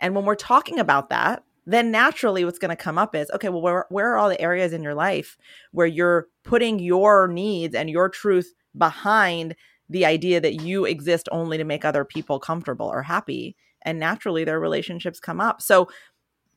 And 0.00 0.14
when 0.14 0.24
we're 0.24 0.34
talking 0.34 0.78
about 0.78 1.10
that, 1.10 1.44
then 1.66 1.90
naturally 1.90 2.44
what's 2.44 2.58
going 2.58 2.70
to 2.70 2.76
come 2.76 2.98
up 2.98 3.14
is 3.14 3.30
okay, 3.30 3.48
well, 3.48 3.62
where, 3.62 3.86
where 3.88 4.12
are 4.12 4.18
all 4.18 4.28
the 4.28 4.40
areas 4.40 4.72
in 4.72 4.82
your 4.82 4.94
life 4.94 5.36
where 5.70 5.86
you're 5.86 6.28
putting 6.44 6.78
your 6.78 7.28
needs 7.28 7.74
and 7.74 7.88
your 7.88 8.08
truth 8.08 8.52
behind 8.76 9.54
the 9.88 10.04
idea 10.04 10.40
that 10.40 10.62
you 10.62 10.84
exist 10.84 11.28
only 11.30 11.58
to 11.58 11.64
make 11.64 11.84
other 11.84 12.04
people 12.04 12.40
comfortable 12.40 12.86
or 12.86 13.02
happy? 13.02 13.56
And 13.82 13.98
naturally, 13.98 14.44
their 14.44 14.60
relationships 14.60 15.20
come 15.20 15.40
up. 15.40 15.60
So, 15.60 15.88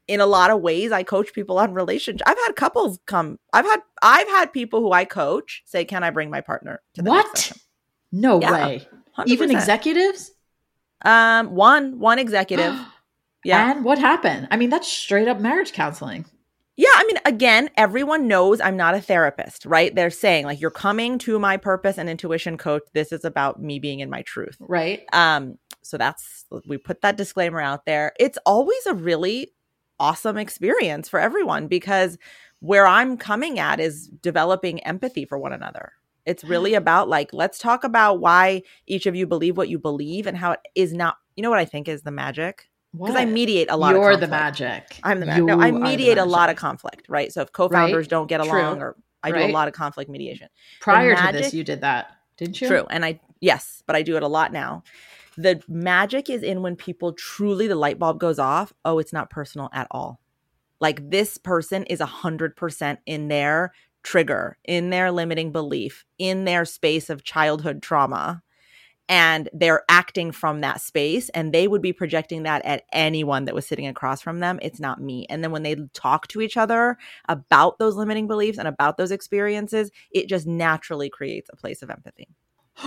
in 0.08 0.20
a 0.22 0.28
lot 0.28 0.52
of 0.52 0.62
ways, 0.62 0.92
I 0.92 1.02
coach 1.02 1.34
people 1.34 1.58
on 1.58 1.74
relationships. 1.74 2.22
I've 2.28 2.38
had 2.46 2.56
couples 2.56 3.00
come. 3.08 3.40
I've 3.54 3.66
had 3.66 3.80
I've 4.04 4.28
had 4.28 4.54
people 4.54 4.80
who 4.80 4.92
I 4.92 5.06
coach 5.06 5.64
say, 5.66 5.84
"Can 5.84 6.04
I 6.04 6.12
bring 6.12 6.30
my 6.30 6.42
partner 6.42 6.82
to 6.94 7.02
the 7.02 7.10
what? 7.10 7.36
session?" 7.36 7.58
No 8.12 8.40
Yeah. 8.40 8.52
way. 8.52 8.88
Even 9.26 9.50
100%. 9.50 9.52
executives? 9.52 10.32
Um, 11.04 11.56
one 11.56 12.00
one 12.00 12.20
executive. 12.20 12.78
Yeah. 13.46 13.72
And 13.72 13.86
what 13.86 14.00
happened? 14.00 14.48
I 14.50 14.58
mean, 14.58 14.70
that's 14.70 14.92
straight 14.92 15.28
up 15.28 15.40
marriage 15.40 15.72
counseling. 15.72 16.26
Yeah, 16.78 16.90
I 16.94 17.06
mean, 17.06 17.18
again, 17.26 17.70
everyone 17.78 18.28
knows 18.28 18.60
I'm 18.60 18.76
not 18.76 18.96
a 18.96 19.02
therapist, 19.02 19.66
right? 19.66 19.96
They're 19.96 20.10
saying 20.10 20.46
like 20.46 20.60
you're 20.60 20.72
coming 20.72 21.18
to 21.20 21.40
my 21.40 21.56
purpose 21.56 21.98
and 21.98 22.10
intuition 22.10 22.58
coach. 22.58 22.82
This 22.94 23.14
is 23.14 23.24
about 23.24 23.62
me 23.62 23.80
being 23.80 24.02
in 24.02 24.10
my 24.10 24.24
truth. 24.24 24.58
Right. 24.60 25.04
Um, 25.14 25.58
so 25.84 25.98
that's 25.98 26.46
we 26.68 26.78
put 26.78 27.02
that 27.02 27.16
disclaimer 27.16 27.62
out 27.62 27.86
there. 27.86 28.12
It's 28.20 28.38
always 28.46 28.86
a 28.88 28.94
really 28.94 29.54
awesome 30.00 30.38
experience 30.38 31.08
for 31.08 31.20
everyone 31.20 31.68
because 31.68 32.18
where 32.60 32.88
I'm 32.88 33.16
coming 33.16 33.60
at 33.60 33.80
is 33.80 34.08
developing 34.08 34.84
empathy 34.84 35.24
for 35.24 35.38
one 35.38 35.54
another. 35.54 35.94
It's 36.26 36.44
really 36.44 36.74
about 36.74 37.08
like 37.08 37.30
let's 37.32 37.60
talk 37.60 37.84
about 37.84 38.20
why 38.20 38.64
each 38.88 39.06
of 39.06 39.16
you 39.16 39.28
believe 39.28 39.56
what 39.56 39.70
you 39.70 39.78
believe 39.78 40.26
and 40.26 40.36
how 40.36 40.54
it 40.54 40.60
is 40.74 40.92
not. 40.92 41.18
You 41.36 41.44
know 41.44 41.52
what 41.52 41.60
I 41.60 41.66
think 41.66 41.88
is 41.88 42.02
the 42.02 42.12
magic 42.12 42.70
because 42.98 43.16
I 43.16 43.26
mediate 43.26 43.70
a 43.70 43.78
lot. 43.78 43.96
Of 43.96 44.02
conflict. 44.02 44.22
You're 44.22 44.28
the 44.28 44.32
magic. 44.32 45.00
I'm 45.04 45.20
the 45.20 45.26
magic. 45.26 45.46
No, 45.46 45.60
I 45.60 45.72
mediate 45.72 46.18
a 46.18 46.26
lot 46.26 46.50
of 46.50 46.56
conflict, 46.56 47.08
right? 47.10 47.32
So 47.32 47.42
if 47.42 47.52
co-founders 47.52 48.08
don't 48.08 48.28
get 48.28 48.42
True. 48.42 48.52
along, 48.52 48.82
or 48.82 48.96
I 49.24 49.32
do 49.32 49.38
a 49.38 49.52
lot 49.52 49.68
of 49.68 49.74
conflict 49.74 50.10
mediation. 50.10 50.50
Prior 50.82 51.16
to 51.16 51.32
this, 51.32 51.54
you 51.54 51.64
did 51.64 51.82
that, 51.82 52.12
didn't 52.38 52.62
you? 52.62 52.68
True, 52.68 52.86
and 52.90 53.06
I 53.06 53.20
yes, 53.40 53.84
but 53.86 53.96
I 53.96 54.02
do 54.02 54.18
it 54.18 54.24
a 54.24 54.28
lot 54.28 54.52
now. 54.52 54.84
The 55.38 55.62
magic 55.68 56.30
is 56.30 56.44
in 56.44 56.62
when 56.62 56.76
people 56.76 57.12
truly 57.14 57.68
the 57.68 57.76
light 57.76 58.00
bulb 58.00 58.20
goes 58.20 58.40
off. 58.40 58.74
Oh, 58.86 59.00
it's 59.00 59.12
not 59.14 59.30
personal 59.30 59.70
at 59.74 59.88
all. 59.92 60.22
Like 60.80 61.10
this 61.10 61.38
person 61.38 61.84
is 61.86 62.00
a 62.00 62.06
hundred 62.06 62.56
percent 62.56 63.00
in 63.06 63.28
their 63.28 63.74
trigger, 64.04 64.58
in 64.64 64.92
their 64.92 65.12
limiting 65.12 65.52
belief, 65.52 66.06
in 66.18 66.46
their 66.46 66.64
space 66.64 67.10
of 67.10 67.24
childhood 67.24 67.82
trauma. 67.82 68.44
And 69.08 69.50
they're 69.54 69.84
acting 69.88 70.32
from 70.32 70.62
that 70.62 70.82
space, 70.82 71.30
and 71.30 71.54
they 71.54 71.68
would 71.68 71.82
be 71.82 71.94
projecting 71.94 72.44
that 72.44 72.66
at 72.66 72.84
anyone 72.92 73.46
that 73.46 73.54
was 73.54 73.68
sitting 73.68 73.86
across 73.86 74.20
from 74.22 74.40
them. 74.40 74.58
It's 74.64 74.80
not 74.80 75.00
me. 75.00 75.28
And 75.30 75.44
then 75.44 75.52
when 75.52 75.62
they 75.62 75.76
talk 75.94 76.28
to 76.30 76.42
each 76.42 76.58
other 76.58 76.98
about 77.30 77.78
those 77.78 77.96
limiting 77.96 78.26
beliefs 78.28 78.58
and 78.58 78.68
about 78.68 78.98
those 78.98 79.12
experiences, 79.12 79.92
it 80.10 80.28
just 80.28 80.48
naturally 80.48 81.10
creates 81.10 81.50
a 81.54 81.56
place 81.56 81.84
of 81.84 81.92
empathy. 81.92 82.28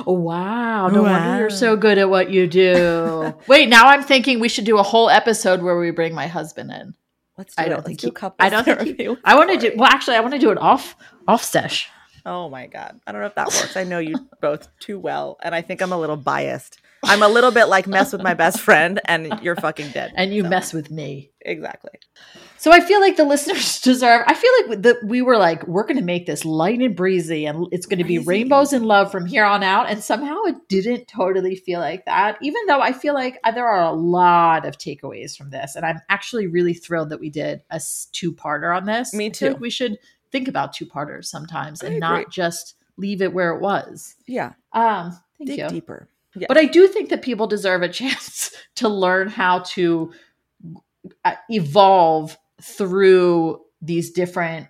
Oh, 0.06 0.12
wow. 0.12 0.88
No 0.88 1.02
wonder 1.04 1.38
you're 1.38 1.50
so 1.50 1.76
good 1.76 1.98
at 1.98 2.10
what 2.10 2.30
you 2.30 2.46
do. 2.48 3.32
Wait, 3.46 3.68
now 3.68 3.86
I'm 3.86 4.02
thinking 4.02 4.40
we 4.40 4.48
should 4.48 4.64
do 4.66 4.78
a 4.78 4.82
whole 4.82 5.08
episode 5.08 5.62
where 5.62 5.78
we 5.78 5.92
bring 5.92 6.14
my 6.14 6.26
husband 6.26 6.70
in. 6.72 6.94
Let's 7.38 7.54
do 7.54 7.62
I 7.62 7.66
don't 7.68 7.76
Let's 7.76 7.86
think 7.86 8.00
do 8.00 8.06
he- 8.08 8.12
couples 8.12 8.36
I 8.44 8.48
don't 8.50 8.64
think 8.64 8.98
he- 9.00 9.08
with 9.08 9.18
I 9.24 9.36
want 9.36 9.50
to 9.52 9.70
do 9.70 9.76
well. 9.76 9.88
Actually, 9.88 10.16
I 10.16 10.20
want 10.20 10.34
to 10.34 10.40
do 10.40 10.50
it 10.50 10.58
off 10.58 10.96
off 11.28 11.44
sesh. 11.44 11.88
Oh 12.26 12.48
my 12.48 12.66
god, 12.66 13.00
I 13.06 13.12
don't 13.12 13.20
know 13.20 13.26
if 13.26 13.34
that 13.36 13.46
works. 13.46 13.76
I 13.76 13.84
know 13.84 13.98
you 13.98 14.14
both 14.40 14.68
too 14.80 14.98
well, 14.98 15.38
and 15.42 15.54
I 15.54 15.62
think 15.62 15.80
I'm 15.82 15.92
a 15.92 15.98
little 15.98 16.16
biased. 16.16 16.80
I'm 17.04 17.22
a 17.22 17.28
little 17.28 17.52
bit 17.52 17.66
like 17.66 17.86
mess 17.86 18.12
with 18.12 18.22
my 18.22 18.34
best 18.34 18.60
friend, 18.60 19.00
and 19.04 19.38
you're 19.42 19.54
fucking 19.56 19.90
dead. 19.90 20.12
and 20.16 20.34
you 20.34 20.42
So, 20.42 20.48
mess 20.48 20.72
with 20.72 20.90
me. 20.90 21.30
exactly. 21.40 21.92
So 22.56 22.72
I 22.72 22.80
feel 22.80 23.00
like 23.00 23.16
the 23.16 23.24
listeners 23.24 23.80
deserve. 23.82 24.22
I 24.26 24.34
feel 24.34 24.50
like 24.68 24.82
that 24.82 24.96
we 25.04 25.22
were 25.22 25.36
like, 25.36 25.64
we're 25.68 25.84
going 25.84 25.98
to 25.98 26.02
make 26.02 26.26
this 26.26 26.44
light 26.44 26.80
and 26.80 26.96
breezy, 26.96 27.46
and 27.46 27.68
it's 27.70 27.86
going 27.86 28.00
to 28.00 28.04
be 28.04 28.18
rainbows 28.18 28.72
and 28.72 28.84
love 28.84 29.12
from 29.12 29.26
here 29.26 29.44
on 29.44 29.62
out. 29.62 29.88
And 29.88 30.02
somehow 30.02 30.42
it 30.46 30.56
didn't 30.68 31.06
totally 31.06 31.54
feel 31.54 31.78
like 31.78 32.04
that. 32.06 32.36
Even 32.42 32.62
though 32.66 32.80
I 32.80 32.92
feel 32.92 33.14
like 33.14 33.38
uh, 33.44 33.52
there 33.52 33.68
are 33.68 33.84
a 33.84 33.92
lot 33.92 34.66
of 34.66 34.76
takeaways 34.76 35.36
from 35.36 35.50
this, 35.50 35.76
and 35.76 35.86
I'm 35.86 36.00
actually 36.08 36.48
really 36.48 36.74
thrilled 36.74 37.10
that 37.10 37.20
we 37.20 37.30
did 37.30 37.62
a 37.70 37.80
two 38.12 38.32
parter 38.32 38.76
on 38.76 38.86
this. 38.86 39.14
Me 39.14 39.30
too. 39.30 39.54
we 39.60 39.70
should 39.70 39.98
think 40.30 40.48
about 40.48 40.72
two 40.72 40.86
parters 40.86 41.30
sometimes 41.30 41.82
and 41.82 42.00
not 42.00 42.30
just 42.30 42.74
leave 42.96 43.22
it 43.22 43.32
where 43.32 43.52
it 43.52 43.60
was. 43.60 44.16
Yeah, 44.26 44.52
Um, 44.72 45.12
thank 45.38 45.50
dig 45.50 45.58
you. 45.58 45.68
deeper. 45.68 46.08
Yeah, 46.34 46.46
But 46.48 46.58
I 46.58 46.66
do 46.66 46.86
think 46.88 47.08
that 47.10 47.22
people 47.22 47.46
deserve 47.46 47.82
a 47.82 47.88
chance 48.00 48.52
to 48.76 48.88
learn 48.88 49.28
how 49.28 49.60
to 49.60 50.12
uh, 51.24 51.34
evolve 51.48 52.36
through 52.60 53.60
these 53.80 54.10
different 54.10 54.66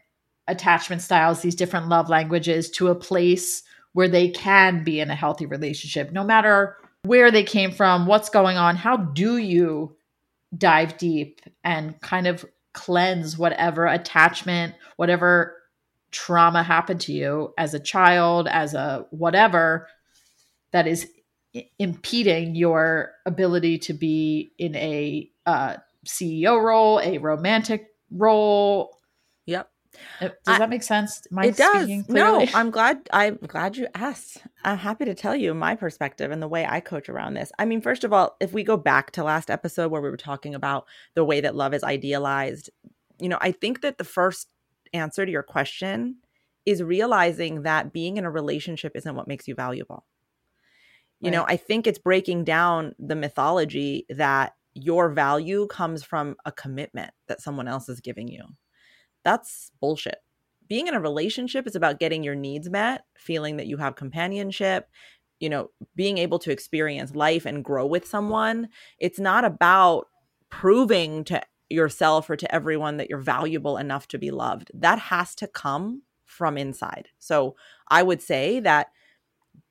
attachment 0.47 1.03
styles, 1.03 1.41
these 1.41 1.55
different 1.55 1.89
love 1.89 2.09
languages 2.09 2.71
to 2.71 2.89
a 2.89 2.95
place 2.95 3.63
where 3.93 4.09
they 4.09 4.29
can 4.29 4.85
be 4.85 5.01
in 5.01 5.11
a 5.11 5.15
healthy 5.15 5.47
relationship, 5.47 6.13
no 6.13 6.23
matter 6.25 6.77
where 7.03 7.31
they 7.31 7.43
came 7.43 7.71
from, 7.71 8.07
what's 8.07 8.29
going 8.29 8.57
on. 8.57 8.77
How 8.77 8.97
do 8.97 9.39
you 9.39 9.97
dive 10.57 10.97
deep 10.99 11.41
and 11.65 11.99
kind 12.01 12.27
of 12.27 12.45
cleanse 12.73 13.39
whatever 13.39 13.87
attachment, 13.87 14.75
whatever 14.97 15.57
trauma 16.11 16.63
happened 16.63 17.01
to 17.03 17.13
you 17.13 17.53
as 17.59 17.75
a 17.75 17.81
child, 17.81 18.49
as 18.49 18.75
a 18.75 19.07
whatever 19.11 19.89
that 20.73 20.87
is 20.87 21.09
impeding 21.79 22.55
your 22.55 23.13
ability 23.27 23.79
to 23.79 23.93
be 23.93 24.53
in 24.59 24.75
a 24.77 25.31
uh, 25.47 25.77
CEO 26.07 26.63
role, 26.63 27.01
a 27.01 27.19
romantic 27.19 27.89
role. 28.11 28.98
Does 30.21 30.33
I- 30.47 30.59
that 30.59 30.71
make 30.71 30.83
sense? 30.83 31.23
It 31.31 31.57
does. 31.57 31.85
speaking 31.85 32.05
No. 32.09 32.45
I'm 32.55 32.71
glad. 32.71 33.09
I'm 33.13 33.37
glad 33.37 33.77
you 33.77 33.89
asked. 33.95 34.43
I'm 34.65 34.79
happy 34.79 35.05
to 35.05 35.15
tell 35.15 35.35
you 35.35 35.55
my 35.55 35.75
perspective 35.75 36.31
and 36.31 36.43
the 36.43 36.49
way 36.49 36.67
I 36.69 36.81
coach 36.81 37.09
around 37.09 37.35
this. 37.35 37.53
I 37.59 37.65
mean, 37.65 37.81
first 37.81 38.05
of 38.05 38.13
all, 38.13 38.37
if 38.41 38.53
we 38.53 38.65
go 38.65 38.77
back 38.77 39.13
to 39.13 39.25
last 39.25 39.51
episode 39.51 39.91
where 39.91 40.03
we 40.03 40.11
were 40.11 40.17
talking 40.17 40.55
about 40.55 40.87
the 41.15 41.25
way 41.25 41.41
that 41.41 41.55
love 41.55 41.75
is 41.75 41.85
idealized, 41.85 42.71
you 43.21 43.29
know, 43.29 43.39
I 43.41 43.53
think 43.53 43.83
that 43.83 43.99
the 43.99 44.05
first 44.05 44.49
answer 44.93 45.25
to 45.25 45.33
your 45.33 45.43
question 45.43 46.17
is 46.67 46.83
realizing 46.83 47.63
that 47.63 47.93
being 47.93 48.17
in 48.17 48.25
a 48.25 48.31
relationship 48.31 48.93
isn't 48.95 49.15
what 49.15 49.29
makes 49.29 49.49
you 49.49 49.55
valuable. 49.55 50.05
You 51.21 51.33
know, 51.33 51.45
I 51.49 51.57
think 51.57 51.87
it's 51.87 51.99
breaking 51.99 52.45
down 52.45 52.95
the 52.99 53.17
mythology 53.17 54.07
that 54.09 54.55
your 54.75 55.09
value 55.09 55.67
comes 55.67 56.05
from 56.05 56.37
a 56.45 56.53
commitment 56.53 57.11
that 57.27 57.41
someone 57.41 57.67
else 57.67 57.89
is 57.89 58.01
giving 58.01 58.29
you. 58.29 58.45
That's 59.25 59.71
bullshit. 59.81 60.19
Being 60.69 60.87
in 60.87 60.95
a 60.95 61.01
relationship 61.01 61.67
is 61.67 61.75
about 61.75 61.99
getting 61.99 62.23
your 62.23 62.35
needs 62.35 62.69
met, 62.69 63.05
feeling 63.17 63.57
that 63.57 63.67
you 63.67 63.79
have 63.79 63.97
companionship, 63.97 64.89
you 65.41 65.49
know, 65.49 65.71
being 65.97 66.19
able 66.19 66.39
to 66.41 66.51
experience 66.51 67.15
life 67.15 67.47
and 67.47 67.65
grow 67.65 67.87
with 67.87 68.07
someone. 68.07 68.69
It's 68.99 69.19
not 69.19 69.45
about 69.45 70.09
proving 70.51 71.25
to 71.25 71.41
yourself 71.71 72.29
or 72.29 72.37
to 72.37 72.55
everyone 72.55 72.97
that 72.97 73.11
you're 73.11 73.19
valuable 73.19 73.77
enough 73.77 74.09
to 74.09 74.19
be 74.19 74.31
loved. 74.31 74.71
That 74.75 74.99
has 74.99 75.35
to 75.37 75.47
come 75.47 76.03
from 76.25 76.59
inside. 76.59 77.09
So 77.19 77.57
I 77.89 78.03
would 78.03 78.23
say 78.23 78.61
that 78.61 78.89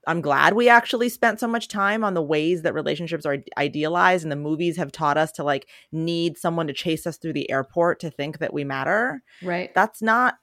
I'm 0.08 0.22
glad 0.22 0.54
we 0.54 0.70
actually 0.70 1.10
spent 1.10 1.40
so 1.40 1.48
much 1.48 1.68
time 1.68 2.04
on 2.04 2.14
the 2.14 2.22
ways 2.22 2.62
that 2.62 2.74
relationships 2.74 3.26
are 3.26 3.40
idealized 3.58 4.24
and 4.24 4.32
the 4.32 4.38
movies 4.38 4.78
have 4.78 4.92
taught 4.92 5.18
us 5.18 5.34
to 5.34 5.44
like 5.44 5.68
need 5.92 6.38
someone 6.38 6.68
to 6.68 6.74
chase 6.74 7.06
us 7.06 7.18
through 7.18 7.34
the 7.34 7.52
airport 7.52 8.00
to 8.00 8.10
think 8.10 8.40
that 8.40 8.54
we 8.54 8.64
matter. 8.64 9.22
Right. 9.44 9.74
That's 9.76 10.02
not 10.02 10.36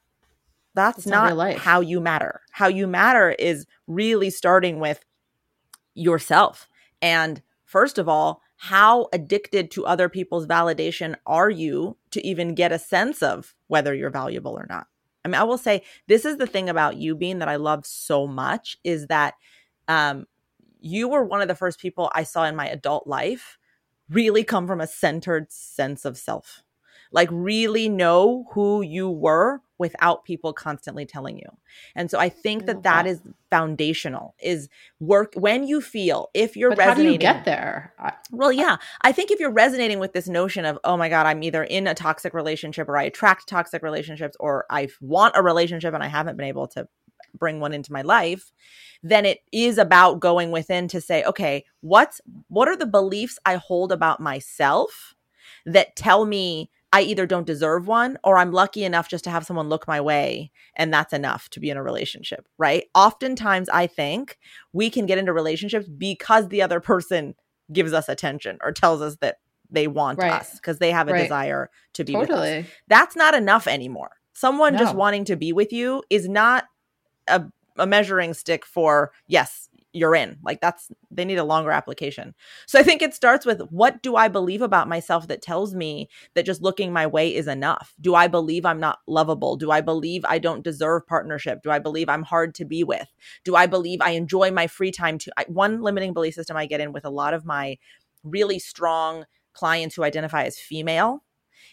that's, 0.75 0.97
That's 0.99 1.07
not 1.07 1.37
not, 1.37 1.59
how 1.59 1.81
you 1.81 2.01
matter. 2.01 2.43
How 2.51 2.67
you 2.67 2.87
matter 2.87 3.31
is 3.31 3.65
really 3.87 4.29
starting 4.29 4.81
with 4.81 5.05
yourself. 5.95 6.69
And 7.01 7.43
first 7.65 7.97
of 7.97 8.09
all, 8.09 8.43
how 8.57 9.09
addicted 9.13 9.71
to 9.73 9.87
other 9.87 10.09
people's 10.09 10.47
validation 10.47 11.15
are 11.27 11.51
you 11.51 11.97
to 12.11 12.27
even 12.27 12.55
get 12.55 12.73
a 12.73 12.79
sense 12.79 13.23
of 13.23 13.55
whether 13.69 13.95
you're 13.95 14.11
valuable 14.11 14.53
or 14.59 14.67
not? 14.69 14.89
I 15.25 15.29
mean, 15.29 15.37
I 15.37 15.45
will 15.45 15.59
say 15.59 15.83
this 16.07 16.25
is 16.25 16.37
the 16.37 16.47
thing 16.47 16.69
about 16.69 16.97
you 16.97 17.15
being 17.15 17.39
that 17.39 17.49
I 17.49 17.57
love 17.57 17.87
so 17.87 18.27
much 18.27 18.77
is 18.85 19.07
that 19.07 19.35
um, 19.89 20.27
you 20.81 21.09
were 21.09 21.25
one 21.25 21.41
of 21.43 21.49
the 21.49 21.55
first 21.55 21.81
people 21.81 22.11
I 22.15 22.25
saw 22.25 22.45
in 22.45 22.57
my 22.57 22.69
adult 22.69 23.07
life 23.07 23.59
really 24.11 24.45
come 24.45 24.67
from 24.67 24.81
a 24.81 24.87
centered 24.87 25.51
sense 25.51 26.05
of 26.05 26.19
self. 26.19 26.63
Like, 27.13 27.29
really 27.31 27.89
know 27.89 28.47
who 28.53 28.83
you 28.83 29.09
were 29.09 29.61
without 29.79 30.25
people 30.25 30.53
constantly 30.53 31.05
telling 31.05 31.37
you. 31.39 31.49
And 31.95 32.11
so 32.11 32.19
I 32.19 32.29
think 32.29 32.67
that 32.67 32.83
that 32.85 33.07
is 33.07 33.21
foundational 33.51 34.35
is 34.41 34.69
work 35.01 35.33
when 35.37 35.67
you 35.67 35.81
feel 35.81 36.31
if 36.35 36.57
you're 36.57 36.71
But 36.71 36.81
how 36.81 36.95
do 36.95 37.03
you 37.03 37.19
get 37.19 37.45
there? 37.45 37.93
I, 37.99 38.13
well, 38.31 38.53
yeah. 38.53 38.77
I 39.03 39.13
think 39.13 39.31
if 39.31 39.41
you're 39.41 39.51
resonating 39.51 39.99
with 39.99 40.13
this 40.13 40.29
notion 40.29 40.65
of, 40.65 40.79
oh 40.85 40.97
my 40.97 41.09
God, 41.09 41.27
I'm 41.27 41.43
either 41.43 41.65
in 41.65 41.87
a 41.87 41.95
toxic 41.95 42.35
relationship 42.35 42.89
or 42.89 42.97
I 42.97 43.05
attract 43.05 43.49
toxic 43.49 43.83
relationships 43.83 44.37
or 44.39 44.67
I 44.71 44.89
want 45.01 45.37
a 45.37 45.43
relationship 45.43 45.95
and 45.95 46.03
I 46.03 46.09
haven't 46.09 46.37
been 46.37 46.47
able 46.47 46.69
to 46.69 46.89
bring 47.37 47.61
one 47.61 47.73
into 47.73 47.93
my 47.93 48.03
life, 48.03 48.53
then 49.03 49.25
it 49.25 49.41
is 49.53 49.79
about 49.79 50.21
going 50.21 50.51
within 50.51 50.89
to 50.89 51.01
say, 51.01 51.25
okay, 51.25 51.65
what's 51.81 52.21
what 52.49 52.69
are 52.69 52.77
the 52.77 52.87
beliefs 52.87 53.39
I 53.45 53.57
hold 53.57 53.93
about 53.93 54.21
myself 54.21 55.15
that 55.67 55.97
tell 55.97 56.25
me 56.25 56.71
I 56.95 57.01
either 57.03 57.27
don't 57.27 57.45
deserve 57.47 57.89
one 57.89 58.19
or 58.23 58.39
I'm 58.39 58.53
lucky 58.53 58.85
enough 58.85 59.09
just 59.09 59.25
to 59.25 59.31
have 59.31 59.45
someone 59.45 59.69
look 59.69 59.89
my 59.89 60.01
way 60.01 60.53
and 60.77 60.95
that's 60.95 61.13
enough 61.13 61.49
to 61.51 61.59
be 61.59 61.69
in 61.69 61.77
a 61.77 61.83
relationship, 61.83 62.47
right? 62.57 62.85
Oftentimes 62.95 63.69
I 63.69 63.89
think 63.89 64.39
we 64.73 64.91
can 64.91 65.05
get 65.05 65.19
into 65.19 65.33
relationships 65.33 65.89
because 65.89 66.49
the 66.49 66.63
other 66.63 66.79
person 66.79 67.35
gives 67.73 67.93
us 67.93 68.09
attention 68.09 68.59
or 68.63 68.71
tells 68.71 69.03
us 69.03 69.17
that 69.23 69.39
they 69.69 69.89
want 69.89 70.21
Right. 70.21 70.31
us 70.35 70.53
because 70.53 70.79
they 70.79 70.93
have 70.93 71.09
a 71.09 71.13
Right. 71.13 71.23
desire 71.23 71.69
to 71.95 72.05
be 72.05 72.15
with 72.15 72.31
us. 72.31 72.65
That's 72.87 73.17
not 73.17 73.35
enough 73.35 73.67
anymore. 73.67 74.13
Someone 74.33 74.77
just 74.77 74.95
wanting 74.95 75.25
to 75.25 75.35
be 75.35 75.53
with 75.53 75.73
you 75.73 76.05
is 76.11 76.29
not 76.29 76.67
a, 77.27 77.43
a 77.77 77.89
measuring 77.89 78.35
stick 78.35 78.65
for 78.65 79.11
yes, 79.27 79.69
you're 79.95 80.15
in. 80.15 80.39
Like 80.43 80.61
that's 80.61 80.91
they 81.11 81.25
need 81.25 81.39
a 81.39 81.45
longer 81.45 81.71
application. 81.71 82.35
So 82.67 82.79
I 82.79 82.83
think 82.83 83.01
it 83.01 83.15
starts 83.15 83.47
with 83.47 83.61
what 83.71 84.03
do 84.03 84.17
I 84.17 84.29
believe 84.29 84.61
about 84.61 84.89
myself 84.89 85.29
that 85.29 85.41
tells 85.41 85.75
me 85.75 86.09
that 86.35 86.45
just 86.45 86.61
looking 86.63 86.93
my 86.93 87.07
way 87.07 87.35
is 87.35 87.47
enough? 87.47 87.95
Do 88.01 88.15
I 88.15 88.27
believe 88.27 88.67
I'm 88.67 88.81
not 88.81 88.99
lovable? 89.07 89.57
Do 89.57 89.71
I 89.71 89.81
believe 89.81 90.25
I 90.25 90.39
don't 90.39 90.65
deserve 90.65 91.07
partnership? 91.07 91.63
Do 91.63 91.71
I 91.71 91.79
believe 91.79 92.09
I'm 92.09 92.25
hard 92.25 92.55
to 92.57 92.65
be 92.65 92.83
with? 92.83 93.09
Do 93.45 93.55
I 93.55 93.67
believe 93.67 94.01
I 94.03 94.11
enjoy 94.11 94.51
my 94.51 94.67
free 94.67 94.91
time 94.91 95.17
too? 95.17 95.31
I, 95.37 95.45
one 95.49 95.81
limiting 95.81 96.13
belief 96.13 96.35
system 96.35 96.57
I 96.57 96.67
get 96.67 96.81
in 96.81 96.93
with 96.93 97.05
a 97.05 97.11
lot 97.11 97.33
of 97.33 97.47
my 97.47 97.79
really 98.25 98.59
strong 98.59 99.25
clients 99.53 99.95
who 99.95 100.03
identify 100.03 100.43
as 100.43 100.59
female 100.59 101.23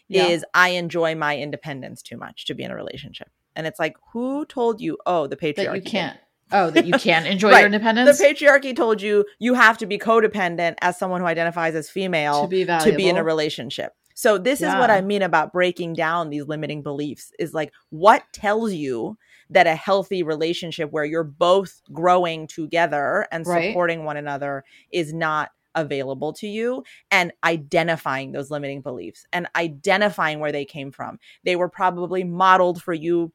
Yeah. 0.07 0.27
is 0.27 0.45
I 0.53 0.69
enjoy 0.69 1.15
my 1.15 1.37
independence 1.37 2.03
too 2.03 2.17
much 2.17 2.45
to 2.45 2.53
be 2.53 2.63
in 2.63 2.69
a 2.69 2.75
relationship. 2.75 3.29
And 3.55 3.65
it's 3.65 3.79
like, 3.79 3.95
who 4.13 4.45
told 4.45 4.79
you? 4.79 4.97
Oh, 5.05 5.27
the 5.27 5.35
patriarchy. 5.35 5.55
that 5.55 5.75
you 5.75 5.81
can't. 5.81 6.17
Oh, 6.51 6.69
that 6.71 6.85
you 6.85 6.93
can't 6.93 7.25
enjoy 7.27 7.49
Right. 7.51 7.59
your 7.59 7.65
independence 7.67 8.17
The 8.17 8.25
patriarchy 8.25 8.75
told 8.75 9.01
you 9.01 9.25
you 9.39 9.53
have 9.53 9.77
to 9.79 9.85
be 9.85 9.97
codependent 9.97 10.75
as 10.81 10.97
someone 10.97 11.21
who 11.21 11.27
identifies 11.27 11.75
as 11.75 11.89
female 11.89 12.43
to 12.43 12.47
be 12.47 12.65
to 12.65 12.91
be 12.93 13.07
in 13.07 13.17
a 13.17 13.23
relationship. 13.23 13.93
So 14.15 14.37
this 14.37 14.61
is 14.61 14.75
what 14.75 14.91
I 14.91 15.01
mean 15.01 15.21
about 15.21 15.53
breaking 15.53 15.95
down 15.95 16.29
these 16.29 16.45
limiting 16.47 16.83
beliefs 16.83 17.31
is 17.39 17.53
like 17.53 17.71
what 17.89 18.23
tells 18.33 18.73
you 18.73 19.17
that 19.49 19.67
a 19.67 19.75
healthy 19.75 20.23
relationship 20.23 20.91
where 20.91 21.05
you're 21.05 21.23
both 21.23 21.81
growing 21.91 22.47
together 22.47 23.27
and 23.31 23.45
Right. 23.47 23.67
supporting 23.67 24.03
one 24.05 24.17
another 24.17 24.63
is 24.91 25.13
not 25.13 25.51
available 25.75 26.33
to 26.33 26.47
you 26.47 26.83
and 27.11 27.31
identifying 27.43 28.31
those 28.31 28.51
limiting 28.51 28.81
beliefs 28.81 29.25
and 29.31 29.47
identifying 29.55 30.39
where 30.39 30.51
they 30.51 30.65
came 30.65 30.91
from. 30.91 31.17
They 31.45 31.55
were 31.55 31.69
probably 31.69 32.23
modeled 32.23 32.81
for 32.81 32.93
you 32.93 33.31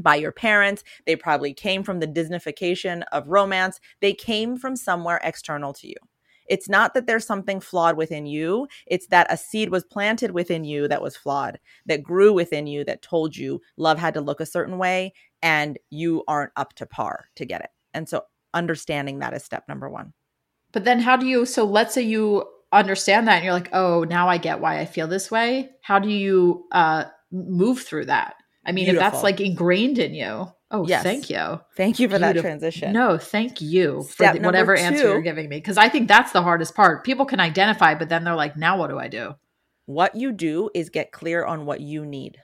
by 0.00 0.16
your 0.16 0.32
parents. 0.32 0.82
They 1.06 1.16
probably 1.16 1.54
came 1.54 1.82
from 1.82 2.00
the 2.00 2.08
Disneyfication 2.08 3.02
of 3.12 3.28
romance. 3.28 3.80
They 4.00 4.14
came 4.14 4.56
from 4.56 4.76
somewhere 4.76 5.20
external 5.22 5.72
to 5.74 5.88
you. 5.88 5.96
It's 6.50 6.68
not 6.68 6.94
that 6.94 7.06
there's 7.06 7.24
something 7.24 7.60
flawed 7.60 7.96
within 7.96 8.26
you. 8.26 8.66
It's 8.88 9.06
that 9.06 9.32
a 9.32 9.36
seed 9.36 9.70
was 9.70 9.84
planted 9.84 10.32
within 10.32 10.64
you 10.64 10.88
that 10.88 11.00
was 11.00 11.16
flawed, 11.16 11.60
that 11.86 12.02
grew 12.02 12.32
within 12.32 12.66
you 12.66 12.84
that 12.84 13.02
told 13.02 13.36
you 13.36 13.60
love 13.76 13.98
had 13.98 14.14
to 14.14 14.20
look 14.20 14.40
a 14.40 14.46
certain 14.46 14.76
way 14.76 15.12
and 15.42 15.78
you 15.90 16.24
aren't 16.26 16.50
up 16.56 16.74
to 16.74 16.86
par 16.86 17.26
to 17.36 17.46
get 17.46 17.60
it. 17.60 17.70
And 17.94 18.08
so 18.08 18.24
understanding 18.52 19.20
that 19.20 19.32
is 19.32 19.44
step 19.44 19.68
number 19.68 19.88
one. 19.88 20.12
But 20.72 20.84
then 20.84 20.98
how 20.98 21.16
do 21.16 21.26
you 21.26 21.46
so 21.46 21.64
let's 21.64 21.94
say 21.94 22.02
you 22.02 22.44
understand 22.72 23.28
that 23.28 23.36
and 23.36 23.44
you're 23.44 23.54
like, 23.54 23.70
"Oh, 23.72 24.04
now 24.04 24.28
I 24.28 24.38
get 24.38 24.60
why 24.60 24.80
I 24.80 24.86
feel 24.86 25.06
this 25.06 25.30
way." 25.30 25.70
How 25.82 25.98
do 26.00 26.08
you 26.08 26.66
uh 26.72 27.04
move 27.30 27.80
through 27.80 28.06
that? 28.06 28.34
I 28.64 28.72
mean, 28.72 28.88
if 28.88 28.96
that's 28.98 29.22
like 29.22 29.40
ingrained 29.40 29.98
in 29.98 30.14
you. 30.14 30.46
Oh, 30.72 30.86
Yes. 30.86 31.02
thank 31.02 31.28
you. 31.30 31.60
Thank 31.76 31.98
you 31.98 32.08
for 32.08 32.18
that 32.18 32.36
transition. 32.36 32.92
No, 32.92 33.18
thank 33.18 33.60
you 33.60 34.02
for 34.04 34.32
the, 34.34 34.40
whatever 34.40 34.76
answer 34.76 35.08
you're 35.08 35.20
giving 35.22 35.48
me 35.48 35.56
because 35.56 35.76
I 35.78 35.88
think 35.88 36.06
that's 36.06 36.30
the 36.32 36.42
hardest 36.42 36.76
part. 36.76 37.02
People 37.04 37.26
can 37.26 37.40
identify, 37.40 37.94
but 37.94 38.08
then 38.08 38.22
they're 38.22 38.36
like, 38.36 38.56
"Now 38.56 38.78
what 38.78 38.88
do 38.90 38.98
I 38.98 39.08
do?" 39.08 39.34
What 39.86 40.14
you 40.14 40.30
do 40.30 40.70
is 40.74 40.88
get 40.90 41.10
clear 41.10 41.44
on 41.44 41.66
what 41.66 41.80
you 41.80 42.06
need. 42.06 42.38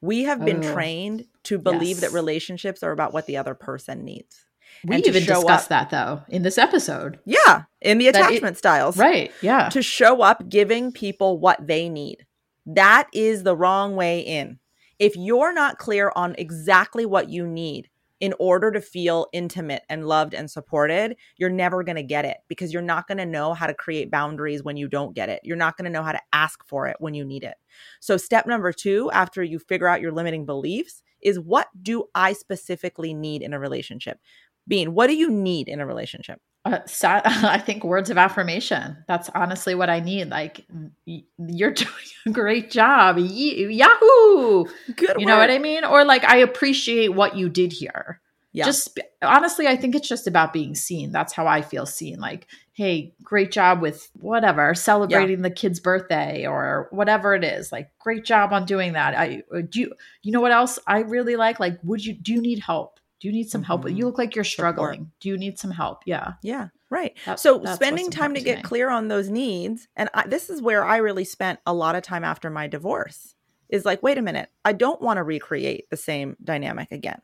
We 0.00 0.24
have 0.24 0.44
been 0.44 0.64
Oh. 0.64 0.72
trained 0.72 1.26
to 1.44 1.58
believe 1.58 2.00
that 2.00 2.10
relationships 2.12 2.82
are 2.82 2.90
about 2.90 3.12
what 3.12 3.26
the 3.26 3.36
other 3.36 3.54
person 3.54 4.04
needs. 4.04 4.44
We 4.84 4.96
even 4.96 5.12
discussed 5.24 5.70
up- 5.70 5.88
that 5.88 5.90
though 5.90 6.22
in 6.28 6.42
this 6.42 6.58
episode. 6.58 7.20
Yeah, 7.24 7.62
in 7.80 7.98
the 7.98 8.10
That 8.10 8.16
it- 8.16 8.26
attachment 8.30 8.58
styles. 8.58 8.96
Right. 8.96 9.30
Yeah. 9.40 9.68
to 9.68 9.82
show 9.82 10.22
up 10.22 10.48
giving 10.48 10.90
people 10.90 11.38
what 11.38 11.64
they 11.66 11.88
need. 11.88 12.26
That 12.66 13.06
is 13.12 13.44
the 13.44 13.54
wrong 13.56 13.94
way 13.94 14.20
in. 14.20 14.58
If 14.98 15.16
you're 15.16 15.52
not 15.52 15.78
clear 15.78 16.12
on 16.16 16.34
exactly 16.38 17.04
what 17.06 17.28
you 17.28 17.46
need 17.46 17.90
in 18.20 18.32
order 18.38 18.70
to 18.70 18.80
feel 18.80 19.26
intimate 19.32 19.82
and 19.90 20.06
loved 20.06 20.32
and 20.32 20.50
supported, 20.50 21.16
you're 21.36 21.50
never 21.50 21.82
going 21.82 21.96
to 21.96 22.02
get 22.02 22.24
it 22.24 22.38
because 22.48 22.72
you're 22.72 22.80
not 22.80 23.06
going 23.06 23.18
to 23.18 23.26
know 23.26 23.52
how 23.52 23.66
to 23.66 23.74
create 23.74 24.10
boundaries 24.10 24.62
when 24.62 24.76
you 24.76 24.88
don't 24.88 25.14
get 25.14 25.28
it. 25.28 25.40
You're 25.44 25.56
not 25.56 25.76
going 25.76 25.84
to 25.84 25.90
know 25.90 26.02
how 26.02 26.12
to 26.12 26.20
ask 26.32 26.66
for 26.66 26.86
it 26.86 26.96
when 26.98 27.12
you 27.12 27.24
need 27.24 27.44
it. 27.44 27.56
So, 28.00 28.16
step 28.16 28.46
number 28.46 28.72
two, 28.72 29.10
after 29.10 29.42
you 29.42 29.58
figure 29.58 29.88
out 29.88 30.00
your 30.00 30.12
limiting 30.12 30.46
beliefs, 30.46 31.02
is 31.22 31.38
what 31.38 31.68
do 31.82 32.04
I 32.14 32.32
specifically 32.32 33.12
need 33.12 33.42
in 33.42 33.52
a 33.52 33.60
relationship? 33.60 34.18
Bean, 34.66 34.94
what 34.94 35.08
do 35.08 35.14
you 35.14 35.30
need 35.30 35.68
in 35.68 35.80
a 35.80 35.86
relationship? 35.86 36.40
Uh, 36.66 36.80
sa- 36.86 37.22
I 37.24 37.58
think 37.58 37.84
words 37.84 38.10
of 38.10 38.18
affirmation. 38.18 38.96
That's 39.06 39.30
honestly 39.34 39.76
what 39.76 39.88
I 39.88 40.00
need. 40.00 40.30
Like, 40.30 40.66
y- 41.06 41.22
you're 41.38 41.70
doing 41.72 41.90
a 42.26 42.30
great 42.30 42.70
job. 42.70 43.18
Yahoo! 43.18 44.64
Good. 44.96 45.16
You 45.18 45.26
know 45.26 45.38
what 45.38 45.50
I 45.50 45.58
mean? 45.58 45.84
Or 45.84 46.04
like, 46.04 46.24
I 46.24 46.38
appreciate 46.38 47.14
what 47.14 47.36
you 47.36 47.48
did 47.48 47.72
here. 47.72 48.20
Yeah. 48.52 48.64
Just 48.64 48.98
honestly, 49.22 49.66
I 49.68 49.76
think 49.76 49.94
it's 49.94 50.08
just 50.08 50.26
about 50.26 50.52
being 50.52 50.74
seen. 50.74 51.12
That's 51.12 51.34
how 51.34 51.46
I 51.46 51.60
feel 51.60 51.84
seen. 51.84 52.18
Like, 52.18 52.48
hey, 52.72 53.14
great 53.22 53.52
job 53.52 53.82
with 53.82 54.10
whatever, 54.14 54.74
celebrating 54.74 55.42
the 55.42 55.50
kid's 55.50 55.78
birthday 55.78 56.46
or 56.46 56.88
whatever 56.90 57.34
it 57.34 57.44
is. 57.44 57.70
Like, 57.70 57.90
great 57.98 58.24
job 58.24 58.54
on 58.54 58.64
doing 58.64 58.94
that. 58.94 59.14
I 59.14 59.42
uh, 59.54 59.60
do. 59.68 59.80
You, 59.80 59.92
you 60.22 60.32
know 60.32 60.40
what 60.40 60.52
else 60.52 60.78
I 60.86 61.00
really 61.00 61.36
like? 61.36 61.60
Like, 61.60 61.78
would 61.84 62.04
you 62.04 62.14
do 62.14 62.32
you 62.32 62.40
need 62.40 62.60
help? 62.60 62.98
Do 63.20 63.28
you 63.28 63.32
need 63.32 63.48
some 63.50 63.62
help? 63.62 63.84
Mhm. 63.84 63.96
You 63.96 64.06
look 64.06 64.18
like 64.18 64.34
you're 64.34 64.44
Support. 64.44 64.74
struggling. 64.74 65.12
Do 65.20 65.28
you 65.28 65.38
need 65.38 65.58
some 65.58 65.70
help? 65.70 66.02
Yeah. 66.06 66.34
Yeah, 66.42 66.68
right. 66.90 67.16
That- 67.24 67.40
so 67.40 67.64
spending 67.64 68.10
time 68.10 68.34
to 68.34 68.40
to 68.40 68.44
get 68.44 68.58
me. 68.58 68.62
clear 68.62 68.90
on 68.90 69.08
those 69.08 69.30
needs, 69.30 69.88
and 69.96 70.08
I, 70.14 70.26
this 70.26 70.50
is 70.50 70.60
where 70.60 70.84
I 70.84 70.98
really 70.98 71.24
spent 71.24 71.60
a 71.66 71.72
lot 71.74 71.94
of 71.96 72.02
time 72.02 72.24
after 72.24 72.50
my 72.50 72.66
divorce. 72.66 73.34
Is 73.68 73.84
like, 73.84 74.00
wait 74.02 74.16
a 74.16 74.22
minute, 74.22 74.48
I 74.64 74.72
don't 74.72 75.02
want 75.02 75.16
to 75.16 75.24
recreate 75.24 75.90
the 75.90 75.96
same 75.96 76.36
dynamic 76.44 76.92
again. 76.92 77.20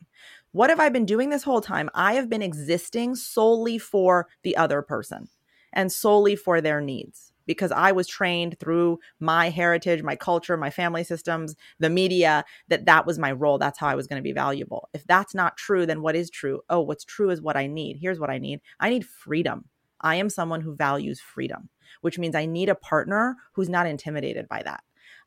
What 0.51 0.70
have 0.70 0.80
I 0.80 0.88
been 0.88 1.07
doing 1.07 1.30
this 1.30 1.45
whole 1.45 1.61
time? 1.61 1.88
I 1.95 2.14
have 2.14 2.28
been 2.28 2.43
existing 2.43 3.14
solely 3.14 3.78
for 3.78 4.28
the 4.43 4.57
other 4.57 4.82
person 4.82 5.28
and 5.72 5.93
solely 5.93 6.34
for 6.36 6.61
their 6.61 6.80
needs 6.80 7.32
because 7.47 7.72
I 7.72 7.93
was 7.93 8.07
trained 8.07 8.59
through 8.59 8.99
my 9.20 9.51
heritage, 9.51 10.03
my 10.03 10.16
culture, 10.16 10.57
my 10.57 10.70
family 10.70 11.05
systems, 11.05 11.55
the 11.78 11.90
media 11.90 12.45
that 12.68 12.86
that 12.86 13.07
was 13.07 13.18
my 13.18 13.32
role. 13.32 13.59
That's 13.59 13.78
how 13.78 13.88
I 13.88 13.95
was 13.95 14.07
going 14.07 14.20
to 14.20 14.28
be 14.28 14.32
valuable. 14.32 14.88
If 14.93 15.07
that's 15.07 15.34
not 15.34 15.57
true, 15.57 15.86
then 15.86 16.03
what 16.03 16.16
is 16.16 16.30
true? 16.30 16.61
Oh, 16.68 16.80
what's 16.80 17.05
true 17.05 17.30
is 17.30 17.43
what 17.43 17.57
I 17.57 17.66
need. 17.66 17.99
Here's 18.01 18.20
what 18.20 18.30
I 18.30 18.38
need 18.38 18.61
I 18.80 18.90
need 18.90 19.07
freedom. 19.07 19.66
I 20.01 20.16
am 20.16 20.30
someone 20.30 20.61
who 20.62 20.74
values 20.74 21.20
freedom, 21.20 21.68
which 22.01 22.18
means 22.18 22.34
I 22.34 22.47
need 22.47 22.68
a 22.68 22.74
partner 22.74 23.36
who's 23.53 23.68
not 23.68 23.86
intimidated 23.86 24.49
by 24.49 24.62
that. 24.64 24.82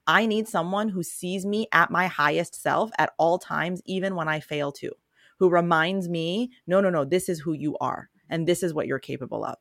I 0.08 0.26
need 0.26 0.48
someone 0.48 0.90
who 0.90 1.02
sees 1.02 1.46
me 1.46 1.68
at 1.72 1.90
my 1.90 2.08
highest 2.08 2.62
self 2.62 2.92
at 2.98 3.14
all 3.18 3.40
times, 3.40 3.82
even 3.86 4.16
when 4.16 4.28
I 4.28 4.40
fail 4.40 4.72
to, 4.74 4.92
who 5.40 5.50
reminds 5.50 6.10
me, 6.10 6.52
no, 6.68 6.82
no, 6.82 6.90
no, 6.90 7.06
this 7.06 7.30
is 7.30 7.40
who 7.40 7.54
you 7.54 7.78
are. 7.80 8.10
and 8.30 8.48
this 8.48 8.64
is 8.64 8.74
what 8.74 8.88
you're 8.88 9.00
capable 9.00 9.46
of. 9.46 9.58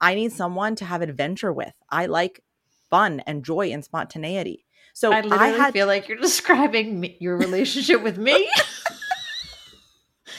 I 0.00 0.14
need 0.14 0.32
someone 0.32 0.76
to 0.76 0.84
have 0.84 1.02
adventure 1.02 1.52
with. 1.52 1.74
I 1.90 2.06
like 2.06 2.42
fun 2.90 3.20
and 3.26 3.44
joy 3.44 3.72
and 3.72 3.84
spontaneity. 3.84 4.64
So 4.92 5.12
I 5.12 5.18
I, 5.18 5.20
literally 5.22 5.58
had 5.58 5.72
feel 5.72 5.86
like 5.86 6.08
you're 6.08 6.18
describing 6.20 7.00
me, 7.00 7.16
your 7.20 7.36
relationship 7.36 8.02
with 8.02 8.18
me. 8.18 8.50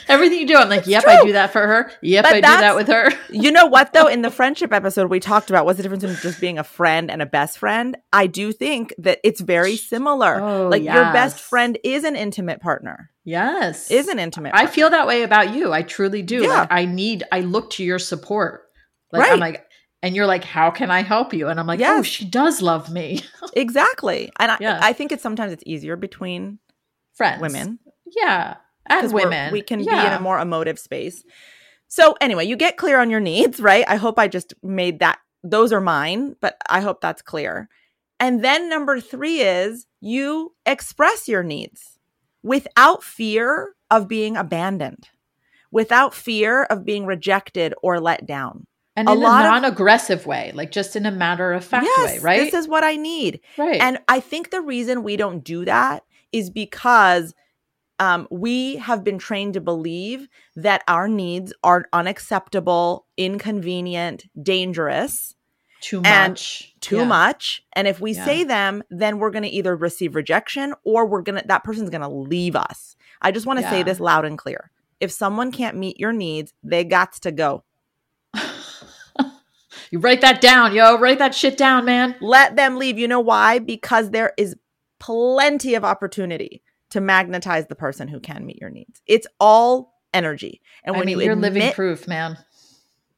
Everything 0.10 0.40
you 0.40 0.48
do, 0.48 0.56
I'm 0.56 0.70
like, 0.70 0.88
yep, 0.88 1.06
I 1.06 1.24
do 1.24 1.34
that 1.34 1.52
for 1.52 1.66
her. 1.66 1.92
Yep, 2.02 2.24
But 2.24 2.34
I 2.34 2.36
do 2.36 2.42
that 2.42 2.76
with 2.76 2.88
her. 2.88 3.10
you 3.30 3.52
know 3.52 3.66
what 3.66 3.92
though 3.94 4.08
in 4.08 4.22
the 4.22 4.32
friendship 4.32 4.72
episode 4.72 5.10
we 5.10 5.20
talked 5.20 5.50
about 5.50 5.66
what's 5.66 5.78
the 5.78 5.84
difference 5.84 6.04
between 6.04 6.22
just 6.22 6.40
being 6.40 6.58
a 6.58 6.64
friend 6.64 7.12
and 7.12 7.22
a 7.22 7.26
best 7.26 7.58
friend 7.58 7.98
i 8.14 8.26
do 8.26 8.54
think 8.54 8.94
that 8.98 9.20
it's 9.24 9.42
very 9.42 9.76
similar 9.76 10.40
Oh, 10.40 10.70
like 10.70 10.84
your 10.84 11.12
best 11.12 11.40
friend 11.40 11.78
is 11.84 12.04
an 12.06 12.16
intimate 12.16 12.62
partner 12.62 13.12
Yes, 13.26 13.92
is 13.92 14.08
an 14.08 14.18
intimate 14.20 14.54
I 14.56 14.68
feel 14.68 14.90
that 14.90 15.08
way 15.08 15.24
about 15.24 15.54
you. 15.54 15.74
I 15.74 15.82
truly 15.82 16.22
do. 16.22 16.44
Yeah. 16.44 16.62
Like 16.62 16.68
I 16.72 16.86
need, 16.86 17.24
I 17.30 17.42
look 17.42 17.72
to 17.72 17.84
your 17.84 18.00
support. 18.00 18.67
Like 19.12 19.24
Right. 19.24 19.34
I'm 19.34 19.40
like, 19.40 19.66
and 20.04 20.16
you're 20.16 20.28
like, 20.28 20.44
how 20.44 20.70
can 20.70 20.92
I 20.92 21.02
help 21.02 21.34
you? 21.34 21.48
And 21.48 21.60
I'm 21.60 21.66
like, 21.68 21.82
oh, 21.82 22.04
she 22.04 22.26
does 22.26 22.62
love 22.62 22.92
me. 22.92 23.22
exactly 23.54 24.32
and 24.40 24.52
I, 24.52 24.58
Yeah. 24.60 24.80
I 24.82 24.94
think 24.94 25.12
it's 25.12 25.24
sometimes 25.24 25.52
it's 25.54 25.64
easier 25.66 25.96
between 25.96 26.60
Friends, 27.14 27.42
women 27.42 27.80
yeah, 28.16 28.58
and 28.88 29.12
women. 29.12 29.52
we 29.52 29.62
can 29.62 29.80
be 29.80 29.90
in 29.90 30.14
a 30.14 30.20
more 30.20 30.40
emotive 30.40 30.78
space 30.78 31.24
so 31.88 32.16
anyway 32.22 32.46
you 32.46 32.56
get 32.56 32.78
clear 32.78 33.00
on 33.00 33.10
your 33.10 33.20
needs 33.20 33.60
right 33.72 33.84
i 33.88 33.96
hope 33.96 34.20
i 34.20 34.28
just 34.28 34.54
made 34.62 35.00
that 35.00 35.18
those 35.44 35.74
are 35.74 35.82
mine 35.82 36.36
but 36.42 36.58
i 36.70 36.80
hope 36.80 37.02
that's 37.02 37.22
clear 37.24 37.68
and 38.20 38.44
then 38.44 38.70
number 38.70 39.00
three 39.00 39.40
is 39.42 39.88
you 40.00 40.54
express 40.66 41.28
your 41.28 41.44
needs 41.44 41.98
without 42.44 43.04
fear 43.04 43.74
of 43.90 44.08
being 44.08 44.38
abandoned 44.38 45.10
without 45.72 46.14
fear 46.14 46.64
of 46.66 46.86
being 46.86 47.06
rejected 47.06 47.74
or 47.82 48.00
let 48.00 48.26
down 48.28 48.68
and 48.98 49.08
a 49.08 49.14
in 49.14 49.18
a 49.20 49.22
lot 49.22 49.44
non-aggressive 49.44 50.26
way, 50.26 50.52
like 50.54 50.72
just 50.72 50.96
in 50.96 51.06
a 51.06 51.12
matter 51.12 51.54
of 51.54 51.64
fact 51.64 51.86
yes 51.86 52.16
way, 52.16 52.20
right? 52.20 52.52
this 52.52 52.54
is 52.54 52.68
what 52.68 52.84
i 52.84 52.96
need 52.96 53.40
right. 53.58 53.82
And 53.82 54.00
I 54.08 54.20
think 54.20 54.50
the 54.50 54.62
reason 54.62 55.04
we 55.04 55.16
don't 55.16 55.44
do 55.44 55.64
that 55.66 56.04
is 56.32 56.50
because 56.50 57.34
um, 58.00 58.28
we 58.30 58.76
have 58.78 59.04
been 59.04 59.18
trained 59.18 59.54
to 59.56 59.62
believe 59.62 60.28
that 60.56 60.84
our 60.88 61.08
needs 61.08 61.52
are 61.64 61.86
unacceptable, 61.94 63.08
inconvenient, 63.18 64.26
dangerous, 64.42 65.34
too 65.82 66.02
much, 66.02 66.76
too 66.80 66.98
Yeah. 66.98 67.06
much. 67.06 67.64
And 67.74 67.88
if 67.88 68.00
we 68.00 68.14
Yeah. 68.14 68.24
say 68.26 68.44
them, 68.44 68.84
then 68.90 69.18
we're 69.20 69.32
going 69.32 69.44
to 69.44 69.50
either 69.50 69.76
receive 69.76 70.16
rejection 70.16 70.74
or 70.84 71.06
we're 71.08 71.22
going 71.22 71.42
to, 71.42 71.48
that 71.48 71.64
person's 71.64 71.90
going 71.90 72.02
to 72.02 72.08
leave 72.08 72.56
us. 72.56 72.96
I 73.22 73.32
just 73.32 73.46
want 73.48 73.60
to 73.60 73.68
say 73.68 73.84
this 73.84 74.00
loud 74.00 74.26
and 74.26 74.38
clear. 74.38 74.70
If 75.00 75.12
someone 75.12 75.52
can't 75.52 75.78
meet 75.78 76.00
your 76.00 76.14
needs, 76.14 76.54
they 76.64 76.84
got 76.84 77.14
to 77.14 77.32
go. 77.32 77.64
You 79.92 80.00
write 80.00 80.22
that 80.22 80.42
down, 80.42 80.74
yo. 80.74 80.98
Write 80.98 81.20
that 81.20 81.34
shit 81.36 81.58
down, 81.58 81.86
man. 81.86 82.16
Let 82.22 82.56
them 82.56 82.78
leave. 82.78 82.98
You 82.98 83.08
know 83.08 83.20
why? 83.20 83.60
Because 83.60 84.12
there 84.12 84.34
is 84.38 84.56
plenty 85.00 85.76
of 85.76 85.84
opportunity 85.86 86.62
to 86.90 87.02
magnetize 87.02 87.68
the 87.68 87.76
person 87.76 88.08
who 88.08 88.20
can 88.20 88.46
meet 88.46 88.60
your 88.60 88.70
needs. 88.70 89.02
It's 89.06 89.28
all 89.40 89.94
energy. 90.14 90.62
And 90.84 90.96
I 90.96 91.00
when 91.00 91.06
mean, 91.08 91.20
you 91.20 91.24
you're 91.26 91.34
admit, 91.34 91.54
living 91.54 91.74
proof, 91.74 92.08
man. 92.08 92.38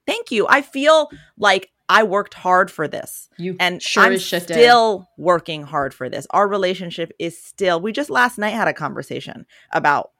thank 0.05 0.31
you. 0.31 0.47
I 0.47 0.61
feel 0.61 1.09
like 1.37 1.69
I 1.87 2.03
worked 2.03 2.33
hard 2.33 2.69
for 2.69 2.87
this. 2.87 3.29
You 3.37 3.55
And 3.59 3.81
sure 3.81 4.03
I'm 4.03 4.17
shit 4.19 4.47
did. 4.47 4.53
still 4.55 5.07
working 5.17 5.63
hard 5.63 5.93
for 5.93 6.09
this. 6.09 6.27
Our 6.31 6.47
relationship 6.47 7.11
is 7.19 7.41
still, 7.41 7.79
we 7.79 7.91
just 7.91 8.09
last 8.09 8.37
night 8.37 8.51
had 8.51 8.67
a 8.67 8.73
conversation 8.73 9.45
about 9.71 10.11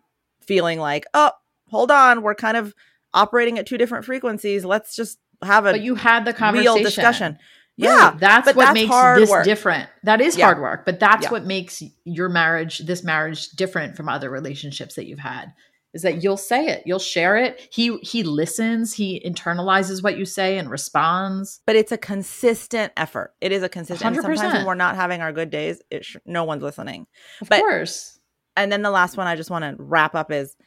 feeling 0.41 0.79
like, 0.79 1.05
oh, 1.13 1.31
hold 1.67 1.91
on, 1.91 2.21
we're 2.23 2.33
kind 2.35 2.57
of 2.57 2.73
operating 3.13 3.59
at 3.59 3.67
two 3.67 3.77
different 3.77 4.05
frequencies. 4.05 4.65
Let's 4.65 4.95
just 4.95 5.19
have 5.43 5.65
a 5.65 5.71
But 5.71 5.81
you 5.81 5.95
had 5.95 6.25
the 6.25 6.33
conversation. 6.33 6.73
real 6.75 6.83
discussion. 6.83 7.31
Right. 7.33 7.41
Yeah. 7.77 8.15
that's 8.19 8.47
what 8.47 8.55
that's 8.57 8.73
makes 8.73 8.93
this 9.19 9.29
work. 9.29 9.45
different. 9.45 9.89
That 10.03 10.19
is 10.19 10.35
Yeah. 10.37 10.45
hard 10.45 10.59
work, 10.59 10.85
but 10.85 10.99
that's 10.99 11.23
Yeah. 11.25 11.29
what 11.31 11.45
makes 11.45 11.81
your 12.03 12.27
marriage, 12.27 12.79
this 12.79 13.03
marriage, 13.05 13.49
different 13.51 13.95
from 13.95 14.09
other 14.09 14.29
relationships 14.29 14.95
that 14.95 15.05
you've 15.07 15.19
had. 15.19 15.53
Is 15.93 16.01
that 16.03 16.21
you'll 16.21 16.37
say 16.37 16.67
it, 16.67 16.83
you'll 16.85 16.99
share 16.99 17.35
it. 17.37 17.67
He 17.71 17.97
he 18.03 18.21
listens, 18.21 18.93
he 18.95 19.19
internalizes 19.25 20.03
what 20.03 20.17
you 20.17 20.25
say 20.25 20.57
and 20.57 20.69
responds. 20.69 21.61
but 21.65 21.75
it's 21.77 21.91
a 21.93 21.97
consistent 21.97 22.91
effort. 22.97 23.33
It 23.41 23.51
is 23.51 23.63
a 23.63 23.69
consistent. 23.69 24.05
and 24.05 24.15
Sometimes 24.17 24.39
100%. 24.39 24.53
when 24.57 24.65
we're 24.67 24.75
not 24.75 24.95
having 24.97 25.21
our 25.21 25.31
good 25.31 25.49
days, 25.49 25.81
it 25.89 26.03
sh- 26.05 26.17
no 26.25 26.43
one's 26.43 26.61
listening. 26.63 27.07
Of 27.41 27.49
But- 27.49 27.59
course, 27.61 28.19
And 28.57 28.69
then 28.73 28.81
the 28.81 28.91
last 28.91 29.15
one 29.15 29.25
I 29.25 29.37
just 29.37 29.49
want 29.49 29.63
to 29.63 29.81
wrap 29.81 30.15
up 30.15 30.33
is 30.33 30.57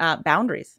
uh, 0.00 0.16
boundaries. 0.16 0.78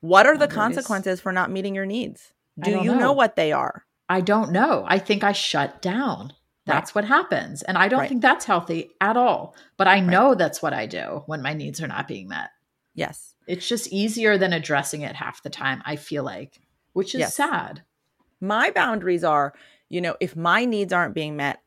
What 0.00 0.24
are 0.26 0.36
the 0.38 0.46
consequences 0.46 1.20
for 1.20 1.32
not 1.32 1.50
meeting 1.50 1.74
your 1.74 1.84
needs? 1.84 2.32
Do 2.60 2.70
you 2.70 2.84
know. 2.84 2.98
know. 2.98 3.12
what 3.12 3.36
they 3.36 3.52
are? 3.52 3.84
I 4.08 4.20
don't 4.20 4.52
know. 4.52 4.84
I 4.86 4.98
think 4.98 5.24
I 5.24 5.32
shut 5.32 5.80
down. 5.82 6.32
That's 6.64 6.94
what 6.94 7.04
happens, 7.04 7.62
and 7.62 7.76
I 7.76 7.88
don't 7.88 8.00
Right. 8.00 8.08
think 8.08 8.22
that's 8.22 8.44
healthy 8.44 8.90
at 9.00 9.16
all. 9.16 9.56
But 9.76 9.88
I 9.88 9.98
know 10.00 10.34
that's 10.36 10.62
what 10.62 10.72
I 10.72 10.86
do 10.86 11.22
when 11.26 11.42
my 11.42 11.54
needs 11.54 11.82
are 11.82 11.88
not 11.88 12.06
being 12.06 12.28
met. 12.28 12.50
Yes. 12.94 13.34
It's 13.48 13.66
just 13.66 13.88
easier 13.92 14.38
than 14.38 14.52
addressing 14.52 15.00
it 15.00 15.16
half 15.16 15.42
the 15.42 15.50
time. 15.50 15.82
I 15.84 15.96
feel 15.96 16.22
like, 16.22 16.60
which 16.92 17.14
is 17.16 17.20
Yes. 17.20 17.34
sad. 17.34 17.82
My 18.40 18.70
boundaries 18.70 19.24
are, 19.24 19.54
you 19.88 20.00
know, 20.00 20.16
if 20.20 20.36
my 20.36 20.64
needs 20.64 20.92
aren't 20.92 21.14
being 21.14 21.36
met, 21.36 21.60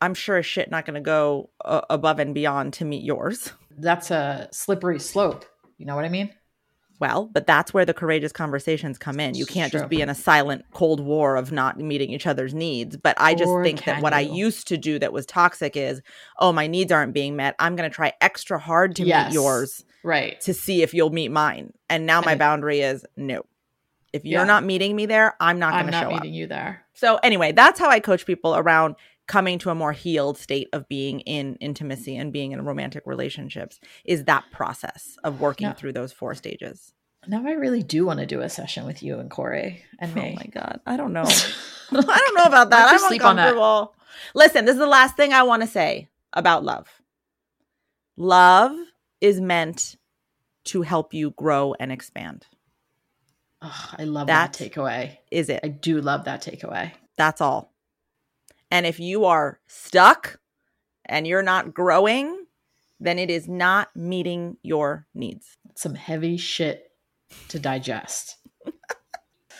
I'm 0.00 0.14
sure 0.14 0.38
as 0.38 0.46
shit 0.46 0.70
not 0.72 0.86
going 0.86 0.94
to 0.94 1.00
go 1.00 1.50
uh, 1.64 1.82
above 1.88 2.18
and 2.18 2.34
beyond 2.34 2.72
to 2.74 2.84
meet 2.84 3.04
yours. 3.04 3.52
that's 3.78 4.10
a 4.10 4.48
slippery 4.52 4.98
slope. 4.98 5.44
You 5.78 5.86
know 5.86 5.94
what 5.94 6.04
I 6.04 6.08
mean? 6.08 6.34
Well, 7.02 7.28
but 7.32 7.48
that's 7.48 7.74
where 7.74 7.84
the 7.84 7.92
courageous 7.92 8.30
conversations 8.30 8.96
come 8.96 9.18
in. 9.18 9.34
You 9.34 9.44
can't 9.44 9.72
just 9.72 9.88
be 9.88 10.00
in 10.00 10.08
a 10.08 10.14
silent 10.14 10.64
cold 10.72 11.00
war 11.00 11.34
of 11.34 11.50
not 11.50 11.76
meeting 11.76 12.10
each 12.10 12.28
other's 12.28 12.54
needs. 12.54 12.96
But 12.96 13.16
I 13.18 13.34
just 13.34 13.50
Or 13.50 13.64
think 13.64 13.84
that 13.86 14.00
what 14.00 14.12
I 14.12 14.20
used 14.20 14.68
to 14.68 14.76
do 14.78 15.00
that 15.00 15.12
was 15.12 15.26
toxic 15.26 15.76
is, 15.76 16.00
oh, 16.38 16.52
my 16.52 16.68
needs 16.68 16.92
aren't 16.92 17.12
being 17.12 17.34
met. 17.34 17.56
I'm 17.58 17.74
going 17.74 17.90
to 17.90 17.94
try 17.94 18.12
extra 18.20 18.56
hard 18.56 18.94
to 18.96 19.04
Yes. 19.04 19.26
meet 19.26 19.34
yours 19.34 19.84
Right. 20.04 20.40
to 20.42 20.54
see 20.54 20.82
if 20.82 20.94
you'll 20.94 21.10
meet 21.10 21.32
mine. 21.32 21.72
And 21.90 22.06
now 22.06 22.20
my 22.20 22.36
boundary 22.36 22.82
is 22.82 23.04
no. 23.16 23.46
If 24.12 24.24
you're 24.24 24.42
Yeah. 24.42 24.46
not 24.46 24.62
meeting 24.62 24.94
me 24.94 25.06
there, 25.06 25.34
I'm 25.40 25.58
not 25.58 25.72
going 25.72 25.86
to 25.86 25.92
show 25.92 26.06
up. 26.06 26.12
meeting 26.12 26.34
you 26.34 26.46
there. 26.46 26.84
So 26.94 27.16
anyway, 27.24 27.50
that's 27.50 27.80
how 27.80 27.88
I 27.90 27.98
coach 27.98 28.26
people 28.26 28.54
around 28.54 28.94
coming 29.26 29.58
to 29.60 29.70
a 29.70 29.74
more 29.74 29.92
healed 29.92 30.36
state 30.36 30.68
of 30.72 30.88
being 30.88 31.20
in 31.20 31.56
intimacy 31.56 32.16
and 32.16 32.32
being 32.32 32.52
in 32.52 32.64
romantic 32.64 33.04
relationships 33.06 33.78
is 34.04 34.24
that 34.24 34.44
process 34.50 35.16
of 35.24 35.40
working 35.40 35.68
Yeah. 35.68 35.72
through 35.74 35.92
those 35.92 36.12
four 36.12 36.34
stages. 36.34 36.92
Now 37.28 37.46
I 37.46 37.52
really 37.52 37.82
do 37.84 38.04
want 38.04 38.18
to 38.18 38.26
do 38.26 38.40
a 38.40 38.48
session 38.48 38.84
with 38.84 39.02
you 39.02 39.18
and 39.20 39.30
Corey 39.30 39.84
and 40.00 40.12
me. 40.14 40.32
Oh 40.32 40.36
my 40.36 40.46
god, 40.52 40.80
I 40.86 40.96
don't 40.96 41.12
know. 41.12 41.22
I 41.92 41.92
don't 41.92 42.34
know 42.36 42.44
about 42.44 42.70
that. 42.70 42.84
Why 42.86 42.90
don't 42.90 42.98
you 42.98 43.04
I'm 43.04 43.08
sleep 43.08 43.24
on 43.24 43.36
that? 43.36 43.48
uncomfortable. 43.50 43.94
Listen, 44.34 44.64
this 44.64 44.72
is 44.74 44.80
the 44.80 44.86
last 44.86 45.16
thing 45.16 45.32
I 45.32 45.44
want 45.44 45.62
to 45.62 45.68
say 45.68 46.08
about 46.32 46.64
love. 46.64 46.88
Love 48.16 48.76
is 49.20 49.40
meant 49.40 49.96
to 50.64 50.82
help 50.82 51.14
you 51.14 51.30
grow 51.32 51.74
and 51.78 51.90
expand. 51.92 52.46
Ugh, 53.62 53.94
I 53.98 54.04
love 54.04 54.26
that, 54.26 54.52
That- 54.54 54.70
takeaway. 54.72 55.18
Is 55.30 55.48
it? 55.48 55.60
I 55.62 55.68
do 55.68 56.00
love 56.00 56.24
that 56.24 56.42
takeaway. 56.42 56.92
That's 57.16 57.40
all. 57.40 57.71
And 58.72 58.86
if 58.86 58.98
you 58.98 59.26
are 59.26 59.60
stuck 59.66 60.40
and 61.04 61.26
you're 61.26 61.42
not 61.42 61.74
growing, 61.74 62.46
then 62.98 63.18
it 63.18 63.30
is 63.30 63.46
not 63.46 63.94
meeting 63.94 64.56
your 64.62 65.06
needs. 65.14 65.58
Some 65.74 65.94
heavy 65.94 66.38
shit 66.38 66.90
to 67.48 67.58
digest. 67.60 68.38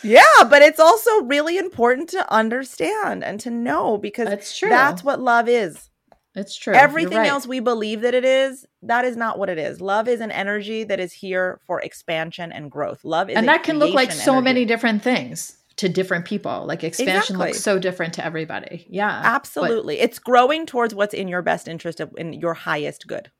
Yeah, 0.05 0.43
but 0.49 0.61
it's 0.61 0.81
also 0.81 1.21
really 1.21 1.57
important 1.57 2.09
to 2.09 2.29
understand 2.29 3.23
and 3.23 3.39
to 3.39 3.49
know 3.49 3.97
because 3.97 4.27
That's 4.27 4.57
true. 4.57 4.67
that's 4.67 5.01
what 5.01 5.21
love 5.21 5.47
is. 5.47 5.89
it's 6.35 6.57
true. 6.57 6.73
Everything 6.73 7.19
right. 7.19 7.29
else 7.29 7.47
we 7.47 7.61
believe 7.61 8.01
that 8.01 8.13
it 8.13 8.25
is, 8.25 8.65
that 8.81 9.05
is 9.05 9.15
not 9.15 9.39
what 9.39 9.47
it 9.47 9.57
is. 9.57 9.79
Love 9.79 10.09
is 10.09 10.19
an 10.19 10.29
energy 10.29 10.83
that 10.83 10.99
is 10.99 11.13
here 11.13 11.61
for 11.65 11.79
expansion 11.79 12.51
and 12.51 12.69
growth. 12.69 13.05
Love 13.05 13.29
is 13.29 13.37
and 13.37 13.47
that 13.47 13.63
can 13.63 13.79
look 13.79 13.93
like 13.93 14.11
so 14.11 14.33
energy. 14.33 14.43
many 14.43 14.65
different 14.65 15.01
things 15.01 15.55
to 15.77 15.89
different 15.89 16.25
people. 16.25 16.65
Like 16.65 16.83
expansion 16.83 17.17
Exactly. 17.35 17.47
looks 17.47 17.59
so 17.61 17.79
different 17.79 18.13
to 18.15 18.25
everybody. 18.25 18.85
Yeah. 18.89 19.21
But- 19.21 19.29
Absolutely. 19.29 19.99
it's 19.99 20.19
growing 20.19 20.65
towards 20.65 20.93
what's 20.95 21.13
in 21.13 21.27
your 21.27 21.41
best 21.41 21.67
interest 21.67 21.99
of 21.99 22.11
in 22.17 22.33
your 22.33 22.53
highest 22.53 23.07
good. 23.07 23.31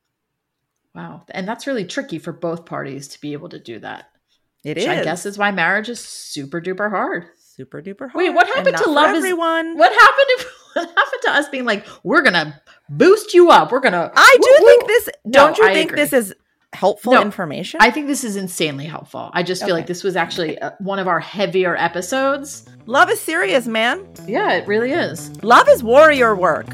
wow. 0.95 1.23
And 1.31 1.47
that's 1.47 1.67
really 1.67 1.85
tricky 1.85 2.19
for 2.19 2.31
both 2.31 2.65
parties 2.65 3.07
to 3.09 3.21
be 3.21 3.33
able 3.33 3.49
to 3.49 3.59
do 3.59 3.79
that. 3.79 4.05
It 4.63 4.77
Which 4.77 4.85
is. 4.85 4.87
I 4.87 5.03
guess 5.03 5.25
is 5.25 5.37
why 5.37 5.51
marriage 5.51 5.89
is 5.89 5.99
super 5.99 6.61
duper 6.61 6.89
hard. 6.89 7.25
super 7.37 7.81
duper 7.81 8.09
hard. 8.09 8.15
Wait, 8.15 8.29
what 8.29 8.47
happened 8.47 8.77
to 8.77 8.89
love 8.89 9.11
is- 9.11 9.17
everyone? 9.17 9.77
What 9.77 9.91
happened 9.91 10.27
if 10.29 10.51
what 10.75 10.87
happened 10.87 11.21
to 11.23 11.31
us 11.31 11.49
being 11.49 11.65
like, 11.65 11.85
we're 12.03 12.21
gonna 12.21 12.61
boost 12.89 13.33
you 13.33 13.49
up? 13.51 13.71
We're 13.71 13.79
gonna 13.81 14.11
I 14.15 14.37
do 14.41 14.57
woo, 14.61 14.67
think 14.67 14.87
this. 14.87 15.09
Don't 15.29 15.57
you 15.57 15.65
I 15.67 15.73
think 15.73 15.91
agree. 15.91 16.01
this 16.01 16.13
is 16.13 16.33
helpful 16.73 17.13
No, 17.13 17.21
information? 17.21 17.79
I 17.81 17.91
think 17.91 18.07
this 18.07 18.23
is 18.23 18.35
insanely 18.35 18.85
helpful. 18.85 19.29
I 19.33 19.43
just 19.43 19.61
feel 19.61 19.69
Okay. 19.69 19.79
like 19.81 19.87
this 19.87 20.03
was 20.03 20.15
actually 20.15 20.59
uh, 20.59 20.71
one 20.79 20.99
of 20.99 21.07
our 21.07 21.19
heavier 21.19 21.75
episodes. 21.77 22.65
Love 22.85 23.09
is 23.09 23.19
serious, 23.19 23.65
man. 23.67 24.05
Yeah, 24.27 24.53
it 24.53 24.67
really 24.67 24.91
is. 24.91 25.31
Love 25.43 25.67
is 25.69 25.83
warrior 25.83 26.35
work. 26.35 26.67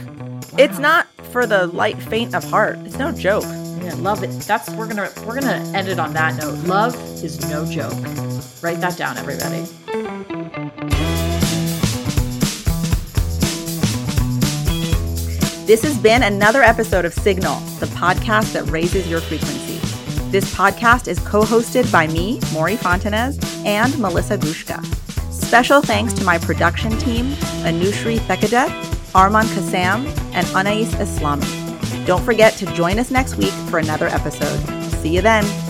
It's 0.58 0.80
not 0.80 1.08
for 1.32 1.46
the 1.46 1.68
light 1.68 2.02
faint 2.02 2.34
of 2.34 2.44
heart. 2.50 2.78
It's 2.86 2.98
no 2.98 3.12
joke. 3.12 3.44
Yeah, 3.84 3.94
love 3.98 4.24
it. 4.24 4.30
That's 4.42 4.70
we're 4.72 4.88
gonna 4.88 5.10
we're 5.26 5.40
gonna 5.40 5.64
end 5.76 5.88
it 5.88 6.00
on 6.00 6.14
that 6.14 6.36
note. 6.38 6.56
Love 6.66 6.96
is 7.24 7.40
no 7.50 7.66
joke. 7.66 7.94
Write 8.62 8.82
that 8.82 8.98
down, 8.98 9.18
everybody. 9.18 9.66
This 15.66 15.84
has 15.84 16.00
been 16.00 16.24
another 16.24 16.64
episode 16.64 17.06
of 17.06 17.14
Signal, 17.14 17.60
the 17.80 17.86
podcast 17.88 18.54
that 18.54 18.64
raises 18.72 19.08
your 19.08 19.22
frequency. 19.22 19.69
This 20.30 20.54
podcast 20.54 21.08
is 21.08 21.18
co 21.18 21.42
hosted 21.42 21.92
by 21.92 22.06
me, 22.06 22.40
Mory 22.54 22.76
Fontanez, 22.76 23.44
and 23.66 23.98
Melissa 23.98 24.38
Gushka. 24.38 24.86
Special 25.34 25.82
thanks 25.82 26.14
to 26.14 26.24
my 26.24 26.38
production 26.38 26.96
team, 27.00 27.32
Anushri 27.66 28.20
Thekadeth, 28.20 28.70
Arman 29.14 29.46
Kassam, 29.56 30.06
and 30.34 30.46
Anais 30.56 30.92
Islami. 31.02 32.06
Don't 32.06 32.24
forget 32.24 32.54
to 32.58 32.68
join 32.76 33.00
us 33.00 33.10
next 33.10 33.38
week 33.38 33.54
for 33.72 33.80
another 33.80 34.06
episode. 34.06 34.60
See 35.02 35.16
you 35.16 35.24
then. 35.24 35.69